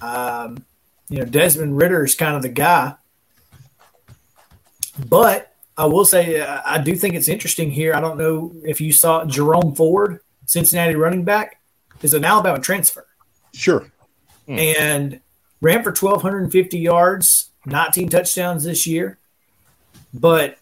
Um, 0.00 0.64
you 1.08 1.18
know, 1.18 1.24
Desmond 1.24 1.76
Ridder 1.76 2.04
is 2.04 2.14
kind 2.14 2.36
of 2.36 2.42
the 2.42 2.48
guy. 2.48 2.94
But 5.08 5.49
I 5.80 5.86
will 5.86 6.04
say, 6.04 6.38
uh, 6.38 6.60
I 6.62 6.76
do 6.76 6.94
think 6.94 7.14
it's 7.14 7.26
interesting 7.26 7.70
here. 7.70 7.94
I 7.94 8.00
don't 8.00 8.18
know 8.18 8.52
if 8.66 8.82
you 8.82 8.92
saw 8.92 9.24
Jerome 9.24 9.74
Ford, 9.74 10.20
Cincinnati 10.44 10.94
running 10.94 11.24
back, 11.24 11.58
is 12.02 12.12
an 12.12 12.22
Alabama 12.22 12.60
transfer 12.60 13.06
Sure. 13.54 13.90
and 14.46 15.20
ran 15.62 15.82
for 15.82 15.88
1,250 15.94 16.78
yards, 16.78 17.48
19 17.64 18.10
touchdowns 18.10 18.64
this 18.64 18.86
year. 18.86 19.16
But 20.12 20.58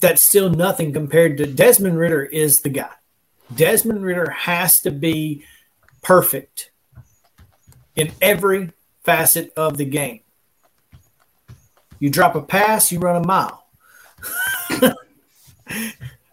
that's 0.00 0.22
still 0.22 0.48
nothing 0.48 0.94
compared 0.94 1.36
to 1.36 1.46
Desmond 1.46 1.98
Ridder 1.98 2.24
is 2.24 2.60
the 2.60 2.70
guy. 2.70 2.94
Desmond 3.54 4.02
Ridder 4.02 4.30
has 4.30 4.80
to 4.80 4.90
be 4.90 5.44
perfect 6.02 6.70
in 7.94 8.10
every 8.22 8.72
facet 9.04 9.52
of 9.54 9.76
the 9.76 9.84
game. 9.84 10.20
You 11.98 12.08
drop 12.08 12.34
a 12.36 12.40
pass, 12.40 12.90
you 12.90 13.00
run 13.00 13.22
a 13.22 13.26
mile. 13.26 13.65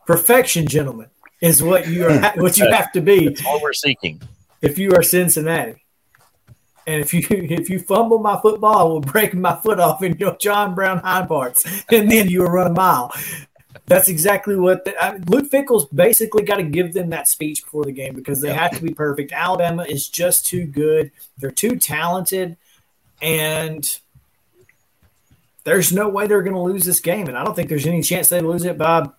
Perfection, 0.06 0.68
gentlemen, 0.68 1.08
is 1.42 1.64
what 1.64 1.88
you 1.88 2.06
are 2.06 2.32
what 2.36 2.58
you 2.58 2.70
have 2.70 2.92
to 2.94 3.02
be 3.02 3.30
That's 3.30 3.46
all 3.46 3.62
we're 3.62 3.74
seeking. 3.74 4.22
if 4.62 4.78
you 4.78 4.94
are 4.94 5.04
Cincinnati. 5.04 5.84
And 6.86 7.02
if 7.02 7.14
you 7.14 7.26
if 7.30 7.70
you 7.70 7.80
fumble 7.80 8.20
my 8.20 8.40
football, 8.42 8.78
I 8.78 8.84
will 8.84 9.02
break 9.02 9.34
my 9.34 9.56
foot 9.56 9.80
off 9.80 10.04
in 10.04 10.18
your 10.18 10.36
John 10.38 10.76
Brown 10.76 11.00
hind 11.00 11.28
parts, 11.28 11.66
and 11.90 12.12
then 12.12 12.30
you 12.30 12.42
will 12.42 12.50
run 12.50 12.68
a 12.68 12.74
mile. 12.74 13.14
That's 13.86 14.08
exactly 14.08 14.56
what 14.56 14.86
the, 14.86 15.04
I, 15.04 15.18
Luke 15.28 15.50
Fickell's 15.50 15.86
basically 15.86 16.44
got 16.44 16.56
to 16.58 16.64
give 16.64 16.94
them 16.94 17.10
that 17.10 17.28
speech 17.28 17.64
before 17.64 17.84
the 17.84 17.92
game 17.92 18.14
because 18.14 18.40
they 18.42 18.54
have 18.54 18.72
to 18.72 18.82
be 18.82 18.94
perfect. 18.94 19.32
Alabama 19.34 19.84
is 19.84 20.08
just 20.08 20.46
too 20.46 20.66
good; 20.66 21.12
they're 21.38 21.52
too 21.52 21.78
talented, 21.78 22.58
and 23.22 24.00
there's 25.64 25.92
no 25.92 26.10
way 26.10 26.28
they're 26.28 26.44
going 26.44 26.56
to 26.56 26.62
lose 26.62 26.86
this 26.86 27.00
game. 27.00 27.28
And 27.28 27.38
I 27.38 27.44
don't 27.44 27.56
think 27.56 27.70
there's 27.70 27.88
any 27.88 28.02
chance 28.02 28.30
they 28.30 28.42
lose 28.42 28.66
it 28.66 28.78
by 28.78 29.10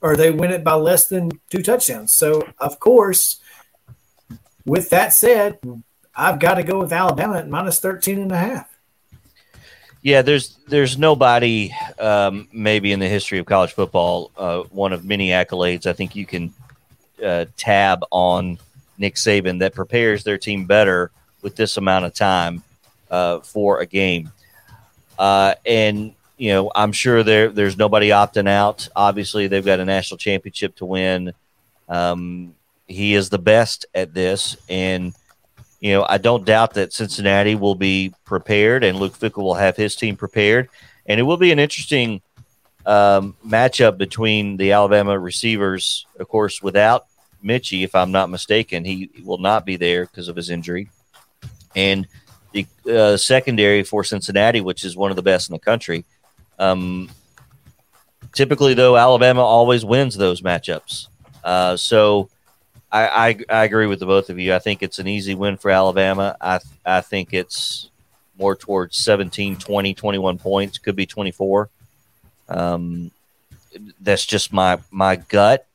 or 0.00 0.16
they 0.16 0.30
win 0.30 0.52
it 0.52 0.64
by 0.64 0.74
less 0.74 1.08
than 1.08 1.30
two 1.50 1.62
touchdowns. 1.62 2.12
So, 2.12 2.48
of 2.58 2.78
course, 2.78 3.40
with 4.64 4.90
that 4.90 5.12
said, 5.12 5.58
I've 6.14 6.38
got 6.38 6.54
to 6.54 6.62
go 6.62 6.80
with 6.80 6.92
Alabama 6.92 7.38
at 7.38 7.48
minus 7.48 7.80
13 7.80 8.18
and 8.18 8.32
a 8.32 8.38
half. 8.38 8.72
Yeah, 10.02 10.22
there's 10.22 10.56
there's 10.68 10.96
nobody 10.96 11.74
um, 11.98 12.46
maybe 12.52 12.92
in 12.92 13.00
the 13.00 13.08
history 13.08 13.38
of 13.38 13.46
college 13.46 13.72
football, 13.72 14.30
uh, 14.36 14.60
one 14.70 14.92
of 14.92 15.04
many 15.04 15.30
accolades 15.30 15.84
I 15.84 15.94
think 15.94 16.14
you 16.14 16.24
can 16.24 16.54
uh, 17.24 17.46
tab 17.56 18.04
on 18.12 18.58
Nick 18.98 19.16
Saban 19.16 19.58
that 19.60 19.74
prepares 19.74 20.22
their 20.22 20.38
team 20.38 20.64
better 20.64 21.10
with 21.42 21.56
this 21.56 21.76
amount 21.76 22.04
of 22.04 22.14
time 22.14 22.62
uh, 23.10 23.40
for 23.40 23.80
a 23.80 23.86
game. 23.86 24.30
Uh, 25.18 25.54
and 25.64 26.14
you 26.36 26.50
know, 26.50 26.70
I'm 26.74 26.92
sure 26.92 27.22
there 27.22 27.48
there's 27.50 27.78
nobody 27.78 28.10
opting 28.10 28.48
out. 28.48 28.88
Obviously, 28.94 29.46
they've 29.46 29.64
got 29.64 29.80
a 29.80 29.84
national 29.84 30.18
championship 30.18 30.76
to 30.76 30.84
win. 30.84 31.32
Um, 31.88 32.54
he 32.86 33.14
is 33.14 33.30
the 33.30 33.38
best 33.38 33.86
at 33.94 34.12
this, 34.12 34.56
and 34.68 35.14
you 35.80 35.92
know, 35.92 36.06
I 36.08 36.18
don't 36.18 36.44
doubt 36.44 36.74
that 36.74 36.92
Cincinnati 36.92 37.54
will 37.54 37.74
be 37.74 38.14
prepared, 38.24 38.84
and 38.84 38.98
Luke 38.98 39.14
Fickell 39.14 39.42
will 39.42 39.54
have 39.54 39.76
his 39.76 39.96
team 39.96 40.16
prepared, 40.16 40.68
and 41.06 41.18
it 41.18 41.22
will 41.22 41.36
be 41.36 41.52
an 41.52 41.58
interesting 41.58 42.20
um, 42.84 43.34
matchup 43.44 43.98
between 43.98 44.56
the 44.56 44.72
Alabama 44.72 45.18
receivers. 45.18 46.06
Of 46.18 46.28
course, 46.28 46.62
without 46.62 47.06
Metchie, 47.42 47.82
if 47.82 47.94
I'm 47.94 48.12
not 48.12 48.30
mistaken, 48.30 48.84
he 48.84 49.10
will 49.24 49.38
not 49.38 49.64
be 49.64 49.76
there 49.76 50.06
because 50.06 50.28
of 50.28 50.36
his 50.36 50.50
injury, 50.50 50.90
and 51.74 52.06
the 52.52 52.66
uh, 52.90 53.16
secondary 53.16 53.82
for 53.82 54.04
Cincinnati, 54.04 54.60
which 54.60 54.84
is 54.84 54.96
one 54.96 55.10
of 55.10 55.16
the 55.16 55.22
best 55.22 55.48
in 55.48 55.54
the 55.54 55.58
country. 55.58 56.04
Um, 56.58 57.10
typically, 58.32 58.74
though, 58.74 58.96
Alabama 58.96 59.42
always 59.42 59.84
wins 59.84 60.16
those 60.16 60.40
matchups. 60.40 61.08
Uh, 61.44 61.76
so 61.76 62.28
I, 62.90 63.06
I, 63.08 63.38
I, 63.48 63.64
agree 63.64 63.86
with 63.86 64.00
the 64.00 64.06
both 64.06 64.30
of 64.30 64.38
you. 64.38 64.54
I 64.54 64.58
think 64.58 64.82
it's 64.82 64.98
an 64.98 65.06
easy 65.06 65.34
win 65.34 65.56
for 65.56 65.70
Alabama. 65.70 66.36
I, 66.40 66.58
I 66.84 67.00
think 67.02 67.32
it's 67.32 67.90
more 68.38 68.56
towards 68.56 68.96
17, 68.96 69.56
20, 69.56 69.94
21 69.94 70.38
points, 70.38 70.78
could 70.78 70.96
be 70.96 71.06
24. 71.06 71.68
Um, 72.48 73.10
that's 74.00 74.26
just 74.26 74.52
my, 74.52 74.78
my 74.90 75.16
gut. 75.16 75.66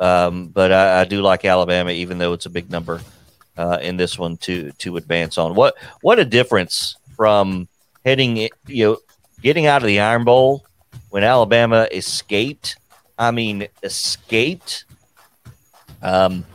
Um, 0.00 0.48
but 0.48 0.72
I, 0.72 1.02
I, 1.02 1.04
do 1.04 1.22
like 1.22 1.44
Alabama, 1.44 1.90
even 1.90 2.18
though 2.18 2.32
it's 2.32 2.46
a 2.46 2.50
big 2.50 2.70
number 2.70 3.00
uh, 3.56 3.78
in 3.80 3.96
this 3.96 4.18
one 4.18 4.36
to 4.38 4.72
to 4.78 4.96
advance 4.96 5.38
on. 5.38 5.54
What 5.54 5.76
what 6.00 6.18
a 6.18 6.24
difference 6.24 6.96
from 7.16 7.68
heading 8.04 8.48
you 8.66 8.84
know 8.84 8.96
getting 9.42 9.66
out 9.66 9.82
of 9.82 9.86
the 9.86 10.00
Iron 10.00 10.24
Bowl 10.24 10.64
when 11.10 11.24
Alabama 11.24 11.88
escaped. 11.92 12.76
I 13.18 13.30
mean, 13.30 13.68
escaped 13.82 14.84
um, 16.00 16.46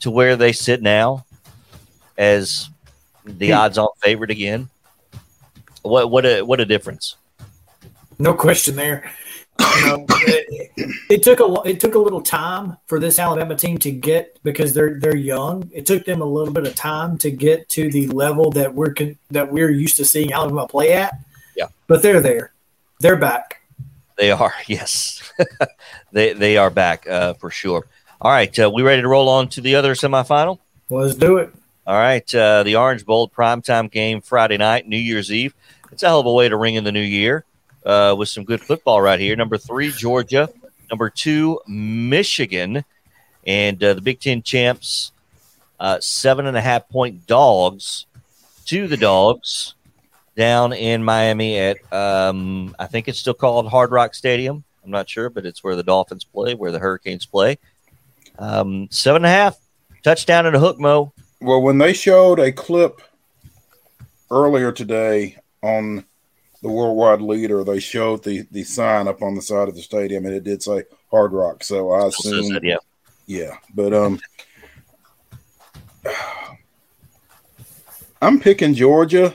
to 0.00 0.10
where 0.10 0.36
they 0.36 0.52
sit 0.52 0.82
now 0.82 1.24
as 2.16 2.68
the 3.24 3.48
hmm. 3.48 3.54
odds-on 3.54 3.88
favorite 4.00 4.30
again. 4.30 4.68
What 5.82 6.10
what 6.10 6.26
a 6.26 6.42
what 6.42 6.60
a 6.60 6.66
difference! 6.66 7.16
No 8.18 8.34
question 8.34 8.76
there. 8.76 9.10
You 9.76 9.86
know, 9.86 10.06
it, 10.08 10.94
it, 11.10 11.22
took 11.22 11.40
a 11.40 11.68
it 11.68 11.80
took 11.80 11.94
a 11.94 11.98
little 11.98 12.22
time 12.22 12.76
for 12.86 12.98
this 12.98 13.18
Alabama 13.18 13.54
team 13.54 13.78
to 13.78 13.90
get 13.90 14.38
because 14.42 14.74
they're 14.74 14.98
they're 15.00 15.16
young. 15.16 15.70
It 15.72 15.86
took 15.86 16.04
them 16.04 16.20
a 16.20 16.26
little 16.26 16.52
bit 16.52 16.66
of 16.66 16.74
time 16.74 17.16
to 17.18 17.30
get 17.30 17.68
to 17.70 17.90
the 17.90 18.08
level 18.08 18.50
that 18.52 18.74
we're 18.74 18.94
that 19.30 19.50
we're 19.50 19.70
used 19.70 19.96
to 19.96 20.04
seeing 20.04 20.32
Alabama 20.32 20.66
play 20.66 20.92
at. 20.92 21.14
But 21.90 22.02
they're 22.02 22.20
there. 22.20 22.52
They're 23.00 23.16
back. 23.16 23.62
They 24.16 24.30
are. 24.30 24.54
Yes, 24.68 25.32
they 26.12 26.34
they 26.34 26.56
are 26.56 26.70
back 26.70 27.08
uh, 27.08 27.34
for 27.34 27.50
sure. 27.50 27.84
All 28.20 28.30
right, 28.30 28.56
uh, 28.60 28.70
we 28.72 28.82
ready 28.82 29.02
to 29.02 29.08
roll 29.08 29.28
on 29.28 29.48
to 29.48 29.60
the 29.60 29.74
other 29.74 29.94
semifinal? 29.96 30.60
Let's 30.88 31.16
do 31.16 31.38
it. 31.38 31.52
All 31.88 31.98
right, 31.98 32.32
uh, 32.32 32.62
the 32.62 32.76
Orange 32.76 33.04
Bowl 33.04 33.28
primetime 33.28 33.90
game 33.90 34.20
Friday 34.20 34.56
night, 34.56 34.86
New 34.86 34.98
Year's 34.98 35.32
Eve. 35.32 35.52
It's 35.90 36.04
a 36.04 36.06
hell 36.06 36.20
of 36.20 36.26
a 36.26 36.32
way 36.32 36.48
to 36.48 36.56
ring 36.56 36.76
in 36.76 36.84
the 36.84 36.92
new 36.92 37.00
year 37.00 37.44
uh, 37.84 38.14
with 38.16 38.28
some 38.28 38.44
good 38.44 38.60
football 38.60 39.02
right 39.02 39.18
here. 39.18 39.34
Number 39.34 39.58
three, 39.58 39.90
Georgia. 39.90 40.48
Number 40.90 41.10
two, 41.10 41.58
Michigan. 41.66 42.84
And 43.44 43.82
uh, 43.82 43.94
the 43.94 44.00
Big 44.00 44.20
Ten 44.20 44.42
champs, 44.42 45.10
uh, 45.80 45.98
seven 45.98 46.46
and 46.46 46.56
a 46.56 46.60
half 46.60 46.88
point 46.88 47.26
dogs 47.26 48.06
to 48.66 48.86
the 48.86 48.96
dogs 48.96 49.74
down 50.40 50.72
in 50.72 51.04
Miami 51.04 51.58
at, 51.58 51.92
um, 51.92 52.74
I 52.78 52.86
think 52.86 53.08
it's 53.08 53.18
still 53.18 53.34
called 53.34 53.68
Hard 53.68 53.90
Rock 53.90 54.14
Stadium. 54.14 54.64
I'm 54.82 54.90
not 54.90 55.06
sure, 55.06 55.28
but 55.28 55.44
it's 55.44 55.62
where 55.62 55.76
the 55.76 55.82
Dolphins 55.82 56.24
play, 56.24 56.54
where 56.54 56.72
the 56.72 56.78
Hurricanes 56.78 57.26
play. 57.26 57.58
Um, 58.38 58.88
seven 58.90 59.16
and 59.22 59.26
a 59.26 59.28
half 59.28 59.58
touchdown 60.02 60.46
and 60.46 60.56
a 60.56 60.58
hook, 60.58 60.80
Mo. 60.80 61.12
Well, 61.42 61.60
when 61.60 61.76
they 61.76 61.92
showed 61.92 62.40
a 62.40 62.52
clip 62.52 63.02
earlier 64.30 64.72
today 64.72 65.36
on 65.62 66.06
the 66.62 66.70
worldwide 66.70 67.20
leader, 67.20 67.62
they 67.62 67.78
showed 67.78 68.24
the 68.24 68.46
the 68.50 68.64
sign 68.64 69.08
up 69.08 69.20
on 69.20 69.34
the 69.34 69.42
side 69.42 69.68
of 69.68 69.74
the 69.74 69.82
stadium, 69.82 70.24
and 70.24 70.34
it 70.34 70.44
did 70.44 70.62
say 70.62 70.84
Hard 71.10 71.32
Rock. 71.32 71.62
So 71.64 71.90
I 71.90 72.06
assume, 72.06 72.60
yeah, 72.62 72.78
yeah. 73.26 73.58
But 73.74 73.92
um, 73.92 74.18
I'm 78.22 78.40
picking 78.40 78.72
Georgia 78.72 79.34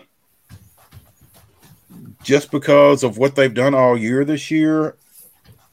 just 2.25 2.49
because 2.49 3.03
of 3.03 3.19
what 3.19 3.35
they've 3.35 3.53
done 3.53 3.75
all 3.75 3.95
year 3.95 4.25
this 4.25 4.49
year. 4.49 4.97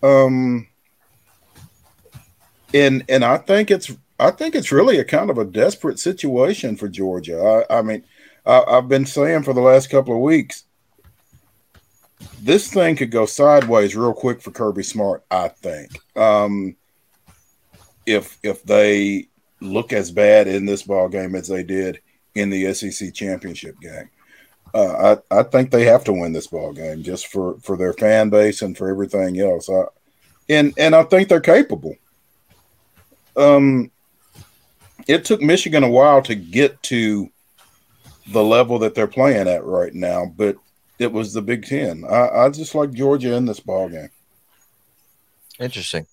Um, 0.02 0.68
and 2.74 3.04
and 3.08 3.24
I 3.24 3.38
think 3.38 3.70
it's 3.70 3.90
I 4.20 4.30
think 4.30 4.54
it's 4.54 4.70
really 4.70 4.98
a 4.98 5.04
kind 5.04 5.30
of 5.30 5.38
a 5.38 5.44
desperate 5.44 5.98
situation 5.98 6.76
for 6.76 6.88
Georgia. 6.88 7.64
I, 7.70 7.78
I 7.78 7.82
mean, 7.82 8.04
I, 8.44 8.62
I've 8.68 8.88
been 8.88 9.06
saying 9.06 9.44
for 9.44 9.54
the 9.54 9.60
last 9.60 9.88
couple 9.88 10.14
of 10.14 10.20
weeks 10.20 10.64
this 12.40 12.72
thing 12.72 12.96
could 12.96 13.10
go 13.10 13.26
sideways 13.26 13.96
real 13.96 14.12
quick 14.12 14.42
for 14.42 14.50
Kirby 14.50 14.82
Smart. 14.82 15.24
I 15.30 15.48
think 15.48 15.90
um, 16.16 16.76
if 18.04 18.38
if 18.42 18.62
they 18.64 19.28
look 19.60 19.92
as 19.92 20.10
bad 20.10 20.48
in 20.48 20.66
this 20.66 20.82
ball 20.82 21.08
game 21.08 21.34
as 21.34 21.48
they 21.48 21.62
did 21.62 22.00
in 22.34 22.50
the 22.50 22.74
SEC 22.74 23.14
championship 23.14 23.80
game, 23.80 24.10
uh, 24.74 25.16
I 25.30 25.40
I 25.40 25.42
think 25.42 25.70
they 25.70 25.84
have 25.84 26.04
to 26.04 26.12
win 26.12 26.32
this 26.32 26.46
ball 26.46 26.72
game 26.72 27.02
just 27.02 27.26
for 27.26 27.58
for 27.60 27.76
their 27.76 27.92
fan 27.92 28.30
base 28.30 28.62
and 28.62 28.76
for 28.76 28.88
everything 28.88 29.38
else. 29.38 29.68
I, 29.68 29.84
and 30.48 30.72
and 30.78 30.94
I 30.94 31.02
think 31.04 31.28
they're 31.28 31.40
capable. 31.40 31.96
Um, 33.36 33.90
it 35.06 35.24
took 35.24 35.42
Michigan 35.42 35.84
a 35.84 35.90
while 35.90 36.22
to 36.22 36.34
get 36.34 36.82
to 36.84 37.30
the 38.28 38.42
level 38.42 38.78
that 38.80 38.94
they're 38.94 39.06
playing 39.06 39.48
at 39.48 39.64
right 39.64 39.94
now, 39.94 40.26
but 40.36 40.56
it 40.98 41.12
was 41.12 41.32
the 41.32 41.42
Big 41.42 41.66
Ten. 41.66 42.04
I, 42.08 42.28
I 42.28 42.48
just 42.50 42.74
like 42.74 42.92
Georgia 42.92 43.34
in 43.34 43.46
this 43.46 43.60
ball 43.60 43.88
game. 43.88 44.10
Interesting, 45.58 46.06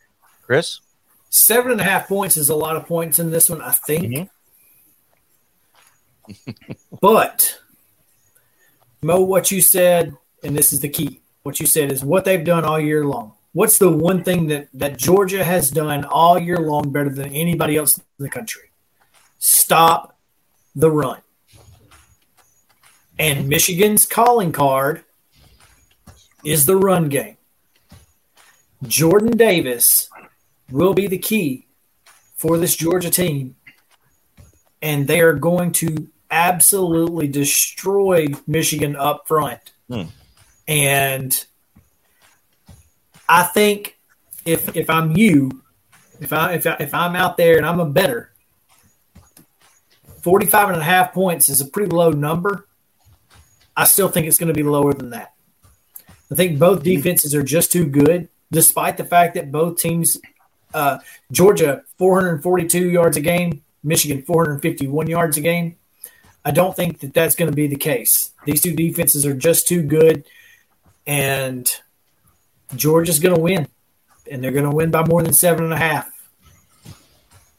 Chris. 0.43 0.82
Seven 1.30 1.72
and 1.72 1.82
a 1.82 1.84
half 1.84 2.07
points 2.07 2.38
is 2.38 2.49
a 2.49 2.55
lot 2.55 2.76
of 2.76 2.88
points 2.88 3.20
in 3.20 3.30
this 3.30 3.49
one, 3.49 3.62
I 3.62 3.72
think. 3.72 4.30
Mm-hmm. 6.28 6.51
but 7.01 7.60
Mo, 9.01 9.21
what 9.21 9.49
you 9.49 9.61
said, 9.61 10.15
and 10.43 10.55
this 10.57 10.73
is 10.73 10.81
the 10.81 10.89
key. 10.89 11.21
What 11.43 11.59
you 11.59 11.67
said 11.67 11.91
is 11.91 12.03
what 12.03 12.25
they've 12.25 12.43
done 12.43 12.65
all 12.65 12.79
year 12.79 13.05
long. 13.05 13.33
What's 13.53 13.77
the 13.77 13.89
one 13.89 14.23
thing 14.23 14.47
that 14.47 14.67
that 14.73 14.97
Georgia 14.97 15.43
has 15.43 15.71
done 15.71 16.05
all 16.05 16.37
year 16.37 16.57
long 16.57 16.91
better 16.91 17.09
than 17.09 17.33
anybody 17.33 17.77
else 17.77 17.97
in 17.97 18.03
the 18.19 18.29
country? 18.29 18.71
Stop 19.39 20.17
the 20.75 20.91
run. 20.91 21.21
And 23.17 23.47
Michigan's 23.47 24.05
calling 24.05 24.51
card 24.51 25.03
is 26.43 26.65
the 26.65 26.77
run 26.77 27.09
game. 27.09 27.37
Jordan 28.83 29.35
Davis 29.35 30.09
will 30.71 30.93
be 30.93 31.07
the 31.07 31.17
key 31.17 31.67
for 32.35 32.57
this 32.57 32.75
Georgia 32.75 33.09
team. 33.09 33.55
And 34.81 35.07
they 35.07 35.19
are 35.19 35.33
going 35.33 35.71
to 35.73 36.07
absolutely 36.32 37.27
destroy 37.27 38.27
Michigan 38.47 38.95
up 38.95 39.27
front. 39.27 39.59
Hmm. 39.88 40.03
And 40.67 41.45
I 43.27 43.43
think 43.43 43.97
if 44.45 44.75
if 44.75 44.89
I'm 44.89 45.15
you, 45.15 45.63
if 46.19 46.34
I 46.34 46.53
if 46.53 46.67
I, 46.67 46.77
if 46.80 46.93
I'm 46.93 47.15
out 47.15 47.38
there 47.38 47.57
and 47.57 47.65
I'm 47.65 47.80
a 47.80 47.89
better, 47.89 48.32
45 50.21 50.69
and 50.69 50.82
a 50.82 50.84
half 50.84 51.13
points 51.13 51.49
is 51.49 51.61
a 51.61 51.65
pretty 51.65 51.91
low 51.91 52.11
number. 52.11 52.67
I 53.75 53.86
still 53.86 54.09
think 54.09 54.27
it's 54.27 54.38
going 54.38 54.49
to 54.49 54.53
be 54.53 54.63
lower 54.63 54.93
than 54.93 55.11
that. 55.11 55.34
I 56.32 56.36
think 56.36 56.59
both 56.59 56.84
defenses 56.84 57.34
are 57.34 57.43
just 57.43 57.71
too 57.71 57.86
good, 57.86 58.30
despite 58.51 58.97
the 58.97 59.05
fact 59.05 59.36
that 59.36 59.51
both 59.51 59.77
teams, 59.77 60.17
uh, 60.73 60.99
Georgia 61.32 61.84
442 61.97 62.89
yards 62.89 63.17
a 63.17 63.21
game, 63.21 63.63
Michigan 63.84 64.21
451 64.21 65.07
yards 65.07 65.38
a 65.38 65.41
game. 65.41 65.75
I 66.49 66.51
don't 66.51 66.75
think 66.75 67.01
that 67.01 67.13
that's 67.13 67.35
going 67.35 67.51
to 67.51 67.55
be 67.55 67.67
the 67.67 67.75
case. 67.75 68.31
These 68.43 68.61
two 68.61 68.75
defenses 68.75 69.23
are 69.23 69.35
just 69.35 69.67
too 69.67 69.83
good, 69.83 70.25
and 71.05 71.71
Georgia's 72.75 73.19
going 73.19 73.35
to 73.35 73.39
win, 73.39 73.67
and 74.31 74.43
they're 74.43 74.51
going 74.51 74.67
to 74.67 74.75
win 74.75 74.89
by 74.89 75.05
more 75.05 75.21
than 75.21 75.31
seven 75.31 75.65
and 75.65 75.73
a 75.73 75.77
half. 75.77 76.09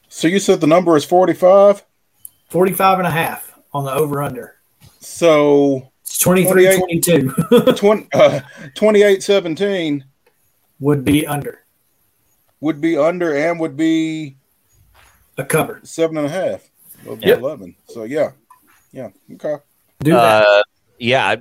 So 0.09 0.27
you 0.27 0.39
said 0.39 0.59
the 0.59 0.67
number 0.67 0.97
is 0.97 1.05
45? 1.05 1.85
45 2.49 2.97
and 2.97 3.07
a 3.07 3.11
half 3.11 3.57
on 3.73 3.85
the 3.85 3.93
over 3.93 4.21
under. 4.21 4.57
So 4.99 5.89
it's 6.01 6.19
23 6.19 6.77
22. 6.77 7.29
20, 7.77 8.07
uh, 8.13 8.41
28 8.75 9.23
17 9.23 10.03
would 10.81 11.05
be 11.05 11.25
under. 11.25 11.63
Would 12.59 12.81
be 12.81 12.97
under 12.97 13.37
and 13.37 13.57
would 13.57 13.77
be 13.77 14.35
a 15.37 15.45
cover. 15.45 15.79
Seven 15.83 16.17
and 16.17 16.27
a 16.27 16.29
half. 16.29 16.69
Would 17.05 17.21
be 17.21 17.27
yep. 17.27 17.39
11. 17.39 17.73
So 17.87 18.03
yeah. 18.03 18.31
Yeah. 18.91 19.09
Okay. 19.33 19.55
Do 20.01 20.11
that. 20.11 20.45
Uh, 20.45 20.63
yeah. 20.97 21.27
I, 21.27 21.35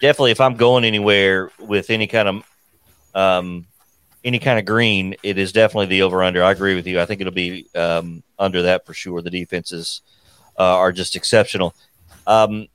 definitely. 0.00 0.32
If 0.32 0.40
I'm 0.40 0.56
going 0.56 0.84
anywhere 0.84 1.50
with 1.58 1.90
any 1.90 2.06
kind 2.06 2.28
of, 2.28 2.44
um, 3.14 3.66
any 4.24 4.38
kind 4.38 4.58
of 4.58 4.64
green, 4.64 5.14
it 5.22 5.38
is 5.38 5.52
definitely 5.52 5.86
the 5.86 6.02
over 6.02 6.22
under. 6.22 6.42
I 6.42 6.50
agree 6.50 6.74
with 6.74 6.86
you. 6.86 7.00
I 7.00 7.06
think 7.06 7.20
it'll 7.20 7.32
be 7.32 7.66
um, 7.74 8.22
under 8.38 8.62
that 8.62 8.84
for 8.84 8.92
sure. 8.92 9.22
The 9.22 9.30
defenses 9.30 10.02
uh, 10.58 10.76
are 10.76 10.92
just 10.92 11.14
exceptional. 11.14 11.74
Um, 12.26 12.66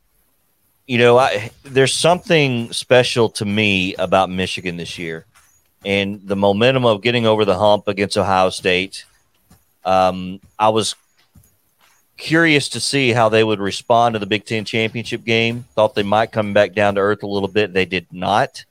you 0.87 0.97
know, 0.97 1.17
I, 1.17 1.51
there's 1.63 1.93
something 1.93 2.71
special 2.73 3.29
to 3.29 3.45
me 3.45 3.95
about 3.95 4.29
Michigan 4.29 4.77
this 4.77 4.97
year, 4.97 5.25
and 5.85 6.21
the 6.25 6.35
momentum 6.35 6.85
of 6.85 7.01
getting 7.01 7.25
over 7.25 7.45
the 7.45 7.57
hump 7.57 7.87
against 7.87 8.17
Ohio 8.17 8.49
State. 8.49 9.05
Um, 9.83 10.39
I 10.59 10.69
was 10.69 10.95
curious 12.21 12.69
to 12.69 12.79
see 12.79 13.11
how 13.11 13.29
they 13.29 13.43
would 13.43 13.59
respond 13.59 14.13
to 14.13 14.19
the 14.19 14.27
Big 14.27 14.45
Ten 14.45 14.63
championship 14.63 15.25
game. 15.25 15.65
Thought 15.73 15.95
they 15.95 16.03
might 16.03 16.31
come 16.31 16.53
back 16.53 16.73
down 16.73 16.95
to 16.95 17.01
earth 17.01 17.23
a 17.23 17.27
little 17.27 17.49
bit. 17.49 17.73
They 17.73 17.85
did 17.85 18.05
not, 18.11 18.63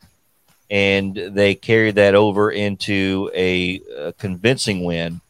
and 0.70 1.14
they 1.14 1.57
carried 1.57 1.96
that 1.96 2.14
over 2.14 2.53
into 2.53 3.28
a, 3.34 3.80
a 3.98 4.12
convincing 4.12 4.84
win 4.84 5.20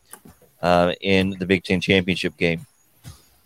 uh, 0.60 0.92
in 1.00 1.30
the 1.30 1.46
Big 1.46 1.64
Ten 1.64 1.80
championship 1.80 2.36
game. 2.36 2.66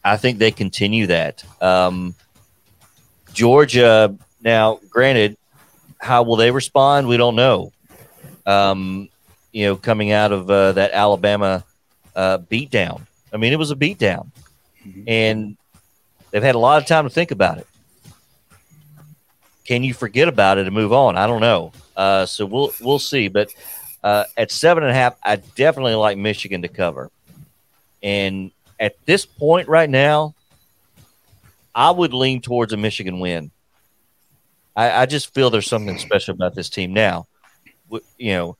I 0.04 0.16
think 0.16 0.38
they 0.38 0.50
continue 0.50 1.06
that. 1.06 1.44
Um, 1.62 2.16
Georgia, 3.32 4.14
now, 4.42 4.80
granted, 4.90 5.36
how 6.00 6.24
will 6.24 6.36
they 6.36 6.50
respond? 6.50 7.06
We 7.06 7.16
don't 7.16 7.36
know. 7.36 7.72
Um, 8.44 9.08
you 9.52 9.66
know, 9.66 9.76
coming 9.76 10.10
out 10.10 10.32
of 10.32 10.50
uh, 10.50 10.72
that 10.72 10.90
Alabama 10.90 11.64
uh, 12.16 12.38
beatdown. 12.38 13.06
I 13.32 13.36
mean, 13.36 13.52
it 13.52 13.58
was 13.58 13.70
a 13.70 13.76
beatdown, 13.76 14.30
mm-hmm. 14.86 15.02
and 15.06 15.56
they've 16.30 16.42
had 16.42 16.54
a 16.54 16.58
lot 16.58 16.80
of 16.80 16.88
time 16.88 17.04
to 17.04 17.10
think 17.10 17.30
about 17.30 17.58
it. 17.58 17.66
Can 19.64 19.82
you 19.82 19.94
forget 19.94 20.28
about 20.28 20.58
it 20.58 20.66
and 20.66 20.74
move 20.74 20.92
on? 20.92 21.16
I 21.16 21.26
don't 21.26 21.40
know. 21.40 21.72
Uh, 21.96 22.26
so 22.26 22.44
we'll 22.44 22.72
we'll 22.80 22.98
see. 22.98 23.28
But 23.28 23.48
uh, 24.02 24.24
at 24.36 24.50
seven 24.50 24.82
and 24.82 24.90
a 24.90 24.94
half, 24.94 25.16
I 25.22 25.36
definitely 25.36 25.94
like 25.94 26.18
Michigan 26.18 26.62
to 26.62 26.68
cover. 26.68 27.10
And 28.02 28.50
at 28.78 28.96
this 29.06 29.24
point 29.24 29.68
right 29.68 29.88
now, 29.88 30.34
I 31.74 31.90
would 31.90 32.12
lean 32.12 32.42
towards 32.42 32.72
a 32.72 32.76
Michigan 32.76 33.18
win. 33.20 33.50
I, 34.76 34.90
I 35.02 35.06
just 35.06 35.32
feel 35.32 35.50
there's 35.50 35.68
something 35.68 35.98
special 35.98 36.34
about 36.34 36.54
this 36.54 36.68
team 36.68 36.92
now. 36.92 37.26
You 38.18 38.32
know, 38.32 38.56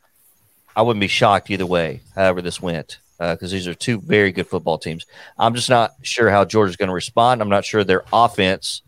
I 0.74 0.82
wouldn't 0.82 1.00
be 1.00 1.08
shocked 1.08 1.50
either 1.50 1.66
way, 1.66 2.00
however 2.14 2.40
this 2.40 2.62
went, 2.62 2.98
because 3.18 3.52
uh, 3.52 3.54
these 3.54 3.68
are 3.68 3.74
two 3.74 4.00
very 4.00 4.32
good 4.32 4.46
football 4.46 4.78
teams. 4.78 5.06
I'm 5.38 5.54
just 5.54 5.70
not 5.70 5.92
sure 6.02 6.30
how 6.30 6.44
Georgia's 6.44 6.76
going 6.76 6.88
to 6.88 6.94
respond. 6.94 7.40
I'm 7.40 7.48
not 7.48 7.64
sure 7.64 7.84
their 7.84 8.04
offense 8.12 8.82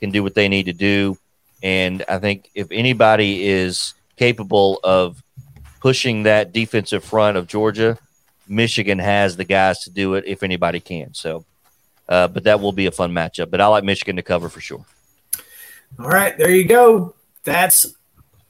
can 0.00 0.10
do 0.10 0.22
what 0.22 0.34
they 0.34 0.48
need 0.48 0.66
to 0.66 0.72
do. 0.72 1.18
And 1.62 2.04
I 2.08 2.18
think 2.18 2.50
if 2.54 2.68
anybody 2.70 3.46
is 3.46 3.94
capable 4.16 4.80
of 4.84 5.22
pushing 5.80 6.24
that 6.24 6.52
defensive 6.52 7.04
front 7.04 7.36
of 7.36 7.46
Georgia, 7.46 7.98
Michigan 8.48 8.98
has 8.98 9.36
the 9.36 9.44
guys 9.44 9.80
to 9.84 9.90
do 9.90 10.14
it 10.14 10.24
if 10.26 10.42
anybody 10.42 10.80
can. 10.80 11.14
So 11.14 11.44
uh, 12.10 12.26
but 12.26 12.42
that 12.44 12.60
will 12.60 12.72
be 12.72 12.86
a 12.86 12.90
fun 12.90 13.12
matchup. 13.12 13.50
But 13.50 13.60
I 13.60 13.68
like 13.68 13.84
Michigan 13.84 14.16
to 14.16 14.22
cover 14.22 14.48
for 14.48 14.60
sure. 14.60 14.84
All 15.98 16.08
right, 16.08 16.36
there 16.36 16.50
you 16.50 16.64
go. 16.64 17.14
That's 17.44 17.94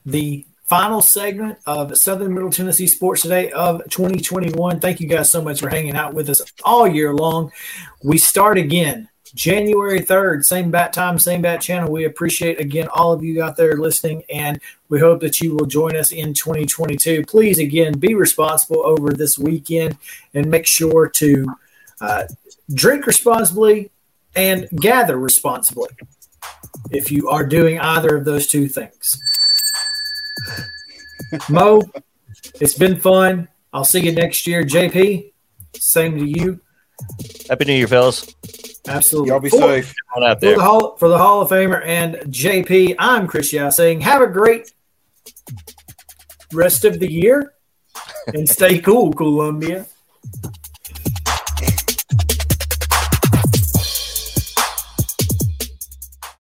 the 0.05 0.45
final 0.71 1.01
segment 1.01 1.57
of 1.65 1.97
Southern 1.97 2.33
Middle 2.33 2.49
Tennessee 2.49 2.87
Sports 2.87 3.23
Today 3.23 3.51
of 3.51 3.81
2021. 3.89 4.79
Thank 4.79 5.01
you 5.01 5.07
guys 5.09 5.29
so 5.29 5.41
much 5.41 5.59
for 5.59 5.67
hanging 5.67 5.97
out 5.97 6.13
with 6.13 6.29
us 6.29 6.41
all 6.63 6.87
year 6.87 7.13
long. 7.13 7.51
We 8.05 8.17
start 8.17 8.57
again 8.57 9.09
January 9.35 9.99
3rd, 9.99 10.45
same 10.45 10.71
bat 10.71 10.93
time, 10.93 11.19
same 11.19 11.41
bat 11.41 11.59
channel. 11.59 11.91
We 11.91 12.05
appreciate 12.05 12.57
again 12.57 12.87
all 12.87 13.11
of 13.11 13.21
you 13.21 13.43
out 13.43 13.57
there 13.57 13.75
listening, 13.75 14.23
and 14.33 14.61
we 14.87 15.01
hope 15.01 15.19
that 15.19 15.41
you 15.41 15.53
will 15.53 15.65
join 15.65 15.97
us 15.97 16.13
in 16.13 16.33
2022. 16.33 17.25
Please, 17.25 17.59
again, 17.59 17.99
be 17.99 18.15
responsible 18.15 18.85
over 18.85 19.11
this 19.11 19.37
weekend 19.37 19.97
and 20.33 20.49
make 20.49 20.65
sure 20.65 21.09
to 21.09 21.47
uh, 21.99 22.23
drink 22.73 23.07
responsibly 23.07 23.91
and 24.37 24.69
gather 24.69 25.17
responsibly 25.17 25.89
if 26.91 27.11
you 27.11 27.27
are 27.27 27.45
doing 27.45 27.77
either 27.77 28.15
of 28.15 28.23
those 28.23 28.47
two 28.47 28.69
things. 28.69 29.19
Mo, 31.49 31.81
it's 32.59 32.75
been 32.75 32.99
fun. 32.99 33.47
I'll 33.73 33.85
see 33.85 34.01
you 34.01 34.11
next 34.11 34.45
year. 34.47 34.63
JP, 34.63 35.31
same 35.75 36.17
to 36.17 36.25
you. 36.25 36.59
Happy 37.49 37.65
New 37.65 37.73
Year, 37.73 37.87
fellas. 37.87 38.33
Absolutely. 38.87 39.29
Y'all 39.29 39.39
be 39.39 39.49
for, 39.49 39.59
safe. 39.59 39.93
out 40.21 40.39
there. 40.39 40.53
For 40.53 40.59
the, 40.59 40.63
Hall, 40.63 40.97
for 40.97 41.07
the 41.07 41.17
Hall 41.17 41.41
of 41.41 41.49
Famer 41.49 41.85
and 41.85 42.15
JP, 42.15 42.95
I'm 42.97 43.27
Chris 43.27 43.53
Yao 43.53 43.69
saying 43.69 44.01
have 44.01 44.21
a 44.21 44.27
great 44.27 44.71
rest 46.51 46.83
of 46.85 46.99
the 46.99 47.11
year 47.11 47.53
and 48.27 48.47
stay 48.49 48.79
cool, 48.79 49.13
Columbia. 49.13 49.85